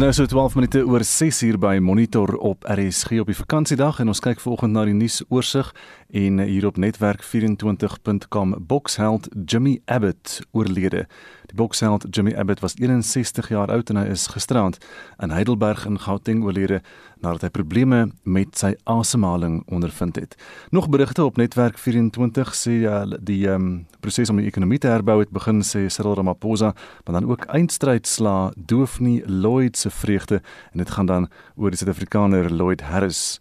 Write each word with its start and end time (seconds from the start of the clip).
nou 0.00 0.12
so 0.12 0.24
12 0.26 0.54
minute 0.54 0.80
oor 0.86 1.02
6 1.04 1.42
uur 1.42 1.58
by 1.60 1.78
Monitor 1.82 2.36
op 2.36 2.64
RSG 2.64 3.18
op 3.20 3.28
die 3.28 3.36
vakansiedag 3.36 3.98
en 4.00 4.08
ons 4.08 4.22
kyk 4.24 4.40
vanoggend 4.40 4.72
na 4.72 4.86
die 4.88 4.94
nuusoorseig 4.96 5.74
en 6.22 6.40
hier 6.40 6.64
op 6.70 6.78
netwerk24.com 6.80 8.54
Boxheld 8.70 9.28
Jimmy 9.44 9.74
Abbott 9.84 10.38
oorlede. 10.56 11.04
Die 11.50 11.56
boksheld 11.56 12.06
Jimmy 12.10 12.34
Abbott 12.38 12.60
was 12.60 12.76
61 12.78 13.48
jaar 13.48 13.70
oud 13.74 13.90
en 13.90 13.98
hy 13.98 14.04
is 14.12 14.28
gisterand 14.30 14.76
in 15.18 15.32
Heidelberg 15.34 15.82
in 15.88 15.96
Gauteng 15.98 16.44
oorlede 16.46 16.78
nadat 17.18 17.48
hy 17.48 17.50
probleme 17.56 18.04
met 18.22 18.54
sy 18.60 18.76
asemhaling 18.86 19.56
ondervind 19.66 20.20
het. 20.20 20.36
Nog 20.70 20.86
berigte 20.94 21.24
op 21.26 21.40
netwerk 21.42 21.78
24 21.78 22.54
sê 22.54 22.76
ja, 22.84 23.02
die 23.18 23.42
um, 23.50 23.88
proses 23.98 24.30
om 24.30 24.38
die 24.38 24.46
ekonomie 24.46 24.78
te 24.78 24.92
herbou 24.92 25.18
het 25.24 25.34
begin 25.34 25.64
sê 25.66 25.88
Cyril 25.90 26.14
Ramaphosa, 26.20 26.70
maar 27.04 27.18
dan 27.18 27.26
ook 27.26 27.48
eindstryd 27.50 28.06
sla 28.06 28.52
doof 28.54 29.00
nie 29.02 29.18
Lloyd 29.26 29.76
se 29.76 29.90
vreugde 29.90 30.38
en 30.70 30.84
dit 30.84 30.94
gaan 30.94 31.10
dan 31.10 31.28
oor 31.56 31.74
die 31.74 31.82
Suid-Afrikaner 31.82 32.46
Lloyd 32.54 32.86
Harris 32.86 33.40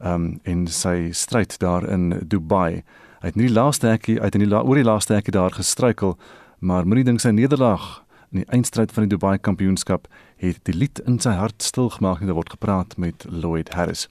um, 0.00 0.38
en 0.48 0.64
sy 0.64 1.10
stryd 1.12 1.60
daar 1.60 1.84
in 1.84 2.22
Dubai. 2.24 2.80
Hy 3.20 3.28
het 3.28 3.36
nie 3.36 3.50
die 3.50 3.56
laaste 3.56 3.90
hekkie 3.92 4.16
uit 4.16 4.32
in 4.38 4.46
die 4.46 4.48
la, 4.48 4.62
oor 4.64 4.80
die 4.80 4.86
laaste 4.86 5.12
hekkie 5.12 5.36
daar 5.36 5.52
gestruikel 5.52 6.16
maar 6.60 6.86
moenie 6.86 7.04
dink 7.04 7.20
sy 7.20 7.32
nederlaag 7.32 8.02
in 8.30 8.42
die 8.42 8.50
eindstryd 8.54 8.92
van 8.92 9.06
die 9.06 9.16
Dubai 9.16 9.38
Kampioenskap 9.38 10.06
het 10.40 10.60
die 10.68 10.76
lied 10.76 11.00
in 11.08 11.18
sy 11.22 11.32
hart 11.34 11.64
stil 11.64 11.90
gemaak 11.90 12.20
en 12.20 12.30
daar 12.30 12.38
word 12.38 12.52
gepraat 12.54 12.96
met 13.00 13.26
Lloyd 13.28 13.72
Harris. 13.74 14.06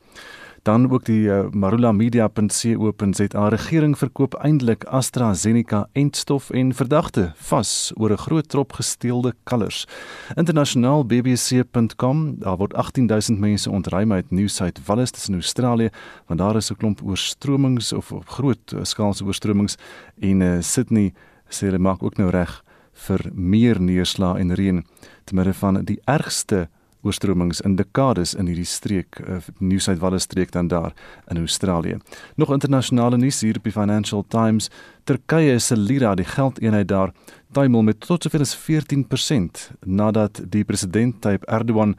Dan 0.67 0.89
ook 0.91 1.05
die 1.07 1.29
uh, 1.31 1.47
Marula 1.55 1.91
Media.co.za 1.95 3.47
regering 3.47 3.95
verkoop 3.97 4.35
eintlik 4.43 4.83
AstraZeneca 4.83 5.85
entstof 5.95 6.49
en 6.49 6.73
verdagte 6.75 7.29
vas 7.49 7.91
oor 7.95 8.11
'n 8.11 8.23
groot 8.25 8.49
trop 8.49 8.73
gesteelde 8.73 9.33
kalvers. 9.43 9.87
Internasionaal 10.35 11.05
bbc.com 11.05 12.35
daar 12.39 12.57
word 12.57 12.73
18000 12.73 13.39
mense 13.39 13.71
ontruim 13.71 14.11
uit 14.11 14.31
New 14.31 14.47
South 14.47 14.79
Wales 14.85 15.27
in 15.29 15.33
Australië 15.33 15.89
want 16.27 16.39
daar 16.39 16.55
is 16.55 16.71
'n 16.71 16.75
klomp 16.75 17.01
oorstromings 17.03 17.93
of, 17.93 18.11
of 18.11 18.25
groot 18.25 18.71
uh, 18.75 18.79
skaalse 18.83 19.25
oorstromings 19.25 19.77
in 20.17 20.41
uh, 20.41 20.61
Sydney 20.61 21.13
sê 21.49 21.69
hulle 21.69 21.81
maak 21.81 22.03
ook 22.03 22.17
nou 22.17 22.29
reg 22.33 22.61
vir 23.07 23.29
meer 23.33 23.79
neerslae 23.81 24.41
en 24.41 24.55
reën 24.55 24.83
te 25.25 25.35
midde 25.35 25.53
van 25.53 25.83
die 25.85 25.99
ergste 26.05 26.67
oorstromings 27.01 27.61
in 27.61 27.77
dekades 27.79 28.33
in 28.35 28.49
hierdie 28.51 28.67
streek 28.67 29.19
uh, 29.23 29.39
New 29.59 29.79
South 29.79 30.01
Wales 30.03 30.25
streek 30.27 30.51
dan 30.51 30.67
daar 30.67 30.93
in 31.31 31.37
Australië. 31.37 31.97
Nog 32.35 32.51
internasionale 32.51 33.17
nuus 33.17 33.41
hier 33.41 33.57
op 33.57 33.63
die 33.63 33.71
Financial 33.71 34.25
Times. 34.27 34.69
Turkye 35.03 35.59
se 35.59 35.77
lira, 35.77 36.15
die 36.15 36.27
geldeenheid 36.27 36.87
daar, 36.87 37.13
tuimel 37.51 37.81
met 37.87 37.99
tot 37.99 38.23
sover 38.23 38.43
as 38.43 38.55
14% 38.57 39.69
nadat 39.85 40.41
die 40.51 40.65
president 40.67 41.21
Tayyip 41.21 41.47
Erdogan 41.47 41.95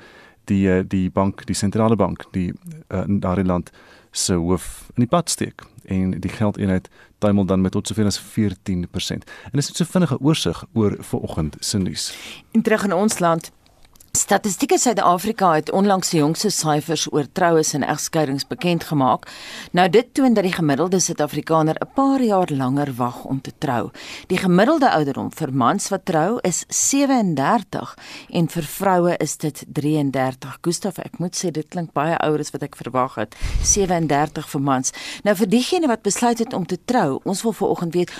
die 0.50 0.68
eh, 0.70 0.84
die 0.86 1.10
bank, 1.10 1.46
die 1.46 1.56
sentrale 1.56 1.96
bank, 1.96 2.26
die 2.34 2.50
uh, 2.52 3.04
in 3.06 3.20
daardie 3.20 3.46
land 3.46 3.70
se 4.10 4.34
hoof 4.34 4.90
in 4.96 5.04
die 5.04 5.10
pad 5.10 5.30
steek 5.30 5.62
en 5.90 6.16
die 6.20 6.32
geldeenheid 6.32 6.88
tuimel 7.20 7.44
dan 7.44 7.60
met 7.60 7.72
tot 7.72 7.86
soveel 7.86 8.06
as 8.06 8.20
14%. 8.20 8.24
En 9.52 9.58
dis 9.58 9.68
net 9.68 9.76
so 9.76 9.84
vinnige 9.84 10.18
oorsig 10.20 10.64
oor 10.72 10.96
vanoggend 10.98 11.56
se 11.60 11.78
nuus. 11.78 12.10
En 12.50 12.62
terug 12.62 12.84
in 12.84 12.92
ons 12.92 13.18
land 13.18 13.50
Statistiek 14.12 14.72
Suid-Afrika 14.74 15.52
het 15.54 15.70
onlangs 15.70 16.08
die 16.10 16.18
jongste 16.18 16.48
syfers 16.50 17.04
oor 17.12 17.28
troues 17.32 17.68
en 17.78 17.84
egskeidings 17.86 18.46
bekend 18.50 18.84
gemaak. 18.84 19.28
Nou 19.70 19.86
dit 19.88 20.08
toon 20.14 20.34
dat 20.34 20.42
die 20.42 20.52
gemiddelde 20.52 20.98
Suid-Afrikaner 20.98 21.76
'n 21.78 21.92
paar 21.94 22.22
jaar 22.22 22.50
langer 22.50 22.92
wag 22.96 23.24
om 23.24 23.40
te 23.40 23.52
trou. 23.58 23.90
Die 24.26 24.38
gemiddelde 24.38 24.90
ouderdom 24.90 25.32
vir 25.32 25.52
mans 25.54 25.88
wat 25.88 26.04
trou 26.04 26.38
is 26.42 26.64
37 26.68 27.96
en 28.30 28.48
vir 28.48 28.62
vroue 28.62 29.16
is 29.16 29.36
dit 29.36 29.64
33. 29.68 30.58
Gustaf, 30.60 30.98
ek 30.98 31.18
moet 31.18 31.44
sê 31.44 31.50
dit 31.50 31.68
klink 31.68 31.92
baie 31.92 32.18
ouer 32.18 32.38
as 32.38 32.50
wat 32.50 32.62
ek 32.62 32.76
verwag 32.76 33.14
het. 33.14 33.36
37 33.62 34.48
vir 34.48 34.60
mans. 34.60 34.92
Nou 35.22 35.36
vir 35.36 35.48
diegene 35.48 35.86
wat 35.86 36.02
besluit 36.02 36.38
het 36.38 36.52
om 36.52 36.66
te 36.66 36.78
trou, 36.84 37.20
ons 37.24 37.42
wil 37.42 37.52
vanoggend 37.52 37.94
weet 37.94 38.10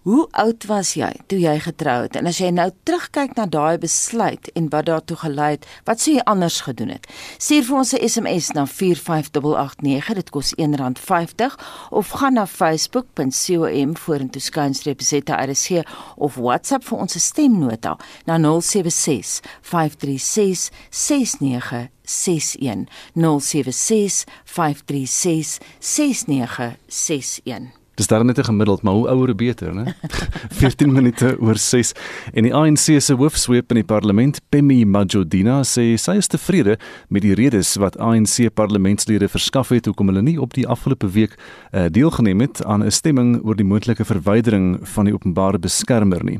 Hoe 0.00 0.28
oud 0.32 0.64
was 0.64 0.94
jy 0.96 1.10
toe 1.28 1.36
jy 1.42 1.58
getrou 1.60 2.06
het? 2.06 2.14
En 2.16 2.24
as 2.24 2.38
jy 2.40 2.48
nou 2.56 2.70
terugkyk 2.88 3.34
na 3.36 3.44
daai 3.44 3.76
besluit 3.82 4.46
en 4.56 4.70
wat 4.72 4.86
daartoe 4.88 5.18
gelei 5.20 5.58
het, 5.58 5.66
wat 5.84 6.00
sou 6.00 6.14
jy 6.14 6.22
anders 6.24 6.64
gedoen 6.64 6.88
het? 6.94 7.04
Stuur 7.36 7.66
vir 7.68 7.76
ons 7.76 7.92
'n 7.92 8.08
SMS 8.08 8.56
na 8.56 8.64
45889, 8.64 10.14
dit 10.14 10.30
kos 10.30 10.54
R1.50 10.56 11.52
of 11.90 12.08
gaan 12.08 12.34
na 12.34 12.46
facebook.com 12.46 13.96
vorentoe 13.96 14.40
skynstreep 14.40 15.02
ZRC 15.02 15.84
of 16.16 16.34
WhatsApp 16.34 16.84
vir 16.84 16.98
ons 16.98 17.20
stemnota 17.20 17.96
na 18.24 18.38
076 18.38 19.40
536 19.60 20.70
6961 20.88 22.88
076 23.14 24.24
536 24.44 25.58
6961 25.78 27.79
Dis 28.00 28.08
daar 28.08 28.24
net 28.24 28.38
gemiddeld, 28.40 28.82
maar 28.82 28.94
hoe 28.94 29.08
ouer 29.08 29.34
beter, 29.34 29.74
né? 29.74 29.92
14 30.60 30.92
minute 30.92 31.36
oor 31.40 31.58
6 31.60 31.92
en 32.32 32.46
die 32.46 32.52
ANC 32.54 32.86
se 32.96 33.12
hoofsweep 33.12 33.74
in 33.74 33.82
die 33.82 33.84
parlement, 33.84 34.38
Pemmi 34.48 34.86
Majodina, 34.88 35.58
sê 35.68 35.98
sy 36.00 36.14
is 36.16 36.30
tevrede 36.32 36.78
met 37.12 37.26
die 37.26 37.34
redes 37.36 37.74
wat 37.82 37.98
ANC 38.00 38.48
parlementslede 38.56 39.28
verskaf 39.28 39.72
het 39.74 39.90
hoekom 39.90 40.08
hulle 40.08 40.22
nie 40.24 40.38
op 40.40 40.56
die 40.56 40.64
afgelope 40.64 41.10
week 41.12 41.34
uh, 41.36 41.90
deelgeneem 41.92 42.40
het 42.40 42.62
aan 42.64 42.86
'n 42.86 42.90
stemming 42.90 43.42
oor 43.44 43.58
die 43.58 43.68
moontlike 43.68 44.04
verwydering 44.08 44.80
van 44.94 45.04
die 45.04 45.12
openbare 45.14 45.58
beskermer 45.58 46.24
nie. 46.24 46.38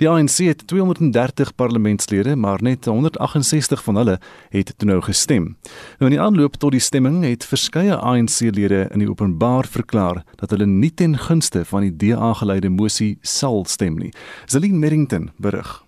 Die 0.00 0.08
ANC 0.08 0.40
het 0.48 0.64
230 0.66 1.54
parlementslede, 1.54 2.36
maar 2.36 2.62
net 2.62 2.88
168 2.88 3.84
van 3.84 3.96
hulle 3.96 4.18
het 4.48 4.72
toe 4.78 4.88
nou 4.88 5.00
gestem. 5.02 5.56
Nou 6.00 6.08
in 6.08 6.16
die 6.16 6.24
aanloop 6.24 6.56
tot 6.56 6.72
die 6.72 6.80
stemming 6.80 7.20
het 7.24 7.44
verskeie 7.44 7.96
ANC-lede 8.00 8.88
in 8.94 8.98
die 9.04 9.10
openbaar 9.10 9.68
verklaar 9.68 10.24
dat 10.40 10.50
hulle 10.50 10.66
nie 10.66 10.90
ten 11.02 11.18
gunste 11.18 11.64
van 11.66 11.82
die 11.82 11.94
DA 11.98 12.28
geleide 12.38 12.70
mosie 12.70 13.16
sal 13.26 13.64
stem 13.66 13.96
nie. 13.98 14.12
Zelin 14.46 14.78
Merrington 14.78 15.32
berig. 15.42 15.80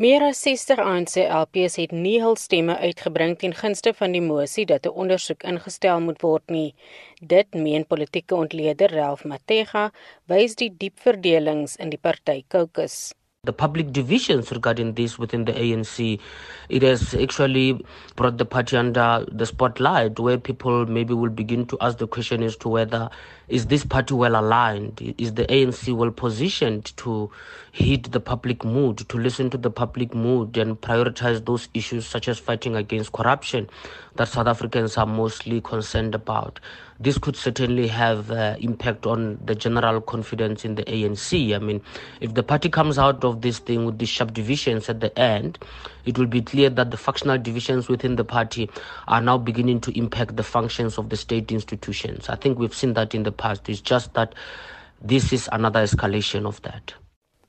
Meer 0.00 0.24
as 0.24 0.40
60 0.46 0.80
ANC 0.80 1.18
LPs 1.20 1.76
het 1.82 1.92
nie 1.92 2.16
hul 2.22 2.38
stemme 2.40 2.78
uitgebring 2.80 3.36
ten 3.42 3.52
gunste 3.58 3.92
van 4.00 4.16
die 4.16 4.24
mosie 4.24 4.64
dat 4.72 4.88
'n 4.88 4.96
ondersoek 5.04 5.44
ingestel 5.52 6.00
moet 6.00 6.22
word 6.24 6.44
nie. 6.48 6.74
Dit 7.20 7.54
meen 7.54 7.84
politieke 7.86 8.34
ontleder 8.34 8.90
Ralph 8.96 9.24
Matega 9.24 9.90
wys 10.26 10.56
die 10.56 10.72
diep 10.78 10.96
verdelings 11.04 11.76
in 11.76 11.90
die 11.90 12.00
party 12.00 12.44
caucus. 12.48 13.12
The 13.44 13.52
public 13.52 13.92
divisions 13.92 14.52
regarding 14.52 14.94
this 14.94 15.18
within 15.18 15.44
the 15.46 15.52
ANC, 15.52 16.20
it 16.68 16.82
has 16.82 17.12
actually 17.12 17.84
brought 18.14 18.38
the 18.38 18.44
party 18.44 18.76
under 18.76 19.26
the 19.32 19.46
spotlight 19.46 20.20
where 20.20 20.38
people 20.38 20.86
maybe 20.86 21.12
will 21.12 21.28
begin 21.28 21.66
to 21.66 21.76
ask 21.80 21.98
the 21.98 22.06
question 22.06 22.44
as 22.44 22.56
to 22.58 22.68
whether 22.68 23.10
is 23.52 23.66
this 23.66 23.84
party 23.84 24.14
well 24.14 24.34
aligned? 24.34 25.14
Is 25.18 25.34
the 25.34 25.44
ANC 25.44 25.94
well 25.94 26.10
positioned 26.10 26.96
to 26.96 27.30
heed 27.70 28.04
the 28.06 28.18
public 28.18 28.64
mood, 28.64 29.06
to 29.10 29.18
listen 29.18 29.50
to 29.50 29.58
the 29.58 29.70
public 29.70 30.14
mood 30.14 30.56
and 30.56 30.80
prioritize 30.80 31.44
those 31.44 31.68
issues 31.74 32.06
such 32.06 32.28
as 32.28 32.38
fighting 32.38 32.76
against 32.76 33.12
corruption 33.12 33.68
that 34.16 34.28
South 34.28 34.46
Africans 34.46 34.96
are 34.96 35.04
mostly 35.04 35.60
concerned 35.60 36.14
about? 36.14 36.60
This 36.98 37.18
could 37.18 37.36
certainly 37.36 37.88
have 37.88 38.30
uh, 38.30 38.56
impact 38.60 39.06
on 39.06 39.38
the 39.44 39.54
general 39.54 40.00
confidence 40.00 40.64
in 40.64 40.76
the 40.76 40.84
ANC. 40.84 41.54
I 41.54 41.58
mean, 41.58 41.82
if 42.20 42.32
the 42.32 42.42
party 42.42 42.70
comes 42.70 42.96
out 42.96 43.22
of 43.24 43.42
this 43.42 43.58
thing 43.58 43.84
with 43.84 43.98
these 43.98 44.08
sharp 44.08 44.32
divisions 44.32 44.88
at 44.88 45.00
the 45.00 45.18
end, 45.18 45.58
it 46.04 46.16
will 46.16 46.26
be 46.26 46.42
clear 46.42 46.70
that 46.70 46.90
the 46.90 46.96
factional 46.96 47.38
divisions 47.38 47.88
within 47.88 48.16
the 48.16 48.24
party 48.24 48.70
are 49.08 49.20
now 49.20 49.36
beginning 49.36 49.80
to 49.82 49.98
impact 49.98 50.36
the 50.36 50.42
functions 50.42 50.96
of 50.96 51.08
the 51.08 51.16
state 51.16 51.50
institutions. 51.50 52.28
I 52.28 52.36
think 52.36 52.58
we've 52.58 52.74
seen 52.74 52.94
that 52.94 53.14
in 53.14 53.22
the 53.24 53.32
past. 53.42 53.68
It's 53.68 53.84
just 53.92 54.14
that 54.18 54.34
this 55.12 55.32
is 55.32 55.48
another 55.52 55.82
escalation 55.82 56.46
of 56.46 56.60
that. 56.68 56.94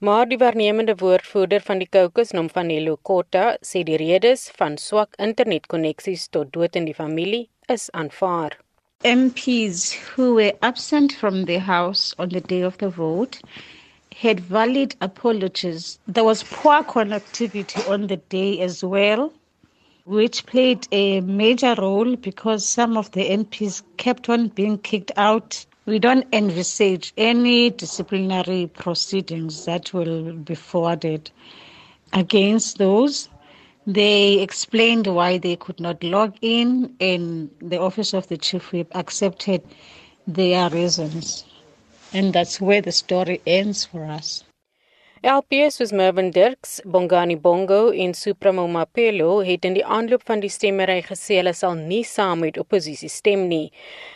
Maar 0.04 0.28
die 0.28 0.38
waarnemende 0.38 0.96
woordvoerder 1.00 1.62
van 1.62 1.80
die 1.80 1.88
Caucus, 1.90 2.32
Nomfanelo 2.36 2.98
Kota, 3.10 3.44
sê 3.64 3.84
die 3.88 3.96
redes 4.02 4.50
van 4.58 4.76
swak 4.78 5.16
internetkoneksies 5.28 6.26
tot 6.36 6.52
dood 6.52 6.76
in 6.76 6.90
die 6.90 6.96
familie 6.98 7.46
is 7.72 7.86
aanvaar. 8.02 8.58
MPs 9.04 9.94
who 10.10 10.34
were 10.40 10.54
absent 10.60 11.16
from 11.22 11.46
the 11.46 11.60
house 11.60 12.14
on 12.18 12.30
the 12.36 12.42
day 12.42 12.62
of 12.64 12.78
the 12.84 12.90
vote 12.90 13.40
had 14.16 14.40
valid 14.40 14.96
apologies. 15.00 16.00
There 16.08 16.24
was 16.24 16.44
poor 16.44 16.84
connectivity 16.84 17.88
on 17.90 18.08
the 18.08 18.18
day 18.18 18.60
as 18.60 18.84
well, 18.84 19.32
which 20.06 20.46
played 20.46 20.88
a 20.92 21.22
major 21.22 21.76
role 21.78 22.16
because 22.16 22.68
some 22.68 22.98
of 22.98 23.12
the 23.12 23.30
MPs 23.30 23.84
kept 23.96 24.30
on 24.30 24.50
being 24.50 24.78
kicked 24.80 25.12
out 25.16 25.66
We 25.86 26.00
don't 26.00 26.26
envisage 26.34 27.12
any 27.18 27.70
disciplinary 27.70 28.68
proceedings 28.68 29.66
that 29.66 29.94
will 29.94 30.32
be 30.34 30.56
forwarded 30.56 31.30
against 32.14 32.78
those. 32.78 33.28
They 33.86 34.40
explained 34.40 35.08
why 35.08 35.40
they 35.40 35.58
could 35.58 35.82
not 35.82 36.02
log 36.02 36.38
in, 36.42 36.96
and 37.02 37.50
the 37.60 37.82
Office 37.82 38.14
of 38.14 38.28
the 38.30 38.38
Chief 38.38 38.72
Whip 38.72 38.88
accepted 38.96 39.62
their 40.26 40.70
reasons. 40.70 41.44
And 42.14 42.32
that's 42.32 42.62
where 42.62 42.82
the 42.82 42.94
story 42.94 43.42
ends 43.46 43.84
for 43.84 44.06
us. 44.06 44.46
LPS 45.24 45.78
soos 45.78 45.92
Mervin 45.96 46.34
Dirks, 46.36 46.82
Bongani 46.84 47.38
Bongo 47.40 47.94
en 47.94 48.14
Supremo 48.14 48.66
Mapelo 48.68 49.38
het 49.48 49.64
in 49.64 49.78
die 49.78 49.86
aanloop 49.98 50.26
van 50.28 50.42
die 50.44 50.50
stemmery 50.52 50.98
gesê 51.06 51.38
hulle 51.38 51.54
sal 51.56 51.78
nie 51.80 52.02
saam 52.04 52.42
met 52.44 52.60
oppositie 52.60 53.08
stem 53.08 53.46
nie. 53.48 53.72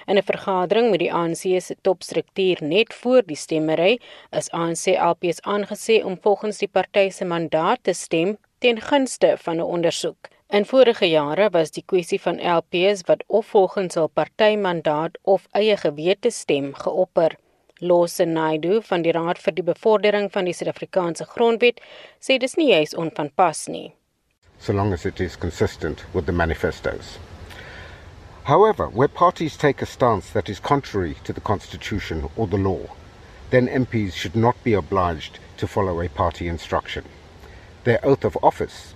In 0.06 0.20
'n 0.20 0.28
vergadering 0.32 0.90
met 0.92 1.00
die 1.00 1.14
ANC 1.22 1.62
se 1.62 1.78
topstruktuur 1.82 2.58
net 2.74 2.94
voor 2.94 3.24
die 3.24 3.40
stemmery 3.40 4.00
is 4.42 4.52
ANC 4.52 5.00
LPS 5.14 5.40
aangesê 5.56 6.04
om 6.04 6.20
volgens 6.20 6.58
die 6.58 6.68
party 6.68 7.10
se 7.10 7.26
mandaat 7.26 7.84
te 7.84 7.94
stem 7.94 8.38
ten 8.60 8.82
gunste 8.82 9.38
van 9.38 9.58
'n 9.58 9.72
ondersoek. 9.78 10.28
In 10.50 10.66
vorige 10.66 11.10
jare 11.10 11.50
was 11.50 11.72
die 11.72 11.84
kwessie 11.86 12.22
van 12.22 12.44
LPS 12.58 13.02
wat 13.06 13.24
of 13.28 13.46
volgens 13.46 13.96
hul 13.96 14.08
partymandaat 14.08 15.18
of 15.24 15.48
eie 15.52 15.78
gewete 15.78 16.30
stem 16.30 16.74
geopper. 16.74 17.38
Lawson 17.80 18.34
Naidu 18.34 18.82
van 18.82 19.04
die 19.04 19.12
Raad 19.12 19.38
vir 19.38 19.54
die 19.54 19.64
Bevordering 19.64 20.32
van 20.34 20.46
die 20.50 20.54
Suid-Afrikaanse 20.58 21.28
Grondwet 21.30 21.78
sê 22.20 22.40
dis 22.42 22.58
nie 22.58 22.72
juis 22.72 22.96
onvanpas 22.98 23.68
nie. 23.70 23.94
So 24.60 24.74
long 24.74 24.94
as 24.94 25.06
it 25.06 25.22
is 25.22 25.36
consistent 25.36 26.04
with 26.14 26.26
the 26.26 26.32
manifestos. 26.32 27.20
However, 28.46 28.88
where 28.88 29.08
parties 29.08 29.56
take 29.58 29.84
a 29.84 29.86
stance 29.86 30.32
that 30.32 30.50
is 30.50 30.60
contrary 30.60 31.18
to 31.24 31.34
the 31.34 31.42
constitution 31.42 32.30
or 32.36 32.48
the 32.48 32.58
law, 32.58 32.96
then 33.52 33.68
MPs 33.68 34.14
should 34.14 34.36
not 34.36 34.56
be 34.64 34.74
obliged 34.74 35.38
to 35.58 35.68
follow 35.68 36.02
a 36.02 36.10
party 36.10 36.48
instruction. 36.48 37.04
Their 37.84 38.04
oath 38.04 38.26
of 38.26 38.38
office, 38.42 38.96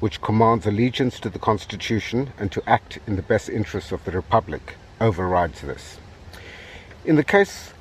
which 0.00 0.22
commands 0.22 0.66
allegiance 0.66 1.20
to 1.20 1.28
the 1.28 1.38
constitution 1.38 2.32
and 2.38 2.50
to 2.52 2.62
act 2.66 2.98
in 3.06 3.16
the 3.16 3.22
best 3.22 3.50
interests 3.50 3.92
of 3.92 4.04
the 4.04 4.12
republic, 4.12 4.76
overrides 5.00 5.60
this. 5.60 5.98
In 7.04 7.16
the 7.16 7.24
case 7.24 7.73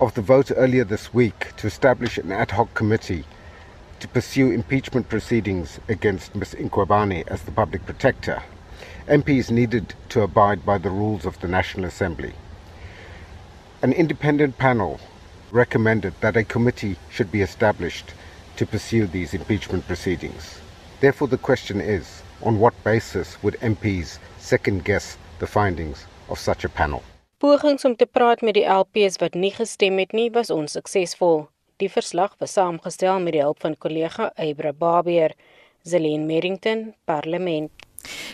of 0.00 0.14
the 0.14 0.22
vote 0.22 0.50
earlier 0.56 0.82
this 0.82 1.12
week 1.12 1.54
to 1.58 1.66
establish 1.66 2.16
an 2.16 2.32
ad 2.32 2.52
hoc 2.52 2.72
committee 2.72 3.24
to 3.98 4.08
pursue 4.08 4.50
impeachment 4.50 5.10
proceedings 5.10 5.78
against 5.88 6.34
Ms. 6.34 6.54
Inkwabani 6.54 7.28
as 7.28 7.42
the 7.42 7.52
public 7.52 7.84
protector, 7.84 8.42
MPs 9.06 9.50
needed 9.50 9.94
to 10.08 10.22
abide 10.22 10.64
by 10.64 10.78
the 10.78 10.88
rules 10.88 11.26
of 11.26 11.38
the 11.40 11.48
National 11.48 11.84
Assembly. 11.84 12.32
An 13.82 13.92
independent 13.92 14.56
panel 14.56 14.98
recommended 15.50 16.14
that 16.22 16.36
a 16.36 16.44
committee 16.44 16.96
should 17.10 17.30
be 17.30 17.42
established 17.42 18.14
to 18.56 18.64
pursue 18.64 19.06
these 19.06 19.34
impeachment 19.34 19.86
proceedings. 19.86 20.60
Therefore, 21.00 21.28
the 21.28 21.38
question 21.38 21.78
is 21.78 22.22
on 22.42 22.58
what 22.58 22.84
basis 22.84 23.42
would 23.42 23.60
MPs 23.60 24.18
second 24.38 24.82
guess 24.84 25.18
the 25.40 25.46
findings 25.46 26.06
of 26.30 26.38
such 26.38 26.64
a 26.64 26.70
panel? 26.70 27.02
Pogings 27.40 27.84
om 27.84 27.94
te 27.96 28.04
praat 28.04 28.42
met 28.44 28.52
die 28.58 28.66
LPs 28.68 29.14
wat 29.22 29.32
nie 29.32 29.50
gestem 29.54 29.96
het 29.96 30.10
nie 30.12 30.26
was 30.34 30.50
onsuksesvol. 30.52 31.46
Die 31.80 31.88
verslag 31.88 32.34
was 32.36 32.52
saamgestel 32.52 33.22
met 33.24 33.32
die 33.32 33.40
hulp 33.40 33.62
van 33.64 33.78
kollega 33.80 34.26
Eybra 34.36 34.74
Babier, 34.76 35.32
Zelene 35.80 36.26
Merrington, 36.28 36.90
Parlement. 37.08 37.72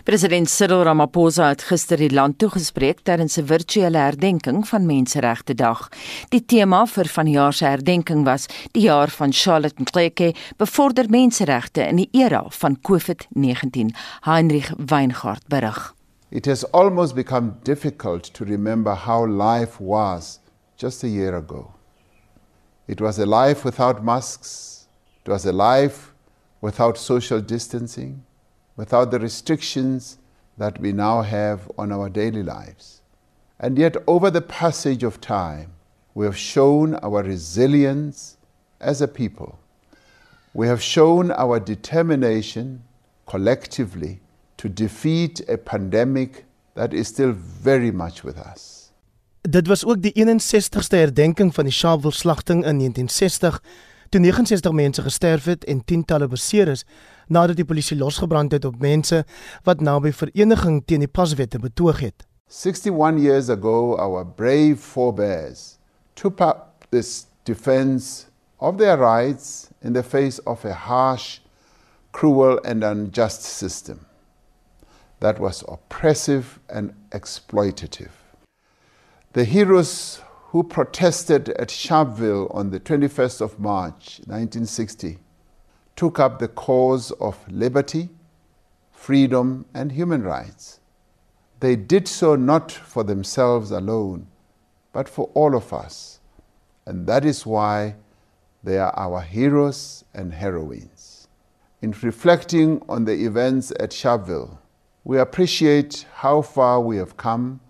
President 0.02 0.50
Cyril 0.50 0.82
Ramaphosa 0.88 1.52
het 1.52 1.62
gister 1.68 2.02
die 2.02 2.10
land 2.10 2.40
toegespreek 2.42 3.04
tydens 3.06 3.38
'n 3.38 3.46
virtuele 3.46 3.98
herdenking 3.98 4.66
van 4.68 4.86
Menseregte 4.86 5.54
Dag. 5.54 5.88
Die 6.28 6.44
tema 6.44 6.84
vir 6.86 7.06
vanjaar 7.06 7.52
se 7.52 7.64
herdenking 7.64 8.24
was 8.24 8.46
die 8.72 8.82
jaar 8.82 9.08
van 9.08 9.32
Charlotte 9.32 9.82
Mqeke, 9.82 10.34
bevorder 10.56 11.06
menseregte 11.08 11.86
in 11.86 11.96
die 11.96 12.08
era 12.12 12.44
van 12.48 12.78
COVID-19. 12.80 13.94
Heinrich 14.20 14.72
Weingart 14.76 15.46
berig. 15.48 15.95
It 16.36 16.44
has 16.44 16.64
almost 16.64 17.16
become 17.16 17.60
difficult 17.64 18.24
to 18.24 18.44
remember 18.44 18.92
how 18.92 19.24
life 19.24 19.80
was 19.80 20.38
just 20.76 21.02
a 21.02 21.08
year 21.08 21.34
ago. 21.34 21.72
It 22.86 23.00
was 23.00 23.18
a 23.18 23.24
life 23.24 23.64
without 23.64 24.04
masks, 24.04 24.86
it 25.24 25.30
was 25.30 25.46
a 25.46 25.52
life 25.54 26.12
without 26.60 26.98
social 26.98 27.40
distancing, 27.40 28.22
without 28.76 29.10
the 29.10 29.18
restrictions 29.18 30.18
that 30.58 30.78
we 30.78 30.92
now 30.92 31.22
have 31.22 31.72
on 31.78 31.90
our 31.90 32.10
daily 32.10 32.42
lives. 32.42 33.00
And 33.58 33.78
yet, 33.78 33.96
over 34.06 34.30
the 34.30 34.42
passage 34.42 35.04
of 35.04 35.22
time, 35.22 35.72
we 36.12 36.26
have 36.26 36.36
shown 36.36 36.96
our 36.96 37.22
resilience 37.22 38.36
as 38.78 39.00
a 39.00 39.08
people. 39.08 39.58
We 40.52 40.66
have 40.66 40.82
shown 40.82 41.30
our 41.30 41.58
determination 41.60 42.82
collectively 43.24 44.20
to 44.56 44.72
defeat 44.72 45.42
a 45.48 45.56
pandemic 45.56 46.44
that 46.74 46.92
is 46.92 47.08
still 47.08 47.34
very 47.62 47.90
much 47.90 48.22
with 48.22 48.36
us. 48.36 48.90
Dit 49.40 49.66
was 49.66 49.84
ook 49.84 50.02
die 50.02 50.12
61ste 50.12 50.96
herdenking 50.98 51.54
van 51.54 51.64
die 51.64 51.72
Sharpeville 51.72 52.14
slagting 52.14 52.64
in 52.64 52.78
1960 52.78 53.60
toe 54.08 54.20
69 54.20 54.72
mense 54.72 55.02
gesterf 55.02 55.44
het 55.44 55.64
en 55.64 55.84
tientalle 55.84 56.28
beseer 56.28 56.68
is 56.68 56.84
nadat 57.26 57.58
die 57.58 57.66
polisie 57.66 57.96
losgebrand 57.98 58.52
het 58.52 58.64
op 58.64 58.78
mense 58.80 59.24
wat 59.66 59.80
naby 59.80 60.12
vereniging 60.12 60.82
teen 60.86 61.02
die 61.02 61.10
paswette 61.10 61.58
betoog 61.58 62.00
het. 62.00 62.26
61 62.46 63.18
years 63.22 63.50
ago 63.50 63.96
our 63.98 64.24
brave 64.24 64.76
forebears 64.78 65.78
took 66.14 66.40
up 66.40 66.86
this 66.90 67.26
defense 67.44 68.26
of 68.58 68.78
their 68.78 68.96
rights 68.98 69.68
in 69.82 69.92
the 69.92 70.02
face 70.02 70.38
of 70.44 70.64
a 70.64 70.72
harsh, 70.72 71.40
cruel 72.12 72.60
and 72.64 72.84
unjust 72.84 73.42
system. 73.42 74.05
That 75.20 75.38
was 75.38 75.64
oppressive 75.68 76.60
and 76.68 76.94
exploitative. 77.10 78.10
The 79.32 79.44
heroes 79.44 80.20
who 80.48 80.62
protested 80.62 81.50
at 81.50 81.68
Sharpeville 81.68 82.54
on 82.54 82.70
the 82.70 82.80
21st 82.80 83.40
of 83.40 83.58
March 83.58 84.20
1960 84.26 85.18
took 85.94 86.18
up 86.18 86.38
the 86.38 86.48
cause 86.48 87.10
of 87.12 87.38
liberty, 87.50 88.10
freedom, 88.90 89.66
and 89.74 89.92
human 89.92 90.22
rights. 90.22 90.80
They 91.60 91.76
did 91.76 92.06
so 92.06 92.36
not 92.36 92.70
for 92.70 93.02
themselves 93.02 93.70
alone, 93.70 94.26
but 94.92 95.08
for 95.08 95.30
all 95.34 95.56
of 95.56 95.72
us. 95.72 96.20
And 96.86 97.06
that 97.06 97.24
is 97.24 97.46
why 97.46 97.96
they 98.62 98.78
are 98.78 98.92
our 98.96 99.20
heroes 99.22 100.04
and 100.14 100.32
heroines. 100.32 101.28
In 101.82 101.94
reflecting 102.02 102.82
on 102.88 103.04
the 103.04 103.24
events 103.24 103.72
at 103.80 103.90
Sharpeville, 103.90 104.58
we 105.06 105.20
appreciate 105.20 106.04
how 106.14 106.42
far 106.42 106.80
we 106.80 106.96
have 106.96 107.16
come 107.16 107.60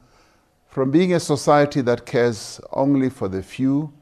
from 0.66 0.90
being 0.90 1.12
a 1.12 1.20
society 1.20 1.82
that 1.82 2.06
cares 2.06 2.58
only 2.72 3.10
for 3.10 3.28
the 3.28 3.42
few 3.42 3.92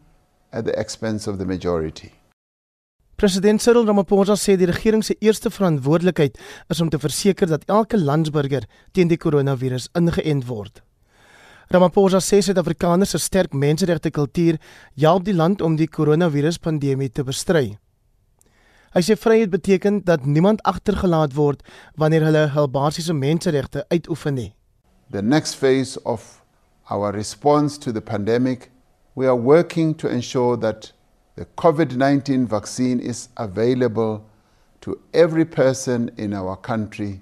at 0.52 0.64
the 0.64 0.78
expense 0.78 1.26
of 1.26 1.38
the 1.38 1.44
majority. 1.44 2.12
President 3.16 3.60
Cyril 3.60 3.86
Ramaphosa 3.86 4.36
sê 4.38 4.56
die 4.56 4.70
regering 4.70 5.02
se 5.02 5.16
eerste 5.20 5.50
verantwoordelikheid 5.50 6.38
is 6.70 6.80
om 6.80 6.90
te 6.90 6.98
verseker 6.98 7.50
dat 7.50 7.66
elke 7.66 7.98
landsburger 7.98 8.66
teen 8.92 9.10
die 9.10 9.18
koronavirus 9.18 9.88
ingeënt 9.98 10.46
word. 10.46 10.82
Ramaphosa 11.74 12.20
sê 12.22 12.38
Suid-Afrikaners 12.42 13.14
se 13.14 13.18
sterk 13.18 13.54
menseregte 13.54 14.14
kultuur 14.14 14.60
help 14.94 15.26
die 15.26 15.34
land 15.34 15.62
om 15.62 15.74
die 15.74 15.90
koronavirus 15.90 16.60
pandemie 16.62 17.10
te 17.10 17.26
bestry. 17.26 17.72
Hy 18.94 19.00
sê 19.02 19.14
vryheid 19.18 19.50
beteken 19.50 20.04
dat 20.06 20.22
niemand 20.22 20.60
agtergelaat 20.62 21.32
word 21.34 21.62
wanneer 21.98 22.22
hulle 22.22 22.42
hul 22.54 22.68
basiese 22.70 23.12
menseregte 23.12 23.82
uitoefen 23.90 24.34
nie. 24.38 24.52
The 25.10 25.22
next 25.22 25.54
phase 25.58 25.96
of 26.04 26.44
our 26.88 27.10
response 27.10 27.76
to 27.78 27.90
the 27.90 28.00
pandemic, 28.00 28.70
we 29.16 29.26
are 29.26 29.34
working 29.34 29.96
to 29.96 30.06
ensure 30.06 30.56
that 30.58 30.92
the 31.34 31.44
COVID-19 31.56 32.46
vaccine 32.46 33.00
is 33.00 33.30
available 33.36 34.22
to 34.82 35.00
every 35.12 35.44
person 35.44 36.12
in 36.16 36.32
our 36.32 36.56
country. 36.56 37.20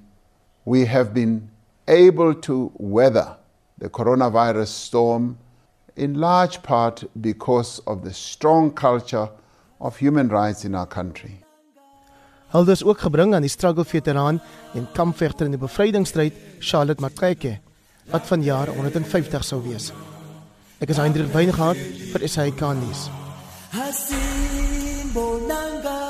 We 0.67 0.85
have 0.85 1.15
been 1.15 1.49
able 1.89 2.35
to 2.35 2.71
weather 2.77 3.37
the 3.79 3.89
coronavirus 3.89 4.69
storm 4.69 5.39
in 5.97 6.21
large 6.21 6.63
part 6.63 7.05
because 7.19 7.81
of 7.87 8.05
the 8.05 8.13
strong 8.13 8.73
culture 8.73 9.31
of 9.81 9.97
human 9.97 10.29
rights 10.29 10.67
in 10.67 10.75
our 10.75 10.87
country. 10.87 11.42
Hulle 12.53 12.71
is 12.71 12.85
ook 12.85 13.01
gebring 13.01 13.35
aan 13.35 13.45
die 13.47 13.51
struggle 13.51 13.85
veteraan 13.85 14.41
en 14.77 14.89
kampvegter 14.93 15.49
in 15.49 15.57
die 15.57 15.61
bevrydingsstryd 15.61 16.37
Charlotte 16.61 17.01
Matreke 17.01 17.59
wat 18.13 18.27
vanjaar 18.29 18.69
150 18.77 19.45
sou 19.45 19.63
wees. 19.65 19.93
Ek 20.83 20.93
is 20.93 21.01
Hendrik 21.01 21.33
Weingart 21.33 21.81
vir 22.13 22.29
SAK 22.29 22.67
nuus. 22.77 23.07
Hasimbo 23.73 25.29
nanga 25.49 26.01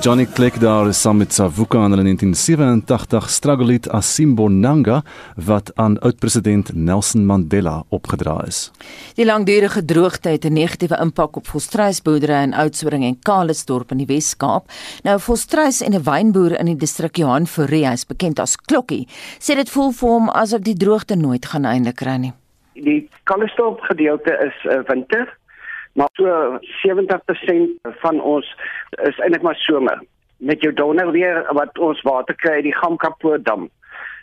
Johnny 0.00 0.24
Clegg 0.24 0.56
daar 0.56 0.88
is 0.88 1.00
saam 1.00 1.18
met 1.20 1.32
Savuka 1.32 1.84
in 1.84 1.90
1987 1.90 3.28
struggle 3.28 3.66
lied 3.66 3.90
Asimbo 3.90 4.48
Nanga 4.48 5.02
wat 5.36 5.72
aan 5.74 5.98
oud-president 5.98 6.70
Nelson 6.74 7.26
Mandela 7.26 7.82
opgedra 7.88 8.38
is. 8.46 8.70
Die 9.14 9.24
langdurige 9.24 9.84
droogte 9.84 10.28
het 10.28 10.44
'n 10.44 10.52
negatiewe 10.52 10.96
impak 11.00 11.36
op 11.36 11.46
volstruisboerdery 11.46 12.42
in 12.42 12.54
Oudtshoorn 12.54 13.02
en 13.02 13.18
Kalisdorp 13.18 13.90
in 13.90 13.96
die 13.96 14.06
Wes-Kaap. 14.06 14.64
Nou 15.02 15.20
volstruis 15.20 15.80
en 15.82 15.92
'n 15.92 16.02
wynboer 16.02 16.58
in 16.58 16.66
die 16.66 16.76
distrik 16.76 17.16
Johan 17.16 17.46
Fourie 17.46 17.92
is 17.92 18.06
bekend 18.06 18.38
as 18.38 18.56
Klokkie, 18.56 19.06
sê 19.38 19.54
dit 19.54 19.70
voel 19.70 19.92
vir 19.92 20.08
hom 20.08 20.28
asof 20.28 20.60
die 20.60 20.76
droogte 20.76 21.16
nooit 21.16 21.46
gaan 21.46 21.64
eindig 21.64 21.94
kry 21.94 22.16
nie. 22.16 22.32
Die 22.74 23.08
Kalisdorp 23.24 23.80
gedeelte 23.80 24.32
is 24.46 24.54
'n 24.64 24.78
uh, 24.78 24.84
winter 24.88 25.38
maar 25.92 26.08
so 26.12 26.58
70% 26.86 27.92
van 28.04 28.20
ons 28.20 28.48
is 29.02 29.18
eintlik 29.18 29.42
maar 29.42 29.60
somer. 29.66 30.02
Met 30.36 30.62
jou 30.62 30.72
donder 30.74 31.10
weer 31.10 31.46
wat 31.54 31.78
ons 31.78 32.02
water 32.02 32.34
kry 32.34 32.58
uit 32.60 32.68
die 32.70 32.76
Gamkapoort 32.76 33.44
dam. 33.44 33.68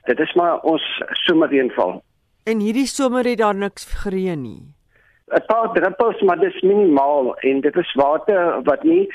Dit 0.05 0.19
is 0.19 0.33
maar 0.33 0.59
ons 0.59 0.83
somerreënval. 1.25 2.01
En 2.43 2.59
hierdie 2.59 2.87
somer 2.87 3.25
het 3.27 3.37
daar 3.37 3.55
niks 3.55 3.85
gereën 4.03 4.41
nie. 4.41 4.61
'n 5.29 5.45
Paar 5.45 5.73
druppels, 5.73 6.21
maar 6.21 6.39
dis 6.39 6.61
minimaal 6.61 7.35
en 7.35 7.61
dit 7.61 7.75
is 7.75 7.93
water 7.93 8.61
wat 8.63 8.83
nie 8.83 9.05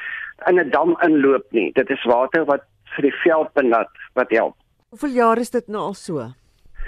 in 0.46 0.60
'n 0.60 0.70
dam 0.70 0.96
inloop 1.02 1.46
nie. 1.50 1.72
Dit 1.72 1.90
is 1.90 2.04
water 2.04 2.44
wat 2.44 2.62
vir 2.94 3.02
die 3.02 3.16
veld 3.24 3.52
benut 3.52 3.88
wat 4.14 4.30
help. 4.30 4.54
Hoeveel 4.88 5.10
jaar 5.10 5.38
is 5.38 5.50
dit 5.50 5.68
nou 5.68 5.82
al 5.82 5.94
so? 5.94 6.28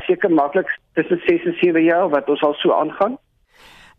Seker 0.06 0.30
maklik 0.30 0.78
tussen 0.94 1.20
6 1.26 1.44
en 1.44 1.56
7 1.60 1.82
jaar 1.82 2.08
wat 2.08 2.28
ons 2.28 2.42
al 2.42 2.54
so 2.54 2.72
aangaan. 2.72 3.18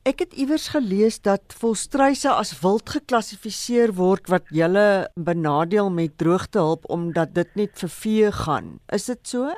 Ek 0.08 0.22
het 0.24 0.36
iewers 0.40 0.70
gelees 0.72 1.18
dat 1.20 1.52
volstruise 1.60 2.32
as 2.32 2.54
wild 2.62 2.88
geklassifiseer 2.94 3.92
word 3.98 4.30
wat 4.32 4.46
julle 4.56 5.10
benadeel 5.20 5.90
met 5.92 6.14
droogtehulp 6.22 6.86
omdat 6.96 7.34
dit 7.36 7.50
net 7.60 7.74
vir 7.82 7.92
vee 7.92 8.30
gaan. 8.38 8.70
Is 8.96 9.10
dit 9.12 9.20
so? 9.28 9.52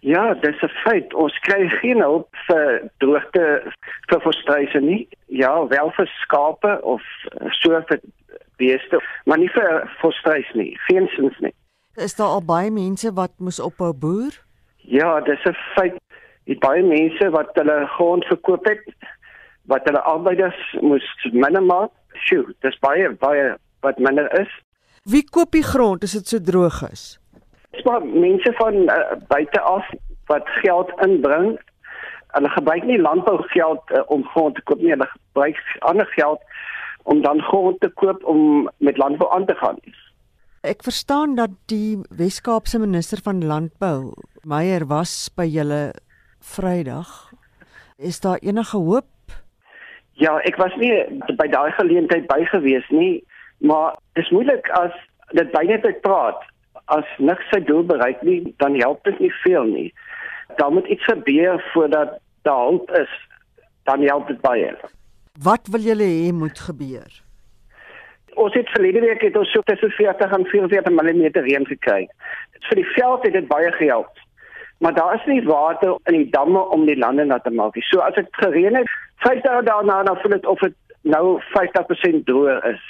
Ja, 0.00 0.32
dis 0.34 0.62
'n 0.62 0.72
feit. 0.84 1.12
Ons 1.14 1.36
kry 1.44 1.68
geen 1.68 2.00
hulp 2.00 2.28
vir 2.48 2.88
droogte 3.04 3.44
vir 4.08 4.20
volstruise 4.24 4.80
nie. 4.80 5.08
Ja, 5.26 5.66
wel 5.68 5.90
vir 5.90 6.08
skape 6.22 6.80
of 6.82 7.02
so 7.50 7.82
vir 7.88 8.00
beeste, 8.56 9.00
maar 9.26 9.38
nie 9.38 9.50
vir 9.50 9.90
volstruis 10.00 10.52
nie. 10.54 10.78
Geensins 10.88 11.38
nie. 11.40 11.54
Is 11.96 12.16
daar 12.16 12.32
al 12.40 12.44
baie 12.44 12.70
mense 12.70 13.12
wat 13.12 13.32
moes 13.38 13.60
ophou 13.60 13.92
boer? 13.92 14.32
Ja, 14.76 15.20
dis 15.20 15.44
'n 15.44 15.56
feit. 15.74 16.00
Die 16.44 16.58
baie 16.58 16.82
mense 16.82 17.30
wat 17.30 17.50
hulle 17.54 17.86
grond 17.86 18.24
verkoop 18.24 18.64
het, 18.64 18.82
wat 19.70 19.86
hulle 19.88 20.02
arbeiders 20.02 20.60
moes 20.80 21.06
minder 21.32 21.62
maak. 21.62 21.90
Sjoe, 22.26 22.54
dis 22.60 22.78
baie 22.84 23.10
baie 23.22 23.56
wat 23.82 23.98
minder 23.98 24.28
is. 24.40 24.50
Wie 25.08 25.24
koop 25.24 25.52
die 25.56 25.64
grond 25.66 26.04
as 26.06 26.14
dit 26.18 26.28
so 26.28 26.38
droog 26.38 26.82
is? 26.90 27.18
Dis 27.72 27.84
maar 27.88 28.04
mense 28.04 28.52
van 28.58 28.74
uh, 28.84 29.16
buite 29.28 29.60
af 29.60 29.88
wat 30.30 30.48
geld 30.62 30.92
inbring. 31.06 31.56
Hulle 32.36 32.50
gebruik 32.54 32.84
nie 32.88 33.00
landbougeld 33.00 33.90
uh, 33.90 34.04
om 34.06 34.24
grond 34.34 34.54
te 34.54 34.62
koop 34.68 34.80
nie, 34.80 34.92
hulle 34.94 35.08
gebruik 35.08 35.58
ander 35.80 36.06
geld 36.14 36.40
om 37.02 37.22
dan 37.22 37.42
grond 37.42 37.80
te 37.80 37.90
koop 37.98 38.24
om 38.24 38.68
met 38.78 38.96
landbou 38.96 39.30
aan 39.34 39.46
te 39.46 39.56
gaan. 39.58 39.80
Ek 40.62 40.84
verstaan 40.86 41.34
dat 41.34 41.50
die 41.66 41.98
Wes-Kaapse 42.14 42.78
minister 42.78 43.18
van 43.24 43.42
landbou, 43.42 44.12
Meyer 44.46 44.86
was 44.86 45.26
by 45.34 45.48
julle 45.50 45.90
Vrydag. 46.38 47.32
Is 47.98 48.20
daar 48.22 48.38
enige 48.38 48.78
hoop? 48.78 49.08
Ja, 50.22 50.36
ek 50.46 50.58
was 50.60 50.74
nie 50.78 50.92
by 51.38 51.48
daai 51.50 51.72
geleentheid 51.74 52.28
by 52.30 52.44
gewees 52.52 52.86
nie, 52.94 53.24
maar 53.66 53.96
dis 54.18 54.30
moeilik 54.30 54.68
as 54.78 54.94
dit 55.34 55.50
baie 55.54 55.66
net 55.70 56.02
praat. 56.04 56.38
As 56.94 57.08
niks 57.18 57.48
sy 57.50 57.58
doel 57.66 57.82
bereik 57.88 58.22
nie, 58.26 58.40
dan 58.62 58.78
help 58.78 59.02
dit 59.08 59.18
nie 59.22 59.32
veel 59.42 59.66
nie. 59.70 59.88
Daar 60.60 60.72
moet 60.74 60.86
iets 60.86 61.04
gebeur 61.08 61.58
voordat 61.72 62.18
daar 62.46 62.64
hulp 62.68 62.90
is, 63.00 63.12
dan 63.88 64.02
help 64.06 64.28
dit 64.30 64.40
baie. 64.46 64.72
Wat 65.42 65.70
wil 65.74 65.80
julle 65.90 66.06
hê 66.06 66.32
moet 66.32 66.58
gebeur? 66.68 67.20
Ons 68.34 68.54
het 68.54 68.68
verlede 68.74 69.00
week 69.00 69.22
het 69.26 69.36
ons 69.36 69.50
so 69.52 69.64
tussen 69.66 69.90
40 69.96 70.34
en 70.38 70.44
44 70.50 70.92
mm 70.92 71.24
reën 71.46 71.66
gekry. 71.66 72.02
Vir 72.68 72.80
die 72.80 72.90
veld 72.94 73.26
het 73.26 73.34
dit 73.38 73.48
baie 73.48 73.72
gehelp. 73.78 74.20
Maar 74.82 74.94
daar 74.94 75.14
is 75.14 75.26
nie 75.26 75.42
water 75.46 75.96
in 76.10 76.16
die 76.20 76.30
damme 76.30 76.62
om 76.74 76.86
die 76.86 76.98
lande 76.98 77.24
nat 77.24 77.44
te 77.44 77.50
maak 77.50 77.74
nie. 77.74 77.84
So 77.90 78.02
as 78.02 78.14
dit 78.14 78.28
gereën 78.42 78.76
het, 78.76 78.94
5 79.22 79.42
dae 79.42 79.62
daarna 79.62 80.02
dan 80.02 80.18
voel 80.22 80.34
dit 80.36 80.46
of 80.46 80.58
dit 80.58 80.74
nou 81.02 81.40
50% 81.54 82.24
droog 82.24 82.64
is. 82.64 82.82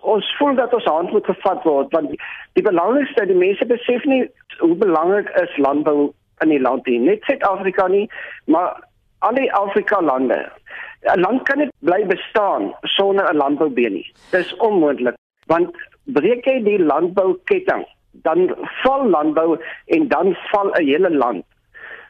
Ons 0.00 0.36
voel 0.38 0.54
dat 0.54 0.74
ons 0.74 0.84
hand 0.84 1.12
moet 1.12 1.26
gevat 1.26 1.62
word 1.64 1.92
want 1.96 2.10
die, 2.12 2.20
die 2.58 2.64
belangrikste 2.66 3.26
die 3.26 3.38
mense 3.38 3.66
besef 3.66 4.04
nie 4.04 4.24
hoe 4.58 4.74
belangrik 4.80 5.30
is 5.42 5.56
landbou 5.56 6.12
in 6.44 6.52
die 6.52 6.60
land 6.60 6.86
hier. 6.86 7.00
Net 7.00 7.24
Suid-Afrika 7.24 7.88
nie, 7.88 8.04
maar 8.44 8.76
al 9.24 9.40
die 9.40 9.52
Afrika 9.52 10.02
lande. 10.02 10.44
'n 11.04 11.20
Land 11.20 11.42
kan 11.48 11.58
nie 11.58 11.68
bly 11.84 12.00
bestaan 12.08 12.72
sonder 12.96 13.28
'n 13.28 13.36
landboubeen 13.36 13.92
nie. 13.92 14.12
Dis 14.30 14.56
onmoontlik 14.56 15.16
want 15.46 15.76
breek 16.04 16.44
jy 16.44 16.62
die 16.64 16.78
landbouketting, 16.80 17.84
dan 18.24 18.54
val 18.82 19.08
landbou 19.08 19.58
en 19.86 20.08
dan 20.08 20.36
val 20.50 20.72
'n 20.72 20.84
hele 20.84 21.10
land. 21.10 21.44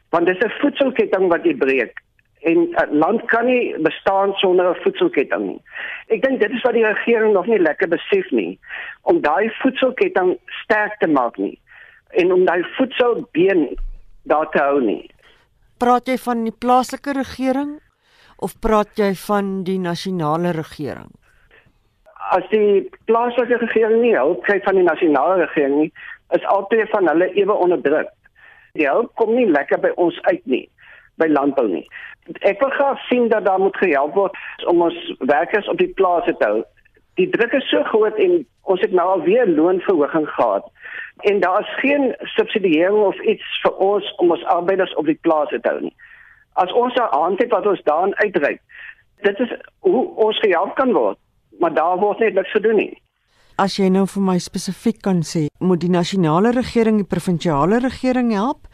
Want 0.09 0.27
dis 0.27 0.39
'n 0.39 0.55
voedselketting 0.59 1.27
wat 1.27 1.43
jy 1.43 1.55
breek 1.55 2.04
en 2.45 2.57
'n 2.71 2.97
land 2.97 3.25
kan 3.25 3.45
nie 3.45 3.75
bestaan 3.81 4.33
sonder 4.33 4.69
'n 4.69 4.81
voedselketting 4.83 5.45
nie. 5.45 5.61
Ek 6.07 6.21
dink 6.21 6.39
dit 6.39 6.51
is 6.51 6.61
wat 6.61 6.73
die 6.73 6.85
regering 6.85 7.33
nog 7.33 7.47
nie 7.47 7.59
lekker 7.59 7.87
besef 7.87 8.31
nie 8.31 8.59
om 9.01 9.21
daai 9.21 9.49
voedselketting 9.61 10.37
sterk 10.63 10.99
te 10.99 11.07
maak 11.07 11.37
nie 11.37 11.59
en 12.09 12.31
om 12.33 12.45
daai 12.45 12.63
voedselbeen 12.77 13.77
daar 14.23 14.49
te 14.49 14.61
hou 14.61 14.81
nie. 14.81 15.09
Praat 15.77 16.07
jy 16.07 16.17
van 16.17 16.43
die 16.43 16.55
plaaslike 16.59 17.13
regering 17.13 17.79
of 18.37 18.59
praat 18.59 18.97
jy 18.99 19.13
van 19.27 19.63
die 19.63 19.79
nasionale 19.79 20.51
regering? 20.51 21.11
As 22.31 22.43
die 22.49 22.89
plaaslike 23.05 23.57
regering 23.57 24.01
nie 24.01 24.15
hulp 24.15 24.43
kry 24.43 24.59
van 24.65 24.75
die 24.75 24.87
nasionale 24.87 25.45
regering 25.45 25.77
nie, 25.79 25.91
is 26.29 26.45
altyd 26.45 26.89
van 26.89 27.07
hulle 27.07 27.29
ewe 27.33 27.53
onderdruk. 27.53 28.09
Die 28.73 28.87
hulp 28.87 29.13
kom 29.15 29.35
nie 29.35 29.47
lekker 29.51 29.79
by 29.79 29.91
ons 30.01 30.17
uit 30.21 30.41
nie, 30.45 30.65
by 31.21 31.27
landbou 31.31 31.67
nie. 31.67 31.85
Ek 32.25 32.59
wil 32.59 32.69
graag 32.69 32.99
sien 33.05 33.27
dat 33.29 33.45
daar 33.45 33.59
moet 33.59 33.77
gehelp 33.77 34.13
word 34.13 34.37
om 34.65 34.81
ons 34.81 34.97
werkers 35.19 35.67
op 35.69 35.77
die 35.77 35.93
plase 35.93 36.35
te 36.37 36.45
hou. 36.45 36.63
Die 37.15 37.29
druk 37.29 37.53
is 37.53 37.69
so 37.69 37.83
groot 37.83 38.17
en 38.17 38.45
ons 38.61 38.81
het 38.81 38.91
nou 38.91 39.05
al 39.07 39.21
weer 39.21 39.47
loonverhoging 39.47 40.27
gehad 40.29 40.65
en 41.29 41.39
daar 41.39 41.59
is 41.59 41.79
geen 41.79 42.15
subsidiering 42.19 42.97
of 42.97 43.19
iets 43.21 43.61
vir 43.63 43.77
ons 43.77 44.15
om 44.17 44.31
ons 44.31 44.43
arbeiders 44.43 44.95
op 44.95 45.05
die 45.05 45.19
plase 45.21 45.59
te 45.61 45.69
hou 45.69 45.81
nie. 45.81 45.95
As 46.53 46.73
ons 46.73 46.95
'n 46.95 47.07
hand 47.11 47.39
het 47.39 47.51
wat 47.51 47.65
ons 47.65 47.81
daarin 47.83 48.15
uitreik, 48.15 48.61
dit 49.21 49.39
is 49.39 49.51
hoe 49.79 50.15
ons 50.15 50.39
gehelp 50.39 50.75
kan 50.75 50.93
word, 50.93 51.17
maar 51.59 51.73
daar 51.73 51.97
word 51.97 52.19
net 52.19 52.33
niks 52.33 52.51
gedoen 52.51 52.75
nie. 52.75 53.01
As 53.57 53.77
jy 53.77 53.89
nou 53.89 54.05
vir 54.07 54.21
my 54.21 54.37
spesifiek 54.37 55.01
kan 55.01 55.21
sê, 55.23 55.47
moet 55.59 55.79
die 55.79 55.89
nasionale 55.89 56.51
regering 56.51 56.97
die 56.97 57.07
provinsiale 57.07 57.79
regering 57.79 58.33
help 58.33 58.67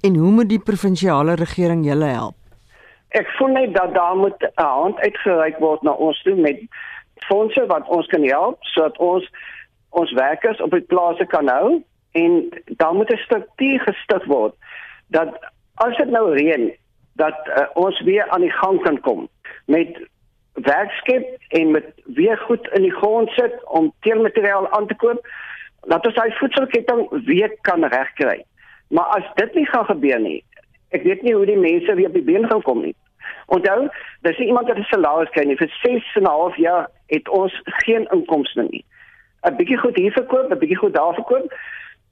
en 0.00 0.14
hoe 0.16 0.30
moet 0.30 0.48
die 0.48 0.58
provinsiale 0.58 1.34
regering 1.34 1.84
julle 1.84 2.06
help? 2.06 2.41
Ek 3.12 3.28
voel 3.36 3.52
net 3.56 3.74
dat 3.74 3.94
daar 3.94 4.16
moet 4.16 4.42
'n 4.42 4.62
hand 4.62 4.98
uitgereik 4.98 5.58
word 5.58 5.82
na 5.82 5.92
ons 5.92 6.22
toe 6.22 6.34
met 6.34 6.60
fondse 7.28 7.66
wat 7.66 7.88
ons 7.88 8.06
kan 8.06 8.24
help 8.24 8.56
sodat 8.60 8.98
ons 8.98 9.30
ons 9.90 10.12
werkers 10.12 10.60
op 10.60 10.70
die 10.70 10.88
plase 10.92 11.26
kan 11.26 11.48
hou 11.48 11.82
en 12.12 12.48
daar 12.64 12.94
moet 12.94 13.12
'n 13.12 13.24
struktuur 13.26 13.80
gestig 13.80 14.24
word 14.24 14.54
dat 15.08 15.28
as 15.74 15.96
dit 15.96 16.10
nou 16.10 16.34
reën 16.34 16.72
dat 17.14 17.38
uh, 17.46 17.66
ons 17.74 18.00
weer 18.00 18.28
aan 18.28 18.40
die 18.40 18.56
gang 18.62 18.82
kan 18.82 19.00
kom 19.00 19.28
met 19.66 20.08
werkskep 20.52 21.36
en 21.48 21.70
met 21.70 21.84
weer 22.04 22.38
goed 22.38 22.68
in 22.72 22.82
die 22.82 22.94
grond 22.94 23.30
sit 23.30 23.64
om 23.64 23.92
teelmateriaal 24.00 24.70
aan 24.70 24.86
te 24.86 24.94
koop 24.94 25.26
dat 25.80 26.06
ons 26.06 26.14
daai 26.14 26.32
voedselketting 26.38 27.08
weer 27.26 27.56
kan 27.60 27.84
regkry. 27.84 28.44
Maar 28.88 29.04
as 29.04 29.30
dit 29.34 29.54
nie 29.54 29.66
gaan 29.66 29.84
gebeur 29.84 30.20
nie, 30.20 30.44
ek 30.88 31.02
weet 31.02 31.22
nie 31.22 31.34
hoe 31.34 31.46
die 31.46 31.58
mense 31.58 31.94
weer 31.94 32.06
op 32.06 32.18
die 32.18 32.22
been 32.22 32.46
gaan 32.48 32.62
kom 32.62 32.82
nie. 32.82 32.94
Onthou, 33.46 33.88
dis 34.20 34.38
nie 34.38 34.46
iemand 34.46 34.68
wat 34.68 34.78
'n 34.78 34.88
salaris 34.90 35.30
kry 35.30 35.44
nie. 35.44 35.56
Vir 35.56 35.70
6 35.82 36.14
en 36.14 36.22
'n 36.22 36.26
half 36.26 36.56
jaar 36.56 36.90
het 37.06 37.28
ons 37.28 37.60
geen 37.64 38.08
inkomste 38.12 38.62
nie. 38.62 38.84
'n 39.42 39.56
Bietjie 39.56 39.78
goed 39.78 39.96
hier 39.96 40.12
verkoop, 40.12 40.50
'n 40.50 40.58
bietjie 40.58 40.78
goed 40.78 40.94
daar 40.94 41.14
verkoop, 41.14 41.54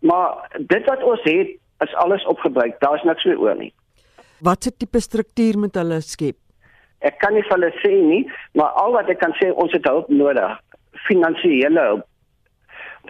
maar 0.00 0.48
dit 0.58 0.84
wat 0.84 1.02
ons 1.02 1.20
het 1.22 1.48
is 1.80 1.94
alles 1.94 2.24
opgebruik. 2.24 2.80
Daar's 2.80 3.02
niks 3.02 3.24
meer 3.24 3.40
oor 3.40 3.56
nie. 3.56 3.72
Watse 4.40 4.76
tipe 4.76 5.00
struktuur 5.00 5.58
moet 5.58 5.74
hulle 5.74 6.00
skep? 6.00 6.36
Ek 7.00 7.18
kan 7.18 7.34
nie 7.34 7.42
vir 7.42 7.56
hulle 7.56 7.72
sê 7.80 7.92
nie, 7.92 8.32
maar 8.52 8.76
al 8.76 8.92
wat 8.92 9.08
ek 9.08 9.18
kan 9.18 9.32
sê, 9.32 9.52
ons 9.54 9.72
het 9.72 9.84
hulp 9.84 10.08
nodig, 10.08 10.60
finansiële 11.08 11.80
hulp 11.80 12.06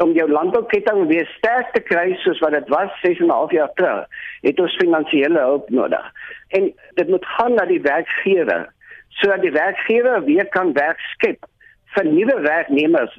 om 0.01 0.13
jou 0.17 0.29
landbouketting 0.31 1.07
weer 1.11 1.27
sterk 1.37 1.73
te 1.75 1.81
kry 1.85 2.15
soos 2.23 2.39
wat 2.45 2.55
dit 2.57 2.69
was 2.73 2.93
6 3.03 3.19
en 3.21 3.27
'n 3.27 3.37
half 3.37 3.51
jaar 3.51 3.73
terug, 3.75 4.07
het 4.41 4.61
ons 4.61 4.77
finansiële 4.77 5.39
hulp 5.39 5.71
nodig. 5.71 6.13
En 6.49 6.73
dit 6.95 7.09
moet 7.09 7.27
gaan 7.27 7.55
na 7.55 7.65
die 7.65 7.81
werkgewer 7.81 8.69
sodat 9.09 9.41
die 9.43 9.53
werkgewer 9.53 10.25
weer 10.25 10.47
kan 10.49 10.73
werk 10.73 11.01
skep 11.15 11.47
vir 11.95 12.07
nuwe 12.07 12.41
werknemers 12.41 13.17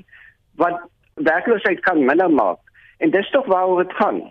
wat 0.56 0.80
werkloosheid 1.14 1.80
kan 1.80 2.06
minder 2.06 2.32
maak. 2.32 2.60
En 2.98 3.12
dis 3.12 3.30
tog 3.30 3.46
waaroor 3.46 3.84
dit 3.84 3.94
gaan. 3.94 4.22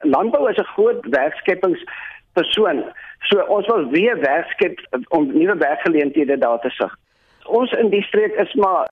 Landbou 0.00 0.50
is 0.50 0.56
'n 0.56 0.72
groot 0.74 1.06
werkskepingspersoon. 1.10 2.84
So 3.20 3.40
ons 3.40 3.66
wil 3.66 3.88
weer 3.90 4.20
werk 4.20 4.48
skep 4.50 4.80
om 5.08 5.32
nuwe 5.32 5.56
werkgeleenthede 5.56 6.38
daar 6.38 6.60
te 6.60 6.70
sig. 6.70 6.96
Ons 7.44 7.72
in 7.72 7.90
die 7.90 8.02
streek 8.02 8.34
is 8.34 8.54
maar 8.54 8.88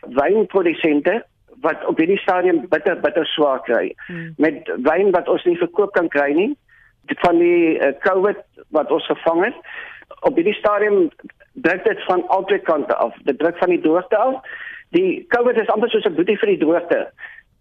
wynprodusente 0.00 1.24
wat 1.60 1.84
op 1.86 1.98
hierdie 1.98 2.18
stadium 2.18 2.68
bitter 2.68 3.00
bitter 3.00 3.26
swaar 3.26 3.60
kry 3.62 3.94
hmm. 4.06 4.34
met 4.36 4.70
wyn 4.76 5.10
wat 5.10 5.28
ons 5.28 5.44
nie 5.44 5.58
verkoop 5.58 5.92
kan 5.96 6.08
kry 6.12 6.32
nie 6.36 6.50
van 7.14 7.38
die 7.38 7.78
uh, 7.78 7.92
COVID 8.00 8.42
wat 8.74 8.90
ons 8.90 9.06
gevang 9.06 9.44
het 9.44 9.54
op 10.20 10.34
hierdie 10.34 10.54
stadium 10.54 11.10
druk 11.52 11.84
dit 11.84 12.04
van 12.04 12.28
albei 12.28 12.58
kante 12.58 12.94
af. 12.96 13.14
Dit 13.24 13.38
druk 13.38 13.58
van 13.58 13.68
die 13.68 13.80
droogte 13.80 14.16
af. 14.16 14.40
Die 14.94 15.26
COVID 15.28 15.56
is 15.60 15.68
amper 15.68 15.90
soos 15.90 16.04
'n 16.04 16.14
boetie 16.14 16.38
vir 16.38 16.48
die 16.54 16.58
droogte. 16.64 17.10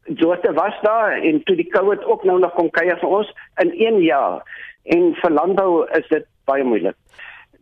Droogte 0.04 0.54
was 0.54 0.76
daar 0.82 1.12
en 1.12 1.44
toe 1.44 1.56
die 1.56 1.70
COVID 1.70 2.06
ook 2.06 2.24
nou 2.24 2.40
nog 2.40 2.54
kom 2.54 2.70
kuier 2.70 2.98
vir 3.00 3.10
ons 3.10 3.34
in 3.56 3.72
1 3.72 4.02
jaar. 4.02 4.42
En 4.84 5.16
vir 5.16 5.32
landbou 5.32 5.88
is 5.90 6.08
dit 6.08 6.26
baie 6.46 6.64
moeilik. 6.64 6.96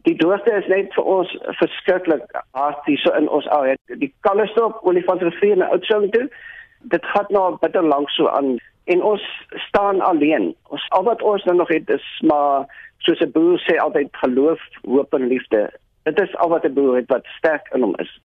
Die 0.03 0.15
droogte 0.15 0.51
is 0.51 0.67
net 0.67 0.93
vir 0.93 1.03
ons 1.03 1.37
verskriklik 1.59 2.23
hard 2.51 2.85
hier 2.85 2.97
so 2.97 3.13
in 3.15 3.29
ons 3.29 3.47
area. 3.47 3.75
Die 3.87 4.13
Kalestop, 4.19 4.79
Olifantrivier 4.81 5.51
en 5.51 5.69
Oudtshoorn 5.69 6.09
toe. 6.11 6.29
Dit 6.79 7.05
gaan 7.05 7.25
nou 7.29 7.57
bitter 7.61 7.83
lank 7.83 8.09
so 8.09 8.27
aan 8.27 8.57
en 8.85 9.03
ons 9.03 9.21
staan 9.67 10.01
alleen. 10.01 10.55
Ons 10.69 10.85
al 10.89 11.03
wat 11.03 11.21
ons 11.21 11.43
nou 11.43 11.57
nog 11.57 11.67
het 11.67 11.89
is 11.89 12.21
maar 12.21 12.65
soos 12.99 13.19
'n 13.19 13.31
boer 13.31 13.59
sê 13.59 13.77
altyd 13.77 14.09
geloof, 14.11 14.59
hoop 14.85 15.13
en 15.13 15.27
liefde. 15.27 15.79
Dit 16.03 16.21
is 16.21 16.35
al 16.35 16.49
wat 16.49 16.65
'n 16.65 16.73
boer 16.73 16.95
het 16.95 17.07
wat 17.07 17.25
sterk 17.37 17.69
in 17.73 17.81
hom 17.81 17.95
is. 17.95 18.19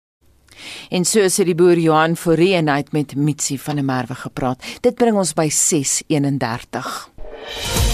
En 0.89 1.05
so 1.05 1.19
sê 1.19 1.45
die 1.45 1.55
boer 1.55 1.77
Johan 1.77 2.15
Forrie 2.15 2.55
en 2.55 2.67
hy 2.67 2.77
het 2.77 2.91
met 2.91 3.15
Mitsi 3.15 3.57
van 3.57 3.75
der 3.75 3.85
Merwe 3.85 4.15
gepraat. 4.15 4.79
Dit 4.81 4.95
bring 4.95 5.15
ons 5.15 5.33
by 5.33 5.50
6:31. 5.50 7.85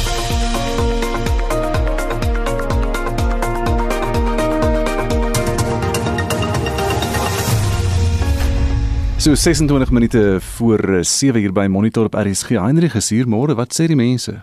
So 9.21 9.35
26 9.35 9.91
minute 9.91 10.37
voor 10.41 11.05
7 11.05 11.41
uur 11.41 11.51
by 11.53 11.67
Monitor 11.69 12.05
op 12.05 12.13
RSG. 12.13 12.49
Heinrich 12.49 12.95
is 12.95 13.09
hier 13.09 13.27
môre. 13.29 13.53
Wat 13.53 13.69
sê 13.69 13.85
die 13.85 13.95
mense? 13.95 14.33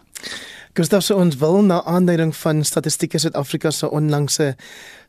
Gustav 0.79 1.03
se 1.03 1.17
ons 1.19 1.35
wil 1.41 1.65
na 1.67 1.81
aanduiding 1.83 2.31
van 2.39 2.61
Statistiek 2.63 3.17
Suid-Afrika 3.19 3.73
se 3.75 3.91
onlangse 3.91 4.53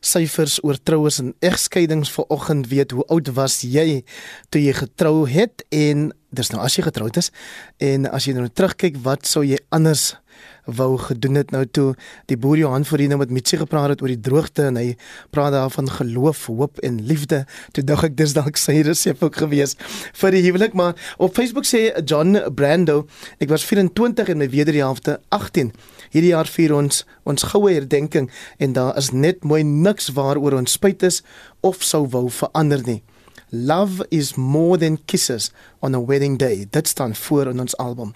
syfers 0.02 0.56
oor 0.66 0.80
troues 0.82 1.20
en 1.22 1.36
egskeidings 1.38 2.10
vanoggend 2.10 2.66
weet 2.72 2.90
hoe 2.90 3.06
oud 3.14 3.30
was 3.36 3.60
jy 3.62 4.00
toe 4.50 4.64
jy 4.64 4.74
getrou 4.74 5.28
het 5.30 5.62
en 5.70 6.08
dis 6.34 6.50
nou 6.50 6.64
as 6.66 6.74
jy 6.74 6.88
getroud 6.88 7.22
is 7.22 7.30
en 7.78 8.10
as 8.10 8.26
jy 8.26 8.34
nou 8.34 8.48
terugkyk 8.50 8.98
wat 9.06 9.30
sou 9.30 9.44
jy 9.46 9.62
anders 9.70 10.16
wou 10.76 10.98
gedoen 10.98 11.38
het 11.40 11.50
nou 11.54 11.64
toe 11.66 11.94
die 12.30 12.36
boer 12.40 12.58
Johan 12.60 12.84
Forino 12.84 13.18
met 13.20 13.30
Mitsie 13.30 13.58
gepraat 13.60 13.94
het 13.94 14.02
oor 14.02 14.12
die 14.12 14.20
droogte 14.20 14.68
en 14.70 14.78
hy 14.80 14.94
praat 15.34 15.52
daarvan 15.54 15.90
geloof, 15.90 16.46
hoop 16.46 16.80
en 16.86 17.00
liefde. 17.06 17.44
Toe 17.72 17.84
dink 17.84 18.04
ek 18.10 18.16
dis 18.18 18.34
dalk 18.36 18.60
sy 18.60 18.80
resep 18.86 19.22
ook 19.24 19.40
gewees 19.42 19.76
vir 20.20 20.36
die 20.36 20.42
huwelik, 20.46 20.74
maar 20.78 20.96
op 21.18 21.34
Facebook 21.36 21.68
sê 21.68 21.88
John 22.04 22.38
Brando, 22.54 23.06
ek 23.38 23.50
was 23.52 23.66
24 23.66 24.32
en 24.32 24.42
my 24.42 24.50
wederhelfte 24.52 25.18
18. 25.34 25.72
Hierdie 26.10 26.34
jaar 26.34 26.50
vier 26.50 26.74
ons 26.74 27.04
ons 27.28 27.48
goue 27.52 27.70
herdenking 27.70 28.30
en 28.58 28.74
daar 28.74 28.96
is 28.98 29.12
net 29.12 29.44
mooi 29.44 29.62
niks 29.66 30.10
waaroor 30.16 30.58
ons 30.58 30.78
spyt 30.78 31.04
is 31.06 31.22
of 31.66 31.84
sou 31.84 32.06
wou 32.10 32.28
verander 32.32 32.82
nie. 32.86 33.00
Love 33.50 34.06
is 34.10 34.36
more 34.36 34.78
than 34.78 34.98
kisses 35.06 35.50
on 35.82 35.94
a 35.94 36.00
wedding 36.00 36.38
day. 36.38 36.66
Dit 36.70 36.88
staan 36.88 37.14
voor 37.14 37.46
in 37.46 37.60
ons 37.60 37.76
album. 37.76 38.14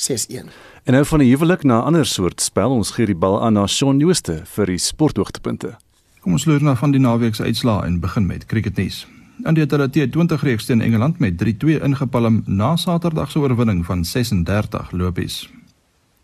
61. 0.00 0.52
En 0.84 0.92
nou 0.92 1.04
van 1.06 1.18
die 1.18 1.30
huwelik 1.30 1.62
na 1.62 1.80
'n 1.80 1.84
ander 1.84 2.06
soort 2.06 2.40
spel, 2.40 2.70
ons 2.70 2.90
gee 2.90 3.06
die 3.06 3.14
bal 3.14 3.42
aan 3.42 3.52
na 3.52 3.66
Shaun 3.66 3.98
Jooste 3.98 4.40
vir 4.44 4.66
die 4.66 4.78
sporthoogtepunte. 4.78 5.76
Kom 6.20 6.32
ons 6.32 6.44
loer 6.44 6.62
na 6.62 6.74
van 6.76 6.90
die 6.90 7.00
naweek 7.00 7.34
se 7.34 7.42
uitslae 7.42 7.84
en 7.84 8.00
begin 8.00 8.26
met 8.26 8.46
cricketnuus. 8.46 9.06
India 9.44 9.66
het 9.68 9.92
die 9.92 10.08
T20 10.08 10.42
reeks 10.42 10.64
teen 10.64 10.80
Engeland 10.80 11.18
met 11.18 11.36
3-2 11.36 11.80
ingepalm 11.82 12.42
na 12.46 12.76
Saterdag 12.76 13.30
se 13.30 13.38
oorwinning 13.38 13.86
van 13.86 14.04
36 14.04 14.90
lopies. 14.90 15.50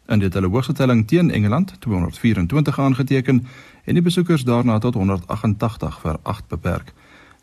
India 0.08 0.26
het 0.26 0.34
hulle 0.34 0.48
hoogste 0.48 0.72
telling 0.72 1.06
teen 1.06 1.30
Engeland 1.30 1.80
224 1.80 2.78
aangeteken 2.78 3.46
en 3.84 3.94
die 3.94 4.02
besoekers 4.02 4.44
daarna 4.44 4.78
tot 4.78 4.94
188 4.94 6.00
vir 6.00 6.18
8 6.22 6.48
beperk. 6.48 6.92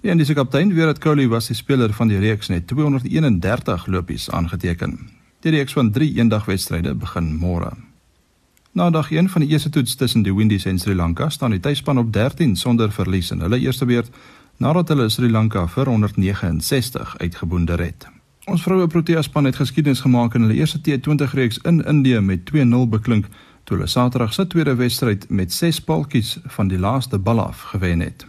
Die 0.02 0.12
Indiese 0.12 0.34
kaptein 0.34 0.74
Virat 0.74 0.98
Kohli 1.00 1.28
was 1.28 1.48
die 1.48 1.56
speler 1.56 1.93
van 1.93 2.08
die 2.08 2.19
reeks 2.19 2.48
net 2.48 2.67
231 2.67 3.88
lopies 3.88 4.30
aangeteken. 4.30 5.22
Die 5.43 5.51
reeks 5.51 5.73
van 5.73 5.91
3 5.91 6.13
eendagwedstryde 6.15 6.93
begin 6.95 7.34
môre. 7.36 7.73
Na 8.71 8.89
dag 8.89 9.10
1 9.12 9.27
van 9.29 9.43
die 9.43 9.49
eerste 9.49 9.69
toets 9.69 9.95
tussen 9.95 10.23
die 10.23 10.36
Windies 10.36 10.65
en 10.65 10.79
Sri 10.79 10.95
Lanka 10.95 11.27
staan 11.29 11.51
die 11.51 11.60
tuisspan 11.60 11.97
op 11.97 12.13
13 12.13 12.56
sonder 12.56 12.91
verlies 12.91 13.32
in 13.32 13.43
hulle 13.43 13.60
eerste 13.60 13.86
beurt 13.86 14.08
nadat 14.58 14.88
hulle 14.88 15.10
Sri 15.10 15.27
Lanka 15.29 15.65
vir 15.67 15.91
169 15.91 17.17
uitgeboonder 17.17 17.84
het. 17.84 18.08
Ons 18.47 18.63
vroue 18.63 18.88
Protea 18.88 19.21
span 19.21 19.43
het 19.43 19.60
geskiedenis 19.60 20.06
gemaak 20.08 20.39
in 20.39 20.47
hulle 20.47 20.56
eerste 20.56 20.79
T20 20.79 21.36
reeks 21.36 21.60
in 21.67 21.84
Indië 21.84 22.19
met 22.19 22.47
2-0 22.56 22.88
beklink 22.95 23.27
toe 23.63 23.77
hulle 23.77 23.88
Saterdag 23.88 24.34
se 24.34 24.47
tweede 24.47 24.75
wedstryd 24.75 25.29
met 25.29 25.53
6 25.53 25.82
paltjies 25.82 26.38
van 26.56 26.71
die 26.71 26.79
laaste 26.79 27.19
bal 27.19 27.43
af 27.43 27.62
gewen 27.75 27.99
het. 27.99 28.25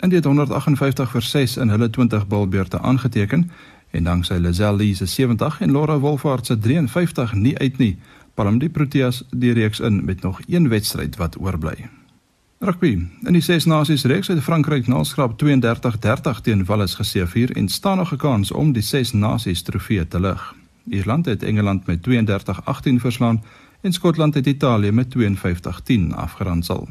India 0.00 0.18
het 0.18 0.26
158 0.26 1.10
vir 1.10 1.22
6 1.22 1.56
in 1.56 1.68
hulle 1.68 1.90
20 1.90 2.26
balbeurte 2.26 2.78
aangeteken 2.78 3.50
En 3.90 4.04
danksy 4.04 4.38
Lazelle 4.38 4.94
se 4.94 5.06
70 5.06 5.60
en 5.60 5.72
Laura 5.72 5.98
Wolfhard 5.98 6.46
se 6.46 6.58
53 6.58 7.32
nie 7.32 7.58
uit 7.58 7.78
nie, 7.78 7.98
palm 8.34 8.58
die 8.58 8.68
Proteas 8.68 9.24
die 9.30 9.52
reeks 9.52 9.80
in 9.80 10.04
met 10.04 10.22
nog 10.22 10.40
een 10.46 10.68
wedstryd 10.68 11.16
wat 11.16 11.38
oorbly. 11.40 11.88
Rugby. 12.58 13.06
In 13.22 13.32
die 13.32 13.42
Ses 13.42 13.64
Nasies 13.64 14.04
reeks 14.04 14.26
het 14.26 14.42
Frankryk 14.42 14.86
nalskrap 14.86 15.36
32-30 15.42 16.40
teen 16.42 16.64
Wales 16.64 16.94
geseëvier 16.98 17.52
en 17.56 17.68
staan 17.68 17.96
nog 17.96 18.12
'n 18.12 18.16
kans 18.16 18.50
om 18.52 18.72
die 18.72 18.82
Ses 18.82 19.12
Nasies 19.12 19.62
trofee 19.62 20.08
te 20.08 20.20
lig. 20.20 20.54
Ierland 20.90 21.26
het 21.26 21.42
Engeland 21.42 21.86
met 21.86 22.02
32-18 22.02 23.00
verslaan 23.00 23.42
en 23.80 23.92
Skotland 23.92 24.34
het 24.34 24.46
Italië 24.46 24.90
met 24.92 25.10
52-10 25.10 26.14
afgeronsel. 26.14 26.88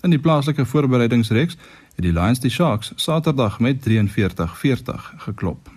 In 0.00 0.10
die 0.10 0.18
plaaslike 0.18 0.66
voorbereidingsreeks 0.66 1.56
het 1.94 2.04
die 2.04 2.12
Lions 2.12 2.40
die 2.40 2.50
Sharks 2.50 2.92
Saterdag 2.96 3.60
met 3.60 3.88
43-40 3.88 5.14
geklop. 5.16 5.75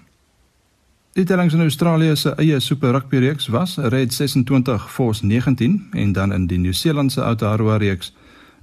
Die 1.14 1.24
tellings 1.26 1.54
in 1.54 1.62
Australië 1.62 2.16
se 2.16 2.36
eie 2.38 2.60
Super 2.60 2.92
Rugby 2.92 3.18
reeks 3.18 3.48
was 3.48 3.78
Red 3.78 4.14
26 4.14 4.92
Force 4.92 5.26
19 5.26 5.88
en 5.92 6.12
dan 6.12 6.34
in 6.34 6.46
die 6.48 6.58
Nieu-Seelandse 6.58 7.24
Aotearoa 7.24 7.78
reeks 7.78 8.14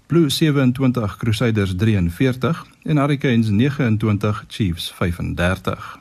Blue 0.06 0.30
27 0.30 1.16
Crusaders 1.16 1.74
43 1.76 2.66
en 2.82 2.96
Hurricanes 2.96 3.48
29 3.48 4.44
Chiefs 4.48 4.92
35. 4.92 5.98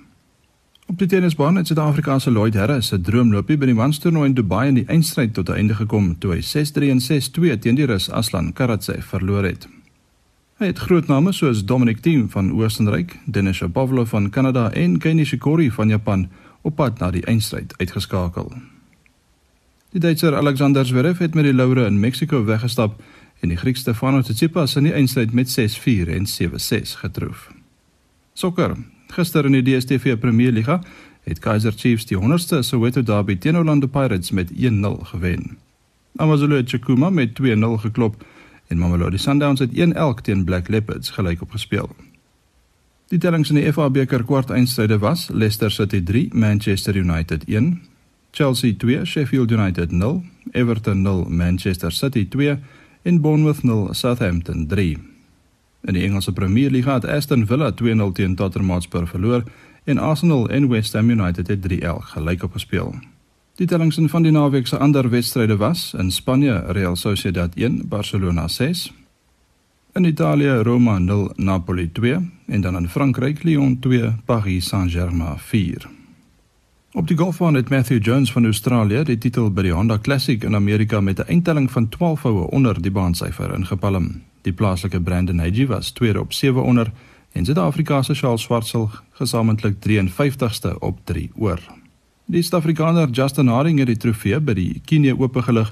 Op 0.85 0.97
die 0.97 1.07
tennisbaan 1.07 1.55
het 1.55 1.67
Suid-Afrika 1.67 2.19
se 2.19 2.31
Lloyd 2.31 2.53
Harris 2.53 2.87
se 2.87 3.01
droomloopie 3.01 3.57
by 3.57 3.65
die 3.65 3.77
manstoernooi 3.77 4.27
in 4.29 4.37
Dubai 4.37 4.67
in 4.67 4.77
die 4.83 4.85
eindstryd 4.85 5.33
tot 5.33 5.49
'n 5.49 5.57
einde 5.57 5.75
gekom 5.75 6.13
toe 6.19 6.35
hy 6.35 6.41
6-3 6.41 6.89
en 6.93 7.01
6-2 7.01 7.57
teen 7.59 7.75
die 7.75 7.85
Rus 7.85 8.09
Aslan 8.09 8.53
Karatsev 8.53 9.05
verloor 9.05 9.43
het. 9.43 9.67
Hy 10.55 10.69
het 10.69 10.77
groot 10.79 11.09
name 11.11 11.33
soos 11.35 11.65
Dominic 11.67 11.97
Thiem 11.99 12.29
van 12.31 12.53
Oostenryk, 12.55 13.17
Denis 13.27 13.57
Shapovalov 13.59 14.13
van 14.13 14.29
Kanada 14.31 14.69
en 14.71 14.93
Kei 15.03 15.11
Nishikori 15.13 15.65
van 15.71 15.89
Japan 15.91 16.29
op 16.61 16.77
pad 16.79 17.01
na 17.03 17.09
die 17.11 17.25
eindstryd 17.27 17.73
uitgeskakel. 17.75 18.53
Die 19.91 19.99
Duitser 19.99 20.35
Alexander 20.39 20.85
Zverev 20.87 21.19
het 21.19 21.35
met 21.35 21.43
die 21.43 21.53
laure 21.53 21.83
in 21.89 21.99
Mexico 21.99 22.39
weggestap 22.47 23.01
en 23.43 23.51
die 23.51 23.57
Griek 23.59 23.75
Stefanos 23.75 24.29
Tsitsipas 24.29 24.77
in 24.79 24.87
die 24.87 24.93
eindstryd 24.95 25.33
met 25.35 25.51
6-4 25.51 26.13
en 26.15 26.23
7-6 26.23 26.95
getroof. 27.03 27.49
Sokker. 28.33 28.77
Gister 29.11 29.45
in 29.45 29.57
die 29.59 29.63
DStv 29.63 30.15
Premierliga 30.23 30.79
het 31.27 31.43
Kaizer 31.43 31.75
Chiefs 31.75 32.07
die 32.07 32.15
100ste 32.15 32.63
Soweto 32.63 33.03
Derby 33.03 33.35
teen 33.35 33.59
Orlando 33.59 33.91
Pirates 33.91 34.31
met 34.31 34.55
1-0 34.55 35.03
gewen. 35.11 35.57
AmaZulu 36.15 36.63
Chikuma 36.63 37.09
met 37.09 37.35
2-0 37.41 37.75
geklop 37.83 38.23
en 38.67 38.77
Mamelodi 38.77 39.17
Sundowns 39.17 39.59
het 39.59 39.71
1-1 39.71 40.21
teen 40.21 40.43
Black 40.43 40.67
Leopards 40.67 41.09
gelyk 41.09 41.41
opgespeel. 41.41 41.89
Die 43.07 43.19
tellings 43.19 43.49
in 43.49 43.59
die 43.59 43.73
FA 43.73 43.89
beker 43.89 44.23
kwartfinale 44.25 44.97
was: 44.99 45.27
Leicester 45.29 45.71
City 45.71 46.03
3, 46.03 46.29
Manchester 46.33 46.95
United 46.97 47.43
1, 47.45 47.81
Chelsea 48.31 48.73
2, 48.77 49.05
Sheffield 49.05 49.51
United 49.51 49.91
0, 49.91 50.23
Everton 50.51 51.01
0, 51.01 51.29
Manchester 51.29 51.91
City 51.91 52.25
2 52.27 52.57
en 53.01 53.21
Bournemouth 53.21 53.63
0, 53.63 53.93
Southampton 53.93 54.67
3. 54.67 54.97
In 55.85 55.93
die 55.93 56.03
Engelse 56.03 56.33
Premier 56.33 56.71
League 56.71 56.93
het 56.93 57.05
Aston 57.05 57.45
Villa 57.45 57.71
2-0 57.71 58.11
teen 58.13 58.35
Tottenham 58.35 58.71
Hotspur 58.71 59.07
verloor 59.07 59.43
en 59.83 59.97
Arsenal 59.97 60.49
en 60.49 60.69
West 60.69 60.93
Ham 60.93 61.09
United 61.09 61.47
het 61.47 61.67
3-1 61.73 61.85
gelyk 61.99 62.43
opgespeel. 62.43 62.95
Die 63.55 63.67
tellings 63.67 63.95
van 64.11 64.25
die 64.25 64.33
naweek 64.35 64.67
se 64.67 64.75
ander 64.83 65.07
wedstryde 65.07 65.55
was 65.55 65.93
in 65.95 66.09
Spanje 66.11 66.57
Real 66.75 66.95
Sociedad 66.99 67.53
1 67.55 67.85
Barcelona 67.87 68.47
6 68.47 68.91
in 69.95 70.03
Italië 70.03 70.49
Roma 70.67 70.97
0 70.99 71.31
Napoli 71.35 71.91
2 71.91 72.17
en 72.47 72.61
dan 72.61 72.75
in 72.75 72.89
Frankryk 72.89 73.43
Lyon 73.43 73.79
2 73.79 74.11
Paris 74.25 74.67
Saint-Germain 74.67 75.39
4 75.39 75.87
Op 76.91 77.07
die 77.07 77.17
golfbaan 77.17 77.53
het 77.53 77.69
Matthew 77.69 78.05
Jones 78.05 78.31
van 78.31 78.43
Australië 78.43 79.03
die 79.03 79.17
titel 79.17 79.47
by 79.51 79.61
die 79.61 79.73
Honda 79.73 79.97
Classic 79.99 80.43
in 80.43 80.55
Amerika 80.55 80.99
met 81.01 81.19
'n 81.19 81.27
eindtelling 81.27 81.71
van 81.71 81.89
12 81.89 82.21
houe 82.21 82.51
onder 82.51 82.81
die 82.81 82.91
baansyfer 82.91 83.53
ingepalm. 83.53 84.21
Die 84.41 84.53
plaaslike 84.53 85.01
Brandon 85.01 85.39
Hagy 85.39 85.65
was 85.65 85.91
tweede 85.91 86.19
op 86.19 86.33
7 86.33 86.63
onder 86.63 86.91
en 87.31 87.45
Suid-Afrika 87.45 88.01
se 88.01 88.13
Charles 88.13 88.41
Schwartzel 88.41 88.89
gesamentlik 89.11 89.75
53ste 89.79 90.79
op 90.79 90.99
3 91.03 91.31
oor. 91.35 91.84
Die 92.27 92.41
Suid-Afrikaner 92.41 93.09
Justin 93.09 93.47
Haring 93.47 93.77
het 93.77 93.87
die 93.91 93.99
trofee 94.01 94.39
by 94.41 94.55
die 94.57 94.79
Kenia 94.89 95.13
Ope 95.13 95.43
gelig 95.45 95.67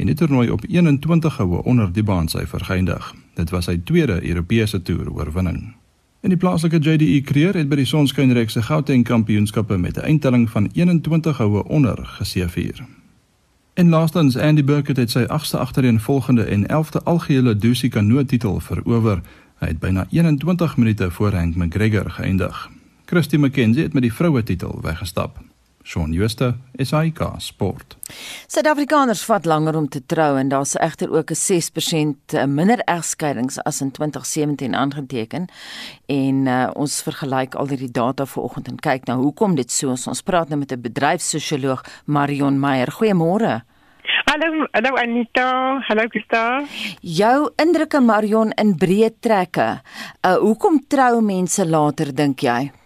en 0.00 0.08
die 0.08 0.14
toernooi 0.16 0.46
op 0.48 0.62
21 0.64 1.34
houe 1.36 1.58
onder 1.68 1.90
die 1.92 2.02
baansyfer 2.02 2.62
geëindig. 2.64 3.10
Dit 3.36 3.50
was 3.52 3.66
sy 3.68 3.74
tweede 3.84 4.16
Europese 4.24 4.80
toer 4.82 5.10
oorwinning. 5.12 5.74
En 6.24 6.32
die 6.32 6.38
plaaslike 6.40 6.80
JDE 6.80 7.20
Kreer 7.28 7.58
het 7.60 7.68
by 7.68 7.76
die 7.82 7.84
Sonskynreeks 7.86 8.56
se 8.56 8.62
Gauteng 8.64 9.04
Kampioenskappe 9.04 9.76
met 9.76 9.98
'n 9.98 10.08
eindtelling 10.08 10.48
van 10.50 10.70
21 10.72 11.36
houe 11.36 11.64
onder 11.64 12.00
geseëvier. 12.16 12.86
En 13.74 13.88
laastens 13.88 14.36
Andy 14.36 14.64
Burkett 14.64 14.98
het 14.98 15.10
sy 15.10 15.26
8ste 15.28 15.58
agtereenvolgende 15.58 16.44
en 16.44 16.66
11de 16.66 17.02
algehele 17.04 17.56
Dusi 17.56 17.88
Kanoe 17.88 18.24
titel 18.24 18.60
verower. 18.60 19.20
Hy 19.58 19.66
het 19.66 19.78
byna 19.78 20.06
21 20.10 20.76
minute 20.76 21.10
voor 21.10 21.32
Hank 21.32 21.54
McGregor 21.54 22.10
geëindig. 22.10 22.70
Christy 23.04 23.36
McKenzie 23.36 23.82
het 23.82 23.92
met 23.92 24.02
die 24.02 24.12
vroue 24.12 24.42
titel 24.42 24.78
weggestap. 24.82 25.47
Shaun 25.88 26.12
Schuster, 26.12 26.52
SAK 26.76 27.20
Sport. 27.40 27.94
Suid-Afrikaners 28.46 29.22
vat 29.24 29.46
langer 29.48 29.76
om 29.78 29.86
te 29.88 30.02
trou 30.04 30.34
en 30.36 30.50
daar's 30.52 30.74
egter 30.76 31.08
ook 31.10 31.30
'n 31.30 31.34
6% 31.34 32.34
eh, 32.34 32.44
minder 32.44 32.78
egskeidings 32.84 33.58
as 33.62 33.80
in 33.80 33.90
2017 33.90 34.74
aangeteken. 34.74 35.48
En 36.06 36.46
uh, 36.46 36.70
ons 36.74 37.02
vergelyk 37.02 37.54
al 37.54 37.68
hierdie 37.68 37.90
data 37.90 38.26
vanoggend 38.26 38.68
en 38.68 38.76
kyk 38.76 39.06
nou 39.06 39.18
hoekom 39.22 39.54
dit 39.54 39.70
so 39.70 39.92
is. 39.92 40.06
Ons 40.06 40.22
praat 40.22 40.48
nou 40.48 40.58
met 40.58 40.72
'n 40.72 40.80
bedryfssosioloog 40.80 41.84
Marion 42.04 42.60
Meyer. 42.60 42.92
Goeiemôre. 42.92 43.62
Hallo, 44.24 44.66
hallo 44.72 44.96
Anita. 44.96 45.80
Hallo 45.88 46.04
Gustav. 46.08 46.68
Jou 47.00 47.50
indrukke 47.56 48.00
Marion 48.00 48.50
in 48.50 48.74
breë 48.76 49.10
trekke. 49.20 49.80
Uh 50.20 50.36
hoekom 50.36 50.84
trou 50.88 51.20
mense 51.20 51.66
later 51.66 52.14
dink 52.14 52.40
jy? 52.40 52.77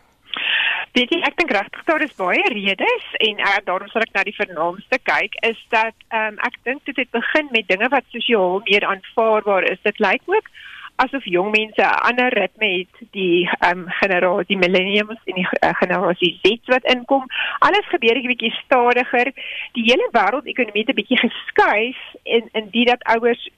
Weet 0.93 1.09
jy, 1.09 1.23
ek 1.25 1.39
dink 1.41 1.53
regtig 1.57 1.85
daar 1.89 2.03
is 2.05 2.13
baie 2.19 2.41
redes 2.53 3.05
en 3.25 3.39
uh, 3.41 3.53
daarom 3.65 3.89
sal 3.89 4.05
ek 4.05 4.11
na 4.13 4.25
die 4.29 4.37
vernaamste 4.37 4.99
kyk 5.09 5.39
is 5.49 5.61
dat 5.73 5.97
um, 6.13 6.37
ek 6.45 6.59
dink 6.69 6.85
dit 6.85 7.01
het 7.01 7.09
begin 7.17 7.49
met 7.55 7.71
dinge 7.71 7.89
wat 7.95 8.05
sosiaal 8.13 8.61
meer 8.67 8.85
aanvaarbaar 8.85 9.71
is. 9.71 9.81
Dit 9.89 10.03
lyk 10.05 10.29
ook 10.29 10.53
asof 11.01 11.25
jong 11.25 11.49
mense 11.57 11.81
'n 11.81 12.05
ander 12.11 12.37
ritme 12.37 12.69
het 12.75 13.01
die 13.17 13.49
um, 13.71 13.89
generasie 14.03 14.61
millennials 14.61 15.25
en 15.33 15.41
die 15.41 15.49
uh, 15.49 15.73
generasie 15.81 16.33
Z 16.45 16.61
wat 16.75 16.85
inkom. 16.95 17.25
Alles 17.65 17.89
gebeur 17.89 18.21
'n 18.21 18.33
bietjie 18.35 18.53
stadiger. 18.61 19.33
Die 19.73 19.89
hele 19.89 20.13
wêreldekonomie 20.13 20.85
het 20.85 20.93
'n 20.93 21.01
bietjie 21.01 21.23
geskuif 21.25 22.01
en 22.23 22.53
in 22.53 22.69
dit 22.71 22.87
dat 22.87 23.09
ouers 23.17 23.49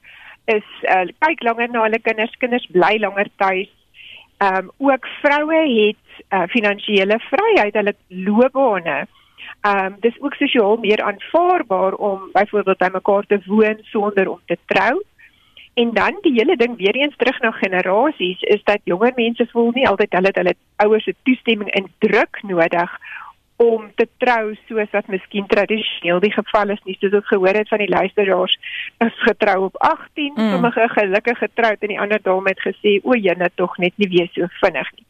is 0.47 0.69
uh, 0.87 1.11
kyk 1.19 1.43
langer 1.43 1.71
na 1.71 1.83
hulle 1.83 1.99
kinders, 1.99 2.39
kinders 2.39 2.71
bly 2.71 2.95
langer 3.03 3.27
tuis 3.43 3.75
ehm 4.37 4.57
um, 4.57 4.71
ook 4.77 5.07
vroue 5.07 5.87
het 5.87 6.25
uh, 6.31 6.43
finansiële 6.49 7.19
vryheid, 7.19 7.75
hulle 7.75 7.95
loopbane. 8.09 9.07
Ehm 9.61 9.85
um, 9.85 9.97
dis 10.01 10.21
ook 10.21 10.35
sosiaal 10.35 10.77
meer 10.77 11.03
aanvaarbaar 11.03 11.95
om 11.95 12.29
byvoorbeeld 12.33 12.79
by 12.79 12.89
mekaar 12.93 13.27
te 13.27 13.41
woon 13.47 13.79
sonder 13.83 14.31
om 14.31 14.41
te 14.47 14.59
trou. 14.67 15.03
En 15.75 15.91
dan 15.93 16.19
die 16.21 16.33
hele 16.33 16.57
ding 16.57 16.77
weer 16.77 16.95
eens 16.95 17.17
terug 17.17 17.41
na 17.41 17.51
generasies 17.51 18.41
is 18.41 18.63
dat 18.65 18.81
jonger 18.85 19.13
mense 19.15 19.47
voel 19.51 19.71
nie 19.71 19.89
altyd 19.89 20.13
hulle 20.13 20.27
het 20.27 20.37
hulle 20.37 20.55
ouers 20.77 21.05
se 21.05 21.15
toestemming 21.23 21.71
in 21.75 21.89
druk 21.99 22.43
nodig 22.43 22.99
om 23.57 23.91
te 23.95 24.07
trou 24.19 24.55
soos 24.69 24.91
wat 24.91 25.07
miskien 25.07 25.47
tradisioneel 25.47 26.21
die 26.21 26.33
geval 26.35 26.73
is 26.75 26.81
nie 26.85 26.97
soos 26.99 27.15
ons 27.21 27.29
gehoor 27.31 27.55
het 27.55 27.69
van 27.71 27.79
die 27.79 27.91
luisteraars 27.93 28.57
is 29.07 29.21
getrou 29.27 29.59
op 29.69 29.77
18 29.77 30.33
mm. 30.35 30.51
sommige 30.51 30.89
gelukkig 30.89 31.39
getroud 31.39 31.87
en 31.87 31.93
die 31.95 32.01
ander 32.01 32.23
dame 32.23 32.51
het 32.51 32.65
gesê 32.67 32.97
o 33.03 33.15
jene 33.15 33.51
tog 33.55 33.77
net 33.79 33.95
nie 33.97 34.11
weer 34.11 34.29
so 34.35 34.51
vinnig 34.59 34.91
nie. 34.97 35.07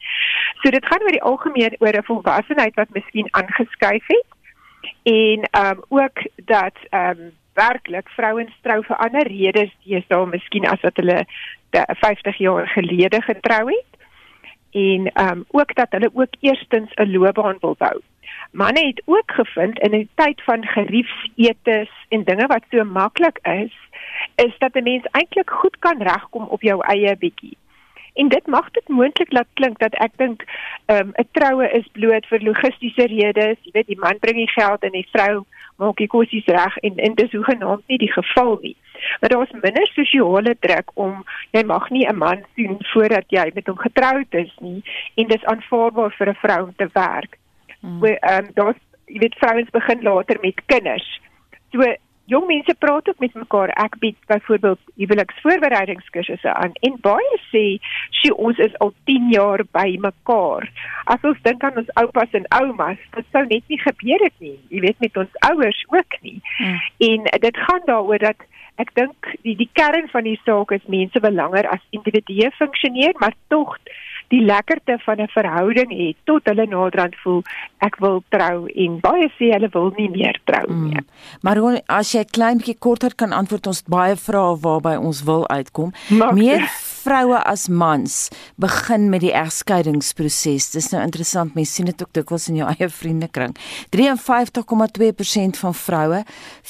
So 0.60 0.70
dit 0.70 0.86
gaan 0.86 1.06
oor 1.06 1.16
die 1.16 1.24
algemeen 1.32 1.76
oor 1.78 1.96
'n 1.96 2.08
volwassenheid 2.10 2.74
wat 2.74 2.92
miskien 2.92 3.28
aangeskuif 3.30 4.04
het 4.06 4.28
en 5.02 5.48
ehm 5.50 5.78
um, 5.78 5.82
ook 5.88 6.26
dat 6.44 6.76
ehm 6.90 7.20
um, 7.20 7.32
werklik 7.54 8.08
vrouens 8.08 8.54
trou 8.62 8.82
vir 8.84 8.96
ander 8.96 9.26
redes 9.26 9.72
deesdae 9.84 10.26
miskien 10.26 10.66
as 10.66 10.80
wat 10.80 10.96
hulle 10.96 11.24
50 11.70 12.36
jaar 12.36 12.66
gelede 12.68 13.22
getrou 13.22 13.68
het 13.72 13.92
en 14.70 15.12
ehm 15.12 15.28
um, 15.30 15.44
ook 15.50 15.74
dat 15.74 15.88
hulle 15.90 16.10
ook 16.12 16.34
eerstens 16.40 16.90
'n 16.94 17.10
loopbaan 17.10 17.56
wil 17.60 17.76
bou 17.78 18.00
manne 18.54 18.86
het 18.86 19.02
ook 19.04 19.30
gevind 19.40 19.78
in 19.78 19.94
'n 19.94 20.08
tyd 20.14 20.42
van 20.42 20.66
geriefsetes 20.66 21.90
en 22.08 22.24
dinge 22.24 22.46
wat 22.46 22.64
so 22.70 22.84
maklik 22.84 23.38
is, 23.42 23.74
is 24.34 24.54
dat 24.58 24.74
'n 24.74 24.82
mens 24.82 25.04
eintlik 25.10 25.50
goed 25.50 25.78
kan 25.78 26.02
regkom 26.02 26.44
op 26.44 26.62
jou 26.62 26.84
eie 26.86 27.16
bietjie. 27.16 27.56
En 28.14 28.28
dit 28.28 28.46
mag 28.46 28.70
dit 28.70 28.88
moontlik 28.88 29.32
laat 29.32 29.46
klink 29.52 29.78
dat 29.78 29.94
ek 29.94 30.12
dink 30.16 30.44
ehm, 30.86 31.08
'n 31.08 31.12
um, 31.18 31.26
troue 31.32 31.70
is 31.70 31.88
bloot 31.92 32.26
vir 32.26 32.40
logistiese 32.40 33.06
redes, 33.06 33.58
jy 33.62 33.70
weet 33.72 33.86
die 33.86 33.98
man 33.98 34.18
bring 34.18 34.36
die 34.36 34.50
geld 34.50 34.82
en 34.82 34.92
die 34.92 35.08
vrou 35.10 35.44
maak 35.76 35.96
die 35.96 36.06
kosies 36.06 36.46
reg 36.46 36.76
en 36.76 36.96
en 36.96 37.14
dis 37.14 37.32
hoegenaamd 37.32 37.82
nie 37.86 37.98
die 37.98 38.12
geval 38.12 38.58
nie. 38.62 38.76
Maar 39.20 39.30
daar 39.30 39.42
is 39.42 39.62
minder 39.62 39.86
sosiale 39.86 40.56
druk 40.60 40.90
om 40.94 41.24
jy 41.50 41.62
mag 41.64 41.90
nie 41.90 42.06
'n 42.08 42.16
man 42.16 42.44
sien 42.54 42.76
voordat 42.78 43.24
jy 43.28 43.50
met 43.54 43.66
hom 43.66 43.78
getroud 43.78 44.34
is 44.34 44.54
nie 44.60 44.82
en 45.14 45.26
dis 45.26 45.44
aanvaarbaar 45.44 46.14
vir 46.18 46.28
'n 46.28 46.34
vrou 46.42 46.62
om 46.62 46.74
te 46.76 46.88
werk. 46.92 47.38
Mm. 47.84 48.04
Ehm 48.04 48.44
um, 48.44 48.50
daar's 48.54 48.80
jy 49.06 49.20
weet 49.20 49.38
vrouens 49.38 49.70
begin 49.70 50.02
later 50.02 50.38
met 50.40 50.60
kinders. 50.66 51.20
So 51.72 51.84
jong 52.32 52.46
mense 52.48 52.74
praat 52.78 53.08
ook 53.08 53.18
met 53.18 53.34
mekaar. 53.34 53.68
Ek 53.68 53.98
bied 54.00 54.16
byvoorbeeld 54.30 54.80
huweliksvoorbereidingskursusse 54.96 56.54
aan 56.54 56.72
en 56.88 56.96
baie 57.04 57.38
sê, 57.50 57.64
"Sy 58.20 58.30
ons 58.30 58.58
is 58.58 58.78
al 58.78 58.94
10 59.04 59.28
jaar 59.30 59.60
by 59.72 59.96
mekaar." 60.00 60.70
As 61.04 61.20
ons 61.22 61.42
dink 61.42 61.64
aan 61.64 61.76
ons 61.76 61.94
oupas 61.94 62.32
en 62.32 62.46
oumas, 62.48 62.98
dit 63.14 63.26
sou 63.32 63.44
net 63.46 63.62
nie 63.68 63.78
gebeur 63.78 64.24
het 64.24 64.38
nie. 64.38 64.58
Jy 64.68 64.80
weet 64.80 65.00
met 65.00 65.16
ons 65.16 65.36
ouers 65.50 65.84
ook 65.88 66.20
nie. 66.22 66.40
Mm. 66.58 66.80
En 66.98 67.40
dit 67.40 67.56
gaan 67.56 67.82
daaroor 67.84 68.18
dat 68.18 68.36
ek 68.76 68.94
dink 68.94 69.36
die 69.42 69.56
die 69.56 69.70
kern 69.72 70.08
van 70.08 70.24
die 70.24 70.40
saak 70.44 70.70
is 70.70 70.86
mense 70.86 71.20
langer 71.30 71.68
as 71.68 71.90
individue 71.90 72.50
funksioneer, 72.50 73.12
maar 73.18 73.34
tog 73.48 73.76
die 74.28 74.40
lekkerte 74.44 74.98
van 75.04 75.20
'n 75.20 75.28
verhouding 75.28 75.90
het 75.92 76.16
tot 76.24 76.44
hulle 76.44 76.66
naderhand 76.66 77.16
voel 77.22 77.42
ek 77.78 77.96
wil 78.00 78.22
trou 78.28 78.66
en 78.66 79.00
baie 79.00 79.28
sê 79.36 79.52
hulle 79.52 79.68
wil 79.72 79.92
nie 79.96 80.10
meer 80.10 80.40
trou 80.44 80.66
mm. 80.68 80.84
nie. 80.84 81.00
Mm. 81.00 81.06
Maar 81.42 81.82
as 81.86 82.12
jy 82.12 82.24
klein 82.24 82.58
bietjie 82.58 82.78
korter 82.78 83.14
kan 83.14 83.32
antwoord 83.32 83.66
ons 83.66 83.82
baie 83.82 84.16
vrae 84.16 84.56
waarby 84.60 84.96
ons 84.96 85.22
wil 85.22 85.48
uitkom. 85.48 85.92
Mag 86.08 86.32
meer 86.32 86.68
vroue 87.04 87.38
as 87.44 87.68
mans 87.68 88.28
begin 88.60 89.10
met 89.12 89.20
die 89.24 89.32
egskeidingsproses. 89.36 90.70
Dis 90.72 90.90
nou 90.92 91.02
interessant, 91.04 91.54
mense 91.54 91.76
sien 91.76 91.90
dit 91.90 92.02
ook 92.02 92.12
dikwels 92.16 92.48
in 92.48 92.56
jou 92.62 92.70
eie 92.70 92.88
vriendekring. 92.88 93.56
53,2% 93.96 95.60
van 95.60 95.74
vroue, 95.74 96.24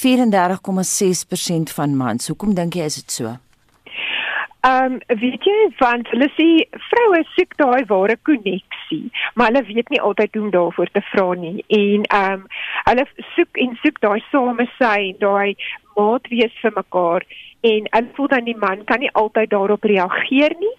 34,6% 0.05 1.75
van 1.79 1.97
mans. 1.97 2.29
Hoekom 2.33 2.55
dink 2.59 2.75
jy 2.75 2.91
is 2.91 3.01
dit 3.03 3.19
so? 3.21 3.37
Ehm 4.65 4.93
um, 4.93 5.19
weet 5.21 5.45
jy 5.45 5.55
want 5.79 6.09
hulle 6.09 6.31
sê 6.37 6.45
vroue 6.89 7.19
soek 7.35 7.51
daai 7.61 7.85
ware 7.91 8.17
koneksie, 8.29 9.11
maar 9.35 9.51
hulle 9.51 9.65
weet 9.67 9.91
nie 9.93 10.01
altyd 10.01 10.39
hoe 10.39 10.45
om 10.47 10.53
daarvoor 10.55 10.93
te 10.95 11.03
vra 11.11 11.27
nie. 11.41 11.65
En 11.79 12.07
ehm 12.09 12.39
um, 12.39 12.47
hulle 12.89 13.05
soek 13.35 13.61
en 13.65 13.77
soek 13.83 14.01
daai 14.07 14.23
samesyn, 14.31 15.19
daai 15.21 15.57
maat 15.97 16.31
wees 16.33 16.55
vir 16.63 16.73
mekaar 16.77 17.27
en 17.65 17.87
hulle 17.91 18.11
voel 18.17 18.29
dan 18.29 18.49
die 18.49 18.57
man 18.57 18.85
kan 18.85 19.01
nie 19.01 19.13
altyd 19.21 19.51
daarop 19.51 19.85
reageer 19.89 20.57
nie 20.61 20.75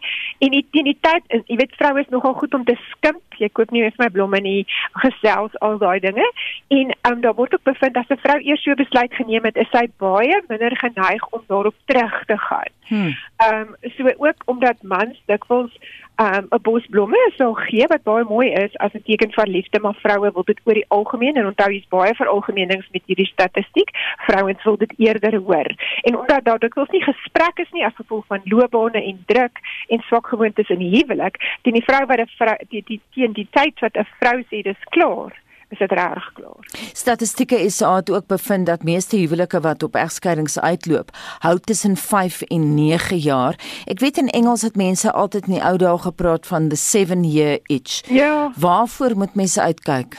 en 0.46 0.54
die 0.54 0.66
teen 0.72 0.90
die 0.90 0.98
tyd 1.08 1.38
jy 1.50 1.58
weet 1.62 1.78
vroue 1.80 2.04
is 2.04 2.12
nogal 2.14 2.36
goed 2.42 2.58
om 2.58 2.66
te 2.68 2.76
skimp 2.90 3.35
jy 3.38 3.50
koop 3.50 3.72
nie 3.72 3.84
eens 3.84 3.98
my 3.98 4.10
blomme 4.10 4.40
nie 4.42 4.66
gesels 5.04 5.60
al 5.60 5.78
daai 5.78 6.00
dinge 6.00 6.28
en 6.68 6.96
um, 7.10 7.22
daar 7.22 7.36
word 7.36 7.54
ook 7.54 7.64
bevind 7.64 7.98
as 7.98 8.10
'n 8.10 8.24
vrou 8.24 8.40
eers 8.40 8.64
so 8.64 8.76
besluit 8.76 9.14
geneem 9.14 9.44
het 9.44 9.58
is 9.58 9.70
sy 9.72 9.88
baie 9.98 10.42
minder 10.48 10.78
geneig 10.78 11.28
om 11.32 11.42
daarop 11.48 11.76
terug 11.86 12.26
te 12.26 12.38
gaan. 12.38 12.72
Hmm. 12.88 13.14
Ehm 13.38 13.62
um, 13.62 13.92
so 13.98 14.04
ook 14.18 14.42
omdat 14.46 14.84
mans 14.84 15.22
dikwels 15.26 15.72
um, 16.18 16.48
'n 16.52 16.62
bos 16.62 16.86
blomme 16.90 17.32
sou 17.36 17.54
gee 17.56 17.88
wat 17.88 18.04
baie 18.04 18.24
mooi 18.24 18.50
is 18.52 18.78
as 18.78 18.94
'n 18.94 19.04
teken 19.04 19.32
van 19.34 19.50
liefde, 19.50 19.80
maar 19.80 19.96
vroue 19.96 20.32
wil 20.34 20.44
dit 20.44 20.60
oor 20.64 20.74
die 20.74 20.86
algemeen 20.88 21.36
en 21.36 21.46
onthou 21.46 21.72
jy's 21.72 21.88
baie 21.88 22.16
veralgemenings 22.16 22.88
met 22.92 23.02
hierdie 23.06 23.26
statistiek. 23.26 23.90
Vrouens 24.28 24.64
wil 24.64 24.78
dit 24.78 24.94
eerder 24.98 25.36
hoor. 25.36 25.70
En 26.02 26.18
omdat 26.18 26.44
daar 26.44 26.60
dikwels 26.60 26.90
nie 26.90 27.04
gesprek 27.04 27.58
is 27.60 27.72
nie 27.72 27.86
as 27.86 27.96
gevolg 27.96 28.26
van 28.28 28.42
loopbane 28.44 29.04
en 29.04 29.24
druk 29.26 29.60
en 29.88 30.00
swak 30.00 30.28
gewoontes 30.28 30.70
in 30.70 30.80
die 30.80 30.96
huwelik, 30.98 31.36
teen 31.62 31.74
die 31.74 31.84
vrou 31.84 32.06
wat 32.06 32.20
'n 32.20 32.30
vrou 32.38 32.56
die, 32.70 32.84
die 32.86 33.02
teen 33.26 33.34
die 33.34 33.50
tyd 33.58 33.80
wat 33.80 33.98
'n 33.98 34.08
vrou 34.20 34.38
sê 34.50 34.62
dis 34.62 34.84
klaar 34.90 35.34
is 35.70 35.78
dit 35.78 35.92
reg 35.92 36.32
klaar. 36.34 36.64
Statistieke 36.94 37.70
SA 37.70 37.96
het 37.96 38.10
ook 38.10 38.28
bevind 38.28 38.66
dat 38.66 38.84
meeste 38.84 39.18
huwelike 39.18 39.60
wat 39.60 39.84
op 39.84 39.96
egskeidings 39.96 40.60
uitloop, 40.60 41.10
hou 41.40 41.60
tussen 41.60 41.96
5 41.96 42.42
en 42.42 42.74
9 42.74 43.18
jaar. 43.18 43.56
Ek 43.86 44.00
weet 44.00 44.18
in 44.18 44.28
Engels 44.28 44.62
het 44.62 44.76
mense 44.76 45.12
altyd 45.12 45.48
in 45.48 45.54
die 45.54 45.64
ou 45.64 45.78
dae 45.78 45.98
gepraat 45.98 46.48
van 46.48 46.70
the 46.70 46.76
7 46.76 47.24
year 47.24 47.60
itch. 47.68 48.06
Ja. 48.10 48.52
Waarvoor 48.56 49.18
moet 49.18 49.36
mense 49.36 49.62
uitkyk? 49.62 50.18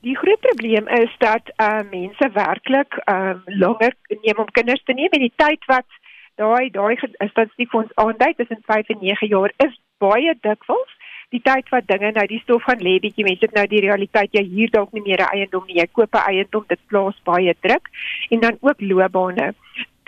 Die 0.00 0.16
groot 0.16 0.40
probleem 0.40 0.88
is 0.88 1.14
dat 1.18 1.42
uh 1.56 1.80
mense 1.90 2.30
werklik 2.32 2.98
um 3.06 3.42
langer 3.46 3.94
neem 4.08 4.38
om 4.38 4.50
kinders 4.50 4.82
te 4.84 4.92
neem 4.92 5.10
en 5.10 5.20
die 5.20 5.34
tyd 5.36 5.64
wat 5.66 5.86
daai 6.34 6.70
daai 6.70 6.96
statistiek 7.30 7.70
vir 7.70 7.80
ons 7.82 7.94
aandui 7.94 8.34
tussen 8.34 8.62
5 8.66 8.88
en 8.88 8.98
9 9.00 9.26
jaar 9.26 9.52
is 9.56 9.74
baie 9.98 10.34
dikwels 10.40 10.97
die 11.34 11.40
tyd 11.44 11.68
wat 11.72 11.88
dinge 11.88 12.10
nou 12.16 12.24
die 12.30 12.40
stof 12.40 12.64
gaan 12.64 12.80
lê 12.84 12.96
bietjie 13.04 13.26
mense 13.26 13.44
dit 13.44 13.56
nou 13.56 13.66
die 13.68 13.84
realiteit 13.84 14.34
jy 14.36 14.44
hier 14.48 14.72
dalk 14.72 14.94
nie 14.96 15.04
meer 15.04 15.20
'n 15.20 15.36
eiendom 15.36 15.64
nie 15.68 15.80
jy 15.80 15.86
koop 15.92 16.14
'n 16.14 16.28
eiendom 16.32 16.64
dit 16.68 16.80
plaas 16.88 17.16
baie 17.24 17.54
druk. 17.60 17.88
En 18.30 18.40
dan 18.40 18.56
ook 18.60 18.80
loopbane. 18.80 19.54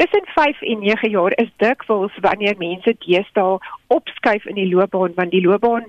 Tussen 0.00 0.24
5 0.34 0.62
en 0.62 0.78
9 0.80 1.10
jaar 1.10 1.32
is 1.36 1.50
dikwels 1.58 2.12
wanneer 2.20 2.56
mense 2.58 2.94
deesdae 3.04 3.58
opskuif 3.88 4.46
in 4.46 4.54
die 4.54 4.68
loopbaan 4.68 5.12
want 5.14 5.30
die 5.30 5.44
loopbaan 5.44 5.84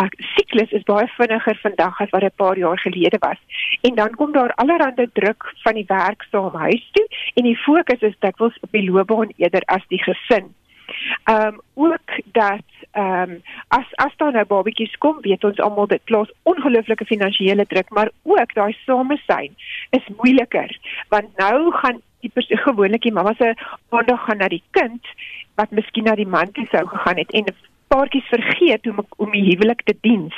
uh, 0.00 0.08
siklus 0.34 0.72
is 0.72 0.82
baie 0.82 1.06
vinniger 1.18 1.58
vandag 1.62 2.00
as 2.00 2.10
wat 2.10 2.24
'n 2.24 2.36
paar 2.36 2.58
jaar 2.58 2.78
gelede 2.78 3.18
was. 3.20 3.38
En 3.82 3.94
dan 3.94 4.10
kom 4.14 4.32
daar 4.32 4.54
allerlei 4.54 5.06
druk 5.12 5.54
van 5.62 5.74
die 5.74 5.86
werk 5.86 6.26
saam 6.30 6.54
huis 6.54 6.90
toe 6.92 7.06
en 7.34 7.44
die 7.44 7.56
fokus 7.56 8.00
is 8.00 8.18
dikwels 8.18 8.58
op 8.60 8.70
die 8.72 8.90
loopbaan 8.90 9.30
eerder 9.36 9.62
as 9.66 9.86
die 9.88 10.02
gesin 10.02 10.50
Ehm 11.24 11.46
um, 11.46 11.60
ook 11.74 12.10
dat 12.24 12.68
ehm 12.90 13.30
um, 13.30 13.42
as 13.68 13.88
as 13.94 14.16
daar 14.16 14.32
nou 14.32 14.44
babatjies 14.44 14.96
kom, 14.98 15.20
weet 15.20 15.44
ons 15.44 15.60
almal 15.60 15.86
dit 15.86 16.04
plaas 16.04 16.32
ongelooflike 16.42 17.04
finansiële 17.04 17.66
druk, 17.66 17.90
maar 17.90 18.10
ook 18.22 18.54
daai 18.54 18.76
samesyn 18.84 19.56
is 19.90 20.08
moeiliker 20.16 20.78
want 21.08 21.36
nou 21.36 21.72
gaan 21.72 22.00
die 22.20 22.32
gewoonlik 22.36 23.02
die 23.02 23.12
mamma 23.12 23.34
se 23.34 23.54
aandag 23.88 24.24
gaan 24.24 24.36
na 24.36 24.48
die 24.48 24.62
kind 24.70 25.06
wat 25.54 25.70
miskien 25.70 26.04
na 26.04 26.14
die 26.14 26.26
man 26.26 26.52
toe 26.52 26.66
sou 26.70 26.86
gegaan 26.88 27.16
het 27.16 27.30
en 27.30 27.50
paartjies 27.92 28.28
vergeet 28.32 28.84
hoe 28.84 29.04
om 29.16 29.30
die 29.30 29.44
huwelik 29.50 29.82
te 29.84 29.94
diens. 30.00 30.36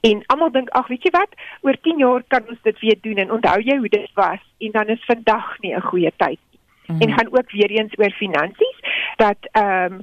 En 0.00 0.22
almal 0.26 0.50
dink 0.50 0.70
ag, 0.74 0.88
weet 0.90 1.04
jy 1.06 1.12
wat, 1.14 1.36
oor 1.66 1.78
10 1.86 2.02
jaar 2.02 2.24
kan 2.34 2.48
ons 2.50 2.62
dit 2.66 2.80
weer 2.82 2.98
doen 3.06 3.22
en 3.22 3.32
onthou 3.38 3.60
jy 3.62 3.76
hoe 3.78 3.92
dit 3.92 4.10
was 4.18 4.42
en 4.58 4.74
dan 4.74 4.94
is 4.94 5.04
vandag 5.10 5.58
nie 5.62 5.74
'n 5.76 5.88
goeie 5.90 6.12
tyd 6.16 6.40
-hmm. 6.88 7.00
en 7.00 7.12
gaan 7.12 7.28
ook 7.30 7.50
weer 7.50 7.70
eens 7.70 7.98
oor 7.98 8.10
finansies 8.10 8.67
dat 9.18 9.50
ehm 9.52 9.98
um, 9.98 10.02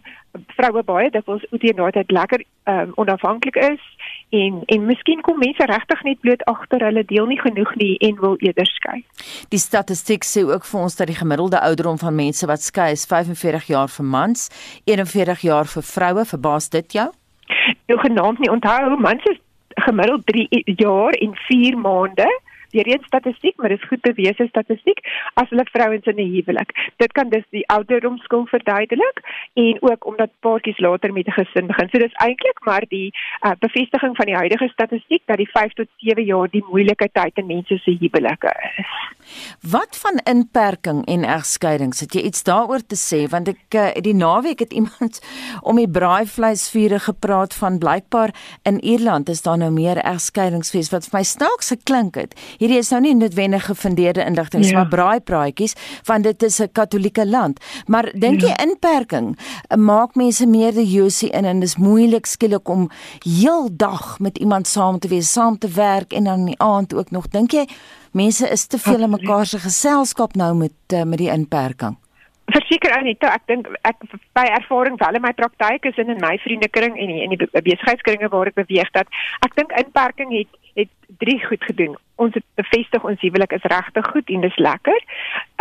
vroue 0.56 0.82
baie 0.84 1.10
dikwels 1.10 1.44
teenoor 1.60 1.92
dit 1.96 2.12
lekker 2.12 2.44
ehm 2.64 2.80
um, 2.80 2.92
onafhanklik 2.96 3.56
is 3.56 3.84
en 4.30 4.62
en 4.66 4.86
miskien 4.86 5.22
kom 5.22 5.40
mense 5.40 5.66
regtig 5.72 6.04
net 6.04 6.20
bloot 6.20 6.44
agter 6.52 6.84
hulle 6.84 7.06
deel 7.12 7.30
nie 7.32 7.40
genoeg 7.40 7.76
nie 7.76 7.96
en 8.08 8.20
wil 8.20 8.36
eerder 8.40 8.68
skei. 8.68 9.04
Die 9.50 9.60
statistiek 9.60 10.28
sê 10.28 10.44
ook 10.44 10.68
vir 10.72 10.82
ons 10.82 11.00
dat 11.00 11.08
die 11.08 11.20
gemiddelde 11.22 11.62
ouderdom 11.62 11.98
van 12.04 12.16
mense 12.16 12.48
wat 12.52 12.62
skei 12.62 12.92
is 12.98 13.06
45 13.06 13.70
jaar 13.72 13.92
vir 13.98 14.06
mans, 14.18 14.50
41 14.84 15.48
jaar 15.50 15.72
vir 15.76 15.88
vroue. 15.94 16.26
Verbaas 16.26 16.70
dit 16.70 17.00
jou? 17.00 17.10
Nou 17.88 18.00
genaamd 18.02 18.40
nie 18.40 18.52
onthou 18.52 18.98
mans 19.00 19.24
is 19.32 19.40
gemiddeld 19.88 20.26
3 20.26 20.64
jaar 20.76 21.14
en 21.14 21.36
4 21.48 21.78
maande 21.78 22.28
weer 22.76 22.88
eens 22.94 23.06
statistiek, 23.12 23.56
maar 23.58 23.70
dit 23.70 23.82
is 23.82 23.88
goed 23.88 24.02
bewese 24.02 24.48
statistiek 24.50 25.00
as 25.34 25.50
hulle 25.50 25.66
vrouens 25.72 26.06
in 26.12 26.20
'n 26.20 26.32
huwelik. 26.36 26.72
Dit 27.04 27.12
kan 27.12 27.30
dus 27.30 27.48
die 27.50 27.68
ouderdom 27.68 28.18
skil 28.18 28.46
verduidelik 28.46 29.18
en 29.54 29.78
ook 29.90 30.06
omdat 30.06 30.30
paartjies 30.40 30.80
later 30.80 31.14
met 31.14 31.28
'n 31.28 31.38
gesin 31.40 31.68
begin. 31.68 31.90
So 31.90 31.98
dis 31.98 32.20
eintlik 32.28 32.60
maar 32.64 32.86
die 32.88 33.10
uh, 33.46 33.52
bevestiging 33.60 34.16
van 34.16 34.26
die 34.26 34.36
huidige 34.36 34.68
statistiek 34.68 35.22
dat 35.26 35.38
die 35.38 35.50
5 35.52 35.74
tot 35.74 35.88
7 35.98 36.24
jaar 36.24 36.50
die 36.50 36.66
moeilike 36.72 37.10
tyd 37.12 37.32
in 37.34 37.46
mense 37.46 37.78
se 37.78 37.92
huwelike 38.00 38.52
is. 38.78 38.92
Wat 39.72 39.98
van 40.04 40.20
inperking 40.36 41.06
en 41.06 41.24
egskeidings? 41.24 42.00
Het 42.00 42.14
jy 42.14 42.22
iets 42.22 42.44
daaroor 42.44 42.86
te 42.86 42.96
sê 42.96 43.28
want 43.30 43.48
ek 43.48 43.74
uh, 43.76 43.92
die 44.02 44.16
naweek 44.16 44.60
het 44.60 44.74
iemand 44.80 45.22
om 45.62 45.76
die 45.76 45.90
braaivleisvure 45.90 47.00
gepraat 47.00 47.54
van 47.54 47.80
blykbaar 47.80 48.34
in 48.64 48.80
Ierland 48.80 49.30
is 49.30 49.42
daar 49.42 49.58
nou 49.58 49.72
meer 49.72 49.98
egskeidingsfees 49.98 50.90
wat 50.90 51.08
vir 51.10 51.20
my 51.20 51.24
snaaks 51.24 51.72
geklink 51.74 52.16
het 52.16 52.34
hierdie 52.66 52.82
is 52.82 52.90
nou 52.94 53.02
nie 53.06 53.14
noodwendig 53.18 53.68
gefundeerde 53.70 54.26
inligting, 54.26 54.66
ja. 54.66 54.80
maar 54.80 54.90
braaipraatjies 54.90 55.76
want 56.10 56.26
dit 56.26 56.44
is 56.44 56.60
'n 56.62 56.72
katolieke 56.72 57.26
land. 57.26 57.60
Maar 57.88 58.12
dink 58.14 58.42
jy 58.42 58.54
ja. 58.54 58.64
inperking 58.66 59.36
eh, 59.38 59.78
maak 59.78 60.16
mense 60.16 60.48
meer 60.48 60.74
die 60.74 60.86
Josie 60.86 61.30
in 61.30 61.46
en 61.46 61.60
dis 61.60 61.78
moeilik 61.78 62.26
skielik 62.26 62.70
om 62.70 62.90
heeldag 63.24 64.20
met 64.20 64.38
iemand 64.38 64.68
saam 64.68 65.00
te 65.00 65.08
wees, 65.08 65.32
saam 65.32 65.58
te 65.58 65.68
werk 65.68 66.14
en 66.14 66.24
dan 66.24 66.40
in 66.40 66.46
die 66.46 66.60
aand 66.60 66.94
ook 66.94 67.12
nog. 67.12 67.28
Dink 67.28 67.52
jy 67.52 67.68
mense 68.12 68.50
is 68.50 68.68
te 68.68 68.78
veel 68.78 69.04
in 69.04 69.10
mekaar 69.10 69.46
se 69.46 69.60
geselskap 69.60 70.36
nou 70.36 70.56
met 70.56 70.94
uh, 70.94 71.04
met 71.04 71.18
die 71.18 71.30
inperking? 71.30 71.98
Verseker 72.46 72.92
Anita, 72.94 73.34
ek 73.34 73.48
dink 73.48 73.68
ek 73.82 73.98
by 74.34 74.46
ervaring 74.46 74.98
wel 74.98 75.16
in 75.16 75.22
my 75.22 75.34
praktyk 75.34 75.86
is 75.86 75.98
in 75.98 76.10
in 76.10 76.22
my 76.22 76.38
vriendekring 76.38 76.98
en 76.98 77.10
in 77.10 77.30
die 77.30 77.48
besigheidskringe 77.62 78.30
waar 78.30 78.48
ek 78.48 78.56
beweeg 78.56 78.92
dat 78.92 79.08
ek 79.46 79.56
dink 79.56 79.72
inperking 79.72 80.32
het 80.38 80.48
het 80.76 80.92
drie 81.18 81.46
goed 81.46 81.64
gedoen. 81.64 81.96
Ons 82.16 82.34
het 82.34 82.44
bevestig 82.60 83.04
ons 83.04 83.22
huwelik 83.22 83.52
is 83.52 83.68
regtig 83.72 84.08
goed 84.12 84.30
en 84.30 84.42
dis 84.42 84.58
lekker. 84.58 85.04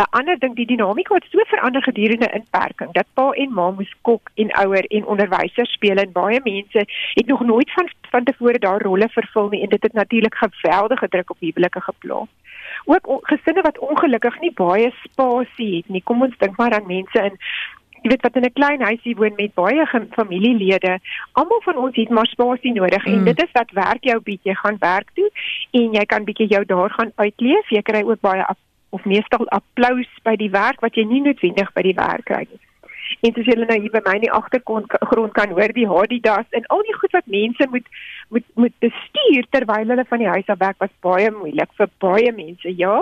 'n 0.03 0.11
Ander 0.11 0.39
ding, 0.39 0.55
die 0.57 0.67
dinamika 0.67 1.15
het 1.15 1.27
so 1.31 1.39
verander 1.47 1.83
gedurende 1.83 2.31
inperking 2.39 2.93
dat 2.93 3.07
pa 3.15 3.31
en 3.31 3.53
ma 3.53 3.71
moes 3.71 3.95
kok 4.01 4.31
en 4.35 4.53
ouer 4.63 4.85
en 4.87 5.07
onderwyser 5.07 5.67
speel 5.67 5.97
en 5.97 6.13
baie 6.13 6.41
mense 6.45 6.87
het 7.15 7.27
nog 7.27 7.41
nooit 7.41 7.73
van 7.73 7.89
van 8.11 8.25
tevore 8.25 8.59
daai 8.59 8.79
rolle 8.79 9.09
vervul 9.09 9.49
nie 9.49 9.63
en 9.63 9.69
dit 9.69 9.83
het 9.83 9.93
natuurlik 9.93 10.35
geweldige 10.35 11.09
druk 11.09 11.31
op 11.31 11.41
huwelike 11.41 11.81
geplaas. 11.81 12.29
Ook 12.85 13.07
gesinne 13.23 13.63
wat 13.63 13.79
ongelukkig 13.79 14.41
nie 14.41 14.53
baie 14.53 14.93
spasie 15.03 15.77
het 15.77 15.89
nie. 15.89 16.03
Kom 16.03 16.23
ons 16.23 16.39
dink 16.39 16.57
maar 16.57 16.73
aan 16.73 16.87
mense 16.87 17.23
in 17.23 17.39
jy 18.05 18.11
weet 18.13 18.25
wat 18.27 18.37
in 18.37 18.45
'n 18.45 18.53
klein 18.53 18.83
huisie 18.85 19.17
woon 19.17 19.35
met 19.37 19.55
baie 19.55 19.87
familielede. 20.13 20.99
Almal 21.33 21.61
van 21.65 21.77
ons 21.77 21.97
het 21.97 22.11
maar 22.11 22.27
spasie 22.27 22.73
nodig 22.73 23.07
mm. 23.07 23.13
en 23.13 23.25
dit 23.25 23.43
is 23.43 23.53
wat 23.53 23.71
werk 23.71 24.05
jou 24.05 24.21
bietjie. 24.21 24.53
Jy 24.53 24.55
gaan 24.55 24.77
werk 24.79 25.09
toe 25.15 25.31
en 25.71 25.93
jy 25.93 26.05
kan 26.05 26.25
bietjie 26.25 26.47
jou 26.47 26.65
daar 26.65 26.91
gaan 26.91 27.13
uitleef. 27.17 27.69
Jy 27.69 27.83
kry 27.83 28.03
ook 28.05 28.21
baie 28.21 28.45
of 28.91 29.05
meestal 29.05 29.49
applous 29.49 30.11
by 30.23 30.37
die 30.37 30.51
werk 30.51 30.81
wat 30.81 30.95
jy 30.95 31.05
nie 31.05 31.23
noodwendig 31.25 31.73
by 31.73 31.83
die 31.83 31.97
werk 31.97 32.25
kry 32.25 32.45
nie. 32.51 32.61
En 33.21 33.33
dis 33.33 33.49
julle 33.49 33.67
nou 33.69 33.81
hier 33.81 33.93
by 33.93 34.01
my 34.05 34.15
in 34.19 34.27
die 34.27 34.33
agtergrond 34.33 35.33
kan 35.33 35.51
hoor 35.57 35.73
die 35.73 35.89
Adidas 35.89 36.47
en 36.51 36.67
al 36.67 36.85
die 36.87 36.97
goed 37.01 37.13
wat 37.17 37.27
mense 37.27 37.67
moet 37.71 37.89
moet 38.29 38.47
moet 38.55 38.77
bestuur 38.85 39.49
terwyl 39.51 39.93
hulle 39.93 40.05
van 40.09 40.19
die 40.19 40.33
huis 40.37 40.49
af 40.53 40.59
werk 40.59 40.81
was 40.85 40.95
baie 41.01 41.31
moeilik 41.31 41.73
vir 41.81 41.91
baie 42.05 42.33
mense. 42.33 42.77
Ja. 42.77 43.01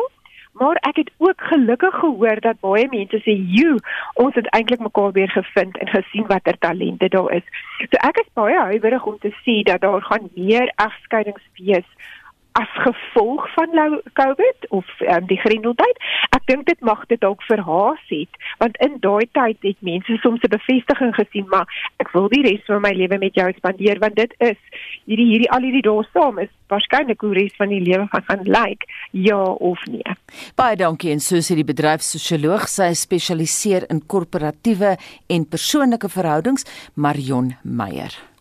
Maar 0.52 0.76
ek 0.76 0.96
het 0.96 1.10
ook 1.16 1.40
gelukkig 1.40 1.94
gehoor 1.94 2.40
dat 2.40 2.60
baie 2.60 2.88
mense 2.88 3.18
sê, 3.24 3.32
"Jo, 3.58 3.76
ons 4.14 4.34
het 4.34 4.46
eintlik 4.46 4.80
mekaar 4.80 5.12
weer 5.12 5.30
gevind 5.30 5.78
en 5.78 5.88
gesien 5.88 6.26
watter 6.26 6.58
talente 6.58 7.08
daar 7.08 7.32
is." 7.32 7.46
So 7.78 7.96
ek 8.08 8.16
is 8.16 8.32
baie 8.32 8.58
huiwerig 8.58 9.04
om 9.04 9.18
te 9.18 9.32
sien 9.42 9.62
dat 9.64 9.80
daar 9.80 10.02
gaan 10.02 10.28
meer 10.34 10.72
egskeidings 10.76 11.42
wees 11.56 11.88
as 12.52 12.68
gevolg 12.84 13.46
van 13.54 14.00
COVID 14.12 14.68
of 14.68 14.86
um, 15.00 15.26
die 15.26 15.40
grendeltyd. 15.40 16.00
Ek 16.36 16.44
dink 16.50 16.66
dit 16.66 16.80
mag 16.80 17.04
dit 17.10 17.20
dalk 17.20 17.42
verhaas 17.48 18.02
het, 18.10 18.40
want 18.62 18.76
in 18.84 18.98
daai 19.04 19.26
tyd 19.36 19.58
het 19.64 19.78
mense 19.80 20.16
soms 20.24 20.42
'n 20.44 20.52
bevestiging 20.56 21.14
gesien, 21.14 21.46
maar 21.48 21.66
ek 22.02 22.12
wil 22.12 22.28
die 22.28 22.42
res 22.42 22.64
van 22.66 22.82
my 22.82 22.92
lewe 22.92 23.18
met 23.18 23.34
jou 23.34 23.52
spandeer 23.56 23.98
want 23.98 24.16
dit 24.16 24.34
is 24.38 24.58
hierdie 25.04 25.28
hierdie 25.32 25.50
al 25.50 25.62
hierdie 25.62 25.82
dae 25.82 26.04
saam 26.12 26.38
is 26.38 26.52
waarskynlik 26.68 27.20
hoe 27.20 27.34
res 27.34 27.54
van 27.56 27.68
die 27.68 27.80
lewe 27.80 28.06
gaan 28.12 28.24
gaan 28.28 28.44
lyk, 28.44 28.58
like, 28.58 28.86
ja 29.10 29.42
of 29.44 29.78
nee. 29.86 30.16
Baie 30.56 30.76
dankie 30.76 31.12
en 31.12 31.20
so 31.20 31.36
sê 31.36 31.54
die 31.54 31.68
bedryfssosioloog, 31.68 32.68
sy 32.68 32.92
spesialiseer 32.94 33.88
in 33.90 34.06
korporatiewe 34.06 34.96
en 35.28 35.48
persoonlike 35.48 36.08
verhoudings, 36.08 36.64
Marion 36.94 37.56
Meyer. 37.62 38.31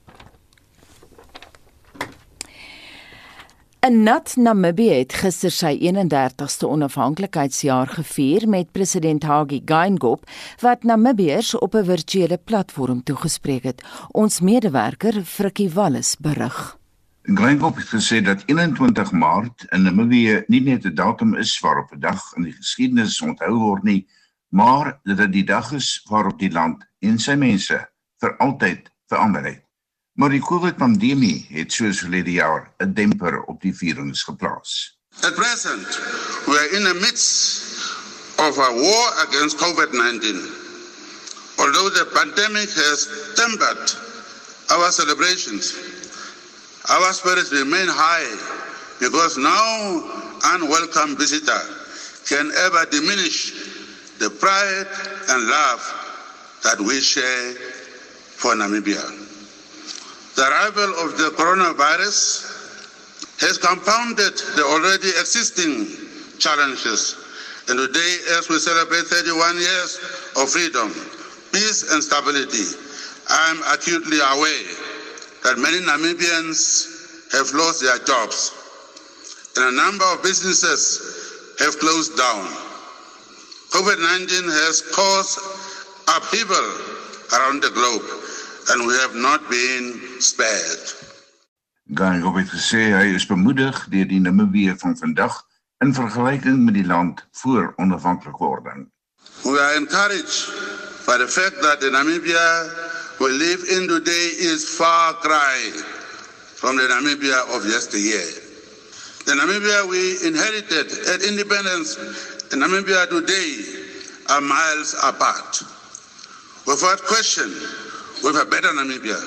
'n 3.82 4.04
Nat 4.04 4.36
Namibië 4.38 4.94
het 4.94 5.14
gister 5.18 5.50
sy 5.50 5.72
31ste 5.82 6.68
onafhanklikheidsjaar 6.70 7.88
gevier 7.88 8.44
met 8.50 8.72
president 8.72 9.24
Hage 9.24 9.62
Geingob 9.66 10.28
wat 10.62 10.84
Namibiërs 10.84 11.56
op 11.58 11.74
'n 11.76 11.86
virtuele 11.86 12.38
platform 12.38 13.04
toegespreek 13.04 13.64
het. 13.64 13.82
Ons 14.12 14.40
medewerker 14.40 15.26
Frikkie 15.26 15.70
Wallis 15.70 16.16
berig. 16.20 16.78
Geingob 17.24 17.76
het 17.76 17.90
gesê 17.90 18.22
dat 18.22 18.44
21 18.46 19.12
Maart 19.12 19.66
in 19.70 19.82
Namibië 19.82 20.44
nie 20.48 20.62
net 20.62 20.86
'n 20.86 20.94
datum 20.94 21.36
is 21.36 21.60
waarop 21.60 21.92
'n 21.92 22.00
dag 22.00 22.22
in 22.36 22.44
die 22.44 22.54
geskiedenis 22.54 23.22
onthou 23.22 23.58
word 23.58 23.84
nie, 23.84 24.08
maar 24.50 25.00
dat 25.04 25.18
dit 25.18 25.32
die 25.32 25.46
dag 25.46 25.72
is 25.72 26.06
waarop 26.10 26.40
die 26.40 26.52
land 26.52 26.86
en 27.00 27.20
sy 27.20 27.34
mense 27.34 27.90
vir 28.18 28.38
altyd 28.38 28.92
verander 29.08 29.44
het. 29.44 29.71
Maar 30.14 30.30
die 30.30 30.42
COVID-pandemie 30.44 31.48
het 31.50 31.74
soos 31.74 32.00
verlede 32.04 32.32
jaar 32.32 32.72
'n 32.78 32.94
demper 32.94 33.42
op 33.42 33.62
die 33.62 33.76
vierings 33.76 34.24
geplaas. 34.24 34.98
At 35.22 35.36
present, 35.36 35.88
we 36.46 36.58
are 36.58 36.70
in 36.78 36.84
the 36.84 36.94
midst 36.94 37.64
of 38.36 38.58
a 38.58 38.72
war 38.74 39.08
against 39.28 39.58
COVID-19. 39.58 40.60
Although 41.58 41.90
the 41.90 42.06
pandemic 42.14 42.70
has 42.70 43.08
tempered 43.36 43.96
our 44.70 44.92
celebrations, 44.92 45.76
our 46.90 47.14
spirits 47.14 47.52
remain 47.52 47.88
high 47.88 48.32
because 49.00 49.38
no 49.38 50.04
unwelcome 50.44 51.16
visitor 51.18 51.62
can 52.26 52.52
ever 52.66 52.86
diminish 52.90 53.54
the 54.18 54.30
pride 54.30 54.88
and 55.30 55.48
love 55.48 55.82
that 56.64 56.80
we 56.80 57.00
share 57.00 57.54
for 58.36 58.56
Namibia. 58.56 59.21
The 60.36 60.44
arrival 60.48 60.90
of 61.04 61.18
the 61.18 61.30
coronavirus 61.36 62.48
has 63.42 63.58
compounded 63.58 64.38
the 64.56 64.64
already 64.64 65.10
existing 65.20 65.88
challenges. 66.40 67.16
And 67.68 67.78
today, 67.78 68.18
as 68.38 68.50
we 68.50 68.58
celebrate 68.60 69.08
31 69.08 69.58
years 69.58 70.00
of 70.38 70.50
freedom, 70.50 70.94
peace, 71.52 71.92
and 71.92 72.04
stability, 72.04 72.78
I 73.30 73.52
am 73.52 73.60
acutely 73.74 74.18
aware 74.18 74.68
that 75.44 75.58
many 75.58 75.80
Namibians 75.84 77.34
have 77.34 77.52
lost 77.54 77.82
their 77.82 77.98
jobs 78.00 78.52
and 79.58 79.66
a 79.66 79.72
number 79.76 80.06
of 80.14 80.24
businesses 80.24 81.56
have 81.60 81.78
closed 81.80 82.16
down. 82.18 82.48
COVID 83.72 84.00
19 84.00 84.50
has 84.64 84.82
caused 84.96 85.40
upheaval 86.08 86.72
around 87.36 87.62
the 87.64 87.72
globe 87.72 88.04
and 88.70 88.86
we 88.88 88.94
have 88.94 89.16
not 89.16 89.42
been 89.50 90.00
spared. 90.20 90.96
Op 92.24 92.36
het 92.36 92.50
gesê 92.50 92.92
hy 92.96 93.14
is 93.16 93.26
bemoedig 93.26 93.88
deur 93.90 94.08
die 94.08 94.20
Namibië 94.20 94.76
van 94.78 94.98
vandag 94.98 95.44
in 95.84 95.94
vergelyking 95.94 96.64
met 96.66 96.74
die 96.74 96.86
land 96.86 97.26
voor 97.32 97.74
onafhanklikwording. 97.76 98.88
We 99.44 99.60
are 99.60 99.76
encouraged 99.76 100.54
by 101.06 101.18
the 101.18 101.28
fact 101.28 101.62
that 101.62 101.80
the 101.80 101.90
Namibia 101.90 102.48
we 103.20 103.30
live 103.32 103.64
in 103.68 103.88
today 103.88 104.28
is 104.38 104.70
far 104.70 105.14
cry 105.14 105.60
from 106.56 106.78
the 106.78 106.88
Namibia 106.88 107.56
of 107.56 107.66
yesteryear. 107.66 108.30
The 109.26 109.34
Namibia 109.34 109.90
we 109.90 110.28
inherited 110.28 110.88
at 111.14 111.22
independence 111.22 111.98
and 112.52 112.62
Namibia 112.62 113.10
today 113.10 113.52
are 114.30 114.42
miles 114.42 114.96
apart. 115.04 115.64
Without 116.66 117.02
question, 117.04 117.50
with 118.24 118.36
a 118.36 118.46
better 118.46 118.70
Namibia, 118.70 119.18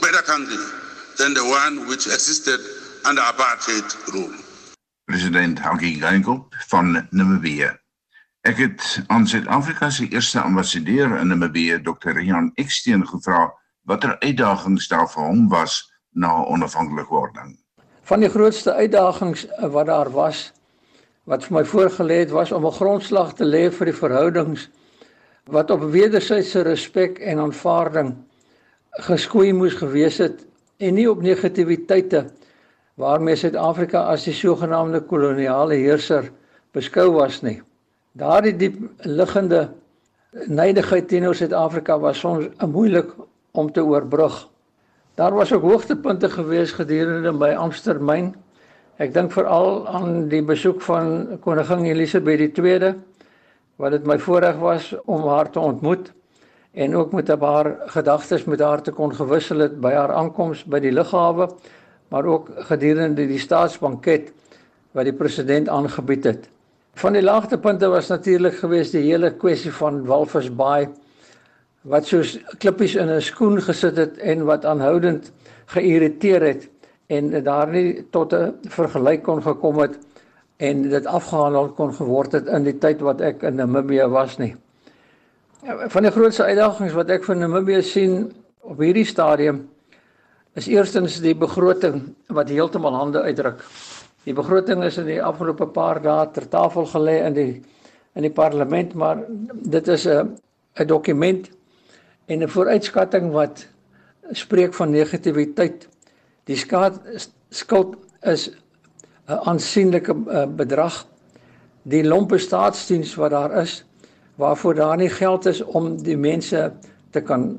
better 0.00 0.22
country 0.22 0.62
than 1.18 1.34
the 1.34 1.44
one 1.44 1.88
which 1.88 2.06
existed 2.06 2.60
under 3.04 3.22
apartheid 3.22 3.88
rule. 4.12 4.32
President 5.06 5.58
Hage 5.58 5.98
Geingob 5.98 6.54
van 6.68 7.08
Namibië. 7.10 7.70
Ek 8.40 8.56
het 8.56 9.02
aan 9.06 9.26
Suid-Afrika 9.26 9.90
se 9.90 10.08
eerste 10.08 10.40
ambassadeur 10.40 11.18
in 11.18 11.26
Namibië, 11.26 11.80
Dr. 11.82 12.14
Rian 12.14 12.52
Eksteen 12.54 13.06
gevra 13.06 13.52
watter 13.82 14.18
uitdagings 14.20 14.88
daar 14.88 15.08
vir 15.10 15.24
hom 15.24 15.48
was 15.48 15.80
na 16.12 16.44
onafhanklikwording. 16.44 17.56
Van 18.02 18.20
die 18.20 18.30
grootste 18.30 18.74
uitdagings 18.74 19.46
wat 19.58 19.86
daar 19.86 20.10
was 20.10 20.52
wat 21.28 21.44
vir 21.44 21.58
my 21.58 21.64
voorgelê 21.64 22.22
het 22.22 22.30
was 22.30 22.52
om 22.52 22.66
'n 22.66 22.78
grondslag 22.78 23.34
te 23.34 23.44
lê 23.44 23.68
vir 23.72 23.90
die 23.90 24.00
verhoudings 24.00 24.68
wat 25.44 25.70
op 25.70 25.82
wederwysige 25.82 26.62
respek 26.62 27.18
en 27.18 27.38
aanvaarding 27.38 28.16
geskoei 28.90 29.52
moes 29.52 29.74
gewees 29.78 30.18
het 30.18 30.44
en 30.78 30.94
nie 30.94 31.08
op 31.10 31.22
negativiteite 31.22 32.26
waarmee 32.98 33.36
Suid-Afrika 33.38 34.02
as 34.10 34.24
die 34.26 34.34
sogenaamde 34.34 35.00
koloniale 35.06 35.78
heerser 35.78 36.30
beskou 36.74 37.12
was 37.14 37.42
nie. 37.42 37.60
Daardie 38.18 38.56
diep 38.58 38.78
liggende 39.06 39.68
neidigheid 40.46 41.08
teenoor 41.08 41.34
Suid-Afrika 41.38 41.98
was 41.98 42.18
soms 42.18 42.48
moeilik 42.66 43.12
om 43.52 43.70
te 43.72 43.84
oorbrug. 43.84 44.48
Daar 45.14 45.34
was 45.34 45.52
ook 45.52 45.62
hoogtepunte 45.62 46.30
gewees 46.30 46.72
gedurende 46.72 47.32
my 47.32 47.54
Amstermyn. 47.54 48.32
Ek 48.98 49.14
dink 49.14 49.32
veral 49.32 49.86
aan 49.86 50.28
die 50.30 50.42
besoek 50.42 50.82
van 50.82 51.38
koningin 51.42 51.92
Elisabeth 51.94 52.58
II 52.58 52.94
wat 53.78 53.94
dit 53.94 54.06
my 54.06 54.18
voorreg 54.18 54.58
was 54.58 54.90
om 55.06 55.22
haar 55.30 55.50
te 55.50 55.60
ontmoet 55.62 56.10
en 56.78 56.94
ook 56.96 57.12
met 57.12 57.30
'n 57.30 57.38
paar 57.38 57.76
gedagtes 57.86 58.44
met 58.44 58.60
haar 58.60 58.82
te 58.82 58.90
kon 58.90 59.14
gewissel 59.14 59.58
het 59.58 59.80
by 59.80 59.92
haar 59.92 60.12
aankoms 60.12 60.64
by 60.64 60.78
die 60.78 60.92
lughawe, 60.92 61.48
maar 62.08 62.24
ook 62.24 62.50
gedurende 62.56 63.26
die 63.26 63.38
staatsbanket 63.38 64.32
wat 64.92 65.04
die 65.04 65.12
president 65.12 65.68
aangebied 65.68 66.24
het. 66.24 66.48
Van 66.94 67.12
die 67.12 67.22
laagtepunte 67.22 67.88
was 67.88 68.08
natuurlik 68.08 68.54
geweest 68.54 68.92
die 68.92 69.02
hele 69.10 69.30
kwessie 69.30 69.72
van 69.72 70.06
Walvis 70.06 70.54
Bay 70.54 70.88
wat 71.82 72.06
soos 72.06 72.38
klippies 72.58 72.94
in 72.94 73.10
'n 73.10 73.20
skoen 73.20 73.62
gesit 73.62 73.96
het 73.96 74.18
en 74.18 74.44
wat 74.44 74.64
aanhoudend 74.64 75.32
geïrriteer 75.66 76.42
het 76.42 76.68
en 77.06 77.42
daar 77.44 77.68
nie 77.68 78.06
tot 78.10 78.32
'n 78.32 78.54
vergelyk 78.68 79.22
kon 79.22 79.42
gekom 79.42 79.78
het 79.78 79.98
en 80.56 80.82
dit 80.82 81.06
afgehandel 81.06 81.68
kon 81.68 81.94
geword 81.94 82.32
het 82.32 82.46
in 82.46 82.62
die 82.62 82.78
tyd 82.78 83.00
wat 83.00 83.20
ek 83.20 83.42
in 83.42 83.54
Namibië 83.54 84.06
was 84.06 84.38
nie. 84.38 84.56
Van 85.66 86.04
die 86.06 86.12
grootste 86.14 86.44
uitdagings 86.46 86.94
wat 86.94 87.08
ek 87.10 87.24
vir 87.26 87.34
Namibië 87.34 87.80
sien 87.82 88.12
op 88.62 88.78
hierdie 88.78 89.06
stadium 89.08 89.64
is 90.54 90.68
eerstens 90.70 91.16
die 91.18 91.34
begroting 91.34 92.12
wat 92.30 92.52
heeltemal 92.52 92.94
hande 92.94 93.24
uitdruk. 93.26 93.64
Die 94.22 94.36
begroting 94.38 94.84
is 94.86 95.00
in 95.02 95.08
die 95.10 95.18
afgelope 95.18 95.66
paar 95.74 95.98
dae 96.04 96.28
ter 96.30 96.46
tafel 96.52 96.86
gelê 96.92 97.16
in 97.26 97.34
die 97.34 97.50
in 98.18 98.24
die 98.26 98.34
parlement, 98.34 98.94
maar 98.94 99.24
dit 99.50 99.88
is 99.88 100.06
'n 100.06 100.38
'n 100.78 100.86
dokument 100.86 101.50
en 102.28 102.42
'n 102.42 102.48
vooruitskatting 102.48 103.32
wat 103.32 103.66
spreek 104.32 104.74
van 104.74 104.90
negativiteit. 104.90 105.88
Die 106.44 106.56
skaat 106.56 107.00
skuld 107.50 107.96
is 108.22 108.50
'n 109.26 109.42
aansienlike 109.42 110.14
bedrag. 110.56 111.06
Die 111.82 112.04
lompe 112.04 112.38
staatsdiens 112.38 113.14
wat 113.14 113.30
daar 113.30 113.62
is, 113.62 113.84
waarvoor 114.38 114.74
daar 114.74 114.96
nie 114.96 115.10
geld 115.10 115.46
is 115.50 115.62
om 115.62 115.96
die 116.02 116.16
mense 116.16 116.72
te 117.10 117.20
kan 117.20 117.50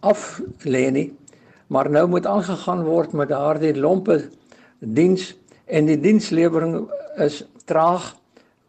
aflê 0.00 0.86
nie 0.94 1.08
maar 1.70 1.90
nou 1.90 2.06
moet 2.10 2.26
aangegaan 2.26 2.82
word 2.86 3.12
met 3.12 3.30
daardie 3.30 3.74
lompe 3.78 4.22
diens 4.80 5.34
en 5.70 5.86
die 5.86 5.98
dienslewering 6.00 6.88
is 7.22 7.44
traag 7.70 8.14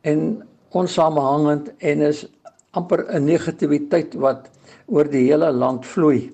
en 0.06 0.44
onsamehangend 0.78 1.72
en 1.78 2.02
is 2.06 2.26
amper 2.72 3.06
'n 3.10 3.26
negativiteit 3.26 4.14
wat 4.14 4.50
oor 4.86 5.10
die 5.10 5.26
hele 5.28 5.52
land 5.52 5.86
vloei. 5.86 6.32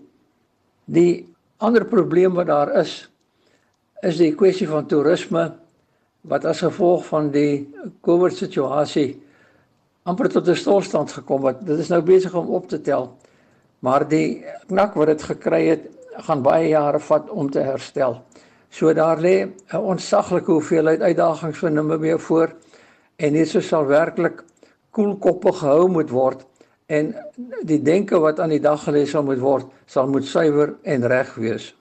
Die 0.85 1.27
ander 1.57 1.85
probleem 1.85 2.33
wat 2.33 2.47
daar 2.47 2.73
is 2.79 3.09
is 4.01 4.17
die 4.17 4.35
kwessie 4.35 4.67
van 4.67 4.85
toerisme 4.85 5.53
wat 6.21 6.45
as 6.45 6.61
gevolg 6.61 7.05
van 7.05 7.31
die 7.31 7.69
COVID 8.01 8.35
situasie 8.35 9.21
amper 10.07 10.29
tot 10.31 10.47
'n 10.47 10.55
stilstand 10.55 11.11
gekom 11.11 11.41
wat 11.41 11.65
dit 11.65 11.79
is 11.79 11.89
nou 11.91 12.01
besig 12.01 12.33
om 12.33 12.47
op 12.47 12.67
te 12.67 12.81
tel. 12.81 13.17
Maar 13.79 14.07
die 14.07 14.45
knak 14.67 14.93
wat 14.93 15.07
dit 15.07 15.23
gekry 15.23 15.67
het, 15.67 15.83
gaan 16.27 16.41
baie 16.41 16.67
jare 16.67 16.99
vat 16.99 17.29
om 17.29 17.49
te 17.49 17.59
herstel. 17.59 18.23
So 18.69 18.93
daar 18.93 19.19
lê 19.19 19.47
'n 19.73 19.77
onsaglike 19.77 20.51
hoeveelheid 20.51 21.01
uitdagings 21.01 21.57
vir 21.57 21.71
Namibië 21.71 22.19
voor 22.19 22.55
en 23.15 23.33
dit 23.33 23.49
sal 23.63 23.85
werklik 23.85 24.43
koelkoppig 24.91 25.57
gehou 25.57 25.87
moet 25.89 26.09
word 26.09 26.45
en 26.85 27.15
die 27.61 27.81
denke 27.81 28.19
wat 28.19 28.39
aan 28.39 28.49
die 28.49 28.59
dag 28.59 28.83
gelê 28.83 29.05
sal 29.05 29.23
moet 29.23 29.39
word 29.39 29.65
sal 29.85 30.07
moet 30.07 30.25
suiwer 30.25 30.75
en 30.83 31.07
reg 31.07 31.35
wees. 31.35 31.75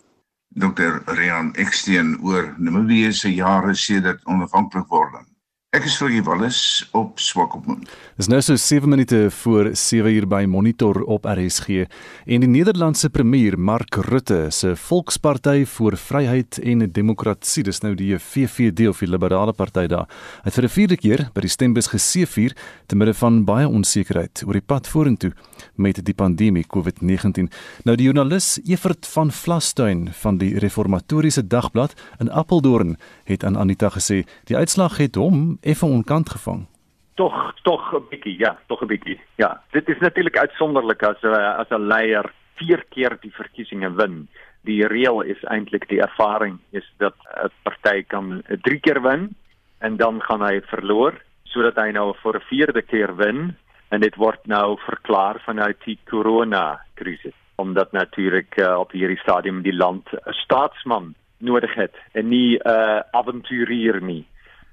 Dr. 0.49 1.03
Rian 1.05 1.55
Eksteen 1.55 2.19
oor 2.23 2.55
Namibië 2.59 3.13
se 3.13 3.35
jare 3.35 3.75
sedert 3.75 4.21
onafhanklik 4.25 4.89
wording. 4.89 5.36
Ek 5.77 5.85
is 5.85 5.99
Vrogie 6.01 6.23
Wallis 6.25 6.59
op 6.97 7.19
Swakopmund. 7.21 7.91
Dis 8.17 8.31
nou 8.33 8.39
so 8.41 8.57
7 8.57 8.89
minute 8.89 9.27
voor 9.43 9.69
7 9.77 10.09
uur 10.09 10.25
by 10.25 10.47
Monitor 10.49 11.03
op 11.05 11.27
RSG 11.29 11.83
en 12.25 12.45
die 12.47 12.49
Nederlandse 12.49 13.11
premier 13.13 13.59
Mark 13.61 13.99
Rutte 14.09 14.47
se 14.57 14.73
Volksparty 14.73 15.67
vir 15.69 15.99
Vryheid 16.01 16.57
en 16.65 16.87
Demokrasie, 16.97 17.67
dis 17.67 17.83
nou 17.85 17.93
die 17.99 18.17
VVD 18.17 18.89
of 18.89 19.03
die 19.05 19.11
Liberale 19.11 19.53
Party 19.53 19.85
daar, 19.93 20.09
het 20.47 20.57
vir 20.57 20.65
'n 20.65 20.73
vierde 20.79 20.97
keer 20.97 21.29
by 21.35 21.45
die 21.45 21.53
stembus 21.53 21.93
geseëvier 21.93 22.57
te 22.87 22.97
midde 22.97 23.13
van 23.13 23.45
baie 23.45 23.69
onsekerheid 23.69 24.45
oor 24.47 24.55
die 24.55 24.65
pad 24.65 24.89
vorentoe 24.89 25.33
met 25.75 26.05
die 26.05 26.15
pandemie 26.15 26.65
COVID-19. 26.65 27.51
Nou 27.85 27.97
die 27.97 28.07
joernalis 28.07 28.61
Evert 28.65 29.07
van 29.07 29.31
Vlastuin 29.31 30.09
van 30.13 30.39
die 30.39 30.59
Reformatoriese 30.59 31.47
Dagblad 31.47 31.93
in 32.19 32.31
Appeldoorn 32.31 32.97
het 33.25 33.45
aan 33.45 33.59
Anita 33.59 33.91
gesê 33.91 34.25
die 34.45 34.57
uitslag 34.57 34.97
het 34.97 35.17
hom 35.17 35.59
effe 35.67 35.87
onkant 35.87 36.31
gevang. 36.31 36.67
Tog 37.15 37.35
tog 37.63 37.83
'n 37.95 38.07
bietjie, 38.11 38.39
ja, 38.39 38.57
tog 38.67 38.83
'n 38.83 38.87
bietjie. 38.87 39.21
Ja, 39.37 39.61
dit 39.71 39.89
is 39.89 39.99
natuurlik 39.99 40.39
uitsonderlik 40.39 41.03
as 41.03 41.23
'n 41.23 41.35
as 41.63 41.71
'n 41.71 41.89
leier 41.89 42.33
vier 42.59 42.85
keer 42.91 43.19
die 43.21 43.33
verkiesings 43.33 43.97
wen. 43.97 44.29
Die 44.65 44.87
reël 44.87 45.21
is 45.23 45.43
eintlik 45.45 45.89
die 45.89 46.01
ervaring 46.01 46.59
is 46.71 46.87
dat 46.99 47.15
'n 47.45 47.51
party 47.63 48.03
kan 48.03 48.43
drie 48.63 48.81
keer 48.81 49.03
wen 49.03 49.37
en 49.81 49.97
dan 49.97 50.21
gaan 50.23 50.43
hy 50.43 50.61
verloor 50.61 51.15
sodat 51.45 51.77
hy 51.77 51.91
nou 51.91 52.15
vir 52.23 52.37
'n 52.37 52.49
vierde 52.49 52.83
keer 52.83 53.17
wen 53.17 53.57
en 53.91 54.01
dit 54.01 54.17
word 54.17 54.47
nou 54.47 54.77
verklaar 54.87 55.41
vanuit 55.45 55.79
die 55.85 55.99
corona 56.05 56.81
krisis 56.95 57.35
omdat 57.57 57.93
natuurlik 57.93 58.57
uh, 58.57 58.79
op 58.79 58.93
hierdie 58.93 59.19
stadium 59.19 59.63
die 59.63 59.77
land 59.77 60.09
'n 60.13 60.33
staatsman 60.33 61.15
nodig 61.39 61.75
het 61.75 61.95
en 62.13 62.29
nie 62.29 62.59
'n 62.59 62.69
uh, 62.69 63.01
avonturier 63.11 64.03
nie. 64.03 64.27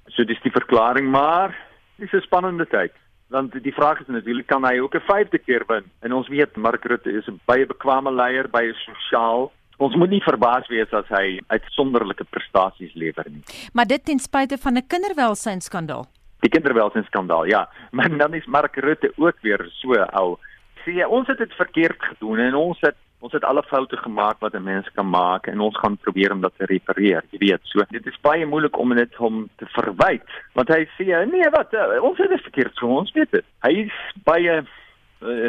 So 0.08 0.24
dis 0.24 0.42
die 0.44 0.52
verklaring, 0.52 1.10
maar 1.10 1.56
dis 1.96 2.12
'n 2.12 2.22
spannende 2.22 2.66
tyd. 2.68 2.92
Want 3.28 3.64
die 3.64 3.74
vraag 3.74 4.00
is 4.00 4.08
natuurlik 4.08 4.48
kan 4.48 4.66
hy 4.66 4.80
ook 4.80 4.96
'n 4.96 5.08
vyfde 5.08 5.40
keer 5.40 5.64
wen? 5.68 5.84
En 6.02 6.14
ons 6.14 6.28
weet 6.28 6.56
Mark 6.56 6.84
Rutte 6.84 7.12
is 7.12 7.28
'n 7.28 7.40
baie 7.46 7.66
bekwame 7.66 8.12
leier, 8.12 8.50
baie 8.50 8.74
sosiaal. 8.74 9.52
Ons 9.78 9.96
moet 9.96 10.10
nie 10.10 10.22
verbaas 10.22 10.68
wees 10.68 10.94
as 10.94 11.08
hy 11.08 11.40
uitsonderlike 11.48 12.24
prestasies 12.24 12.94
lewer 12.94 13.26
nie. 13.30 13.44
Maar 13.74 13.86
dit 13.86 14.06
ten 14.06 14.20
spyte 14.20 14.58
van 14.58 14.78
'n 14.78 14.88
kinderwelsynskandaal. 14.88 16.06
Die 16.40 16.50
kinderwelsynskandaal, 16.50 17.46
ja. 17.46 17.70
Maar 17.92 18.18
dan 18.18 18.34
is 18.34 18.46
Mark 18.46 18.76
Rutte 18.76 19.14
ook 19.16 19.38
weer 19.42 19.68
so 19.70 19.94
ou. 19.94 20.38
Sien, 20.84 21.08
ons 21.08 21.28
het 21.28 21.38
dit 21.38 21.54
verkeerd 21.54 22.04
gedoen 22.04 22.38
en 22.38 22.56
ons 22.56 22.78
het 22.82 22.96
ons 23.24 23.32
het 23.32 23.46
alle 23.48 23.64
foute 23.64 23.98
gemaak 23.98 24.40
wat 24.44 24.54
'n 24.56 24.64
mens 24.64 24.88
kan 24.96 25.10
maak 25.10 25.48
en 25.48 25.60
ons 25.60 25.78
gaan 25.78 25.98
probeer 25.98 26.32
om 26.32 26.42
dit 26.42 26.54
te 26.58 26.66
repareer. 26.66 27.24
Jy 27.32 27.40
weet, 27.40 27.62
so 27.64 27.80
dit 27.90 28.06
is 28.06 28.22
baie 28.22 28.46
moeilik 28.46 28.78
om 28.78 28.96
dit 28.96 29.16
hom 29.16 29.50
te 29.58 29.66
verwyd 29.66 30.28
want 30.54 30.70
hy 30.70 30.88
sê 30.98 31.06
nee, 31.32 31.50
wat 31.50 31.74
uh, 31.74 32.04
ons 32.04 32.18
het 32.18 32.30
dit 32.30 32.42
verkeerd 32.42 32.78
gedoen, 32.78 32.98
ons 32.98 33.12
weet 33.12 33.32
dit. 33.32 33.46
Hy 33.62 33.72
is 33.88 34.00
baie 34.24 34.56
uh, 34.60 34.66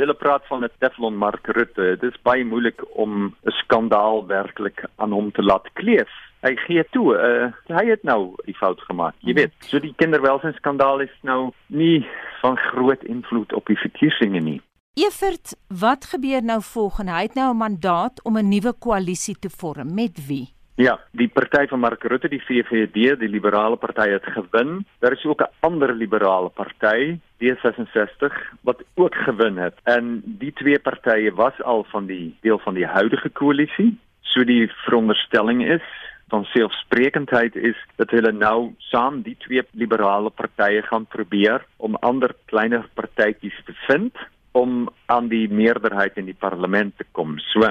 hulle 0.01 0.15
praat 0.15 0.47
van 0.47 0.65
'n 0.65 0.71
Teflon 0.79 1.17
Mark 1.17 1.47
Rutte. 1.47 1.97
Dit 2.01 2.13
is 2.13 2.23
baie 2.23 2.45
moeilik 2.45 2.81
om 2.97 3.35
'n 3.45 3.51
skandaal 3.51 4.27
werklik 4.27 4.85
aan 4.97 5.13
hom 5.13 5.33
te 5.33 5.43
laat 5.43 5.67
kleef. 5.73 6.11
Hy 6.43 6.57
gee 6.57 6.85
toe, 6.91 7.17
uh, 7.17 7.77
hy 7.77 7.87
het 7.87 8.03
nou 8.03 8.35
die 8.45 8.55
fout 8.55 8.81
gemaak. 8.81 9.15
Jy 9.19 9.33
weet, 9.35 9.53
so 9.59 9.79
die 9.79 9.95
kinderwelsynskandaal 9.97 11.01
is 11.01 11.17
nou 11.23 11.51
nie 11.67 12.07
van 12.43 12.57
groot 12.57 13.05
invloed 13.05 13.53
op 13.53 13.67
die 13.67 13.79
verkiesings 13.79 14.45
nie. 14.45 14.61
Evert, 14.95 15.57
wat 15.69 16.05
gebeur 16.07 16.43
nou 16.43 16.61
volgende? 16.63 17.11
Hy 17.13 17.23
het 17.23 17.35
nou 17.35 17.51
'n 17.53 17.57
mandaat 17.57 18.23
om 18.23 18.39
'n 18.39 18.49
nuwe 18.49 18.73
koalisie 18.79 19.39
te 19.39 19.51
vorm. 19.51 19.95
Met 19.95 20.27
wie? 20.27 20.55
Ja, 20.75 21.01
die 21.11 21.29
party 21.29 21.67
van 21.67 21.81
Mark 21.81 22.03
Rutte, 22.03 22.29
die 22.29 22.43
VVD, 22.43 23.19
die 23.19 23.29
Liberale 23.29 23.77
Party 23.77 24.09
het 24.09 24.25
gewin. 24.25 24.87
Daar 24.99 25.13
is 25.13 25.25
ook 25.25 25.41
'n 25.41 25.51
ander 25.61 25.93
liberale 25.95 26.49
party, 26.49 27.19
D66, 27.39 28.53
wat 28.61 28.85
ook 28.95 29.15
gewin 29.15 29.57
het. 29.57 29.75
En 29.83 30.23
die 30.25 30.53
twee 30.53 30.79
partye 30.79 31.35
was 31.35 31.63
al 31.63 31.85
van 31.85 32.07
die 32.07 32.37
deel 32.41 32.59
van 32.59 32.75
die 32.75 32.87
huidige 32.87 33.29
koalisie. 33.29 33.99
So 34.21 34.45
die 34.45 34.71
veronderstelling 34.73 35.67
is 35.67 35.83
van 36.29 36.45
selfsprekendheid 36.45 37.57
is 37.57 37.77
dat 37.97 38.11
hulle 38.11 38.33
nou 38.33 38.75
saam 38.79 39.23
die 39.23 39.37
twee 39.39 39.63
liberale 39.71 40.31
partye 40.31 40.83
gaan 40.83 41.07
probeer 41.07 41.67
om 41.77 41.95
ander 41.95 42.35
kleiner 42.45 42.89
partytjies 42.95 43.61
te 43.65 43.73
vind 43.87 44.17
om 44.55 44.89
aan 45.07 45.29
die 45.29 45.49
meerderheid 45.51 46.17
in 46.17 46.29
die 46.31 46.39
parlement 46.39 46.95
te 46.97 47.07
kom. 47.13 47.39
So 47.51 47.67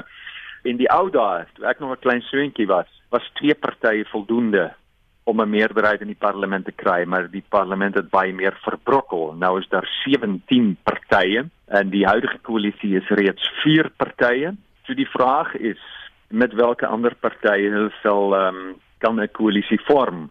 in 0.68 0.76
die 0.80 0.88
ou 0.92 1.08
dae, 1.12 1.44
toe 1.56 1.66
ek 1.68 1.80
nog 1.80 1.96
'n 1.96 2.04
klein 2.04 2.22
seentjie 2.28 2.66
was, 2.66 2.88
was 3.10 3.30
twee 3.40 3.54
partye 3.54 4.04
voldoende 4.12 4.72
om 5.24 5.40
'n 5.40 5.50
meerderheid 5.50 6.00
in 6.00 6.12
die 6.12 6.24
parlement 6.26 6.64
te 6.64 6.72
kry, 6.72 7.04
maar 7.04 7.30
die 7.30 7.44
parlement 7.48 7.94
het 7.94 8.10
baie 8.10 8.32
meer 8.32 8.56
verbrokkel. 8.62 9.32
Nou 9.32 9.58
is 9.60 9.68
daar 9.68 9.88
17 10.04 10.76
partye 10.82 11.48
en 11.66 11.90
die 11.90 12.06
huidige 12.06 12.38
koalisie 12.38 12.96
is 12.96 13.08
reeds 13.08 13.50
4 13.62 13.90
partye. 13.96 14.54
So 14.84 14.94
die 14.94 15.08
vraag 15.08 15.54
is 15.54 15.80
met 16.28 16.52
watter 16.52 16.88
ander 16.88 17.14
partye 17.14 17.70
hulle 17.70 17.92
sal 18.02 18.34
ehm 18.34 18.56
um, 18.56 18.74
kan 18.98 19.20
'n 19.20 19.28
koalisie 19.32 19.80
vorm 19.84 20.30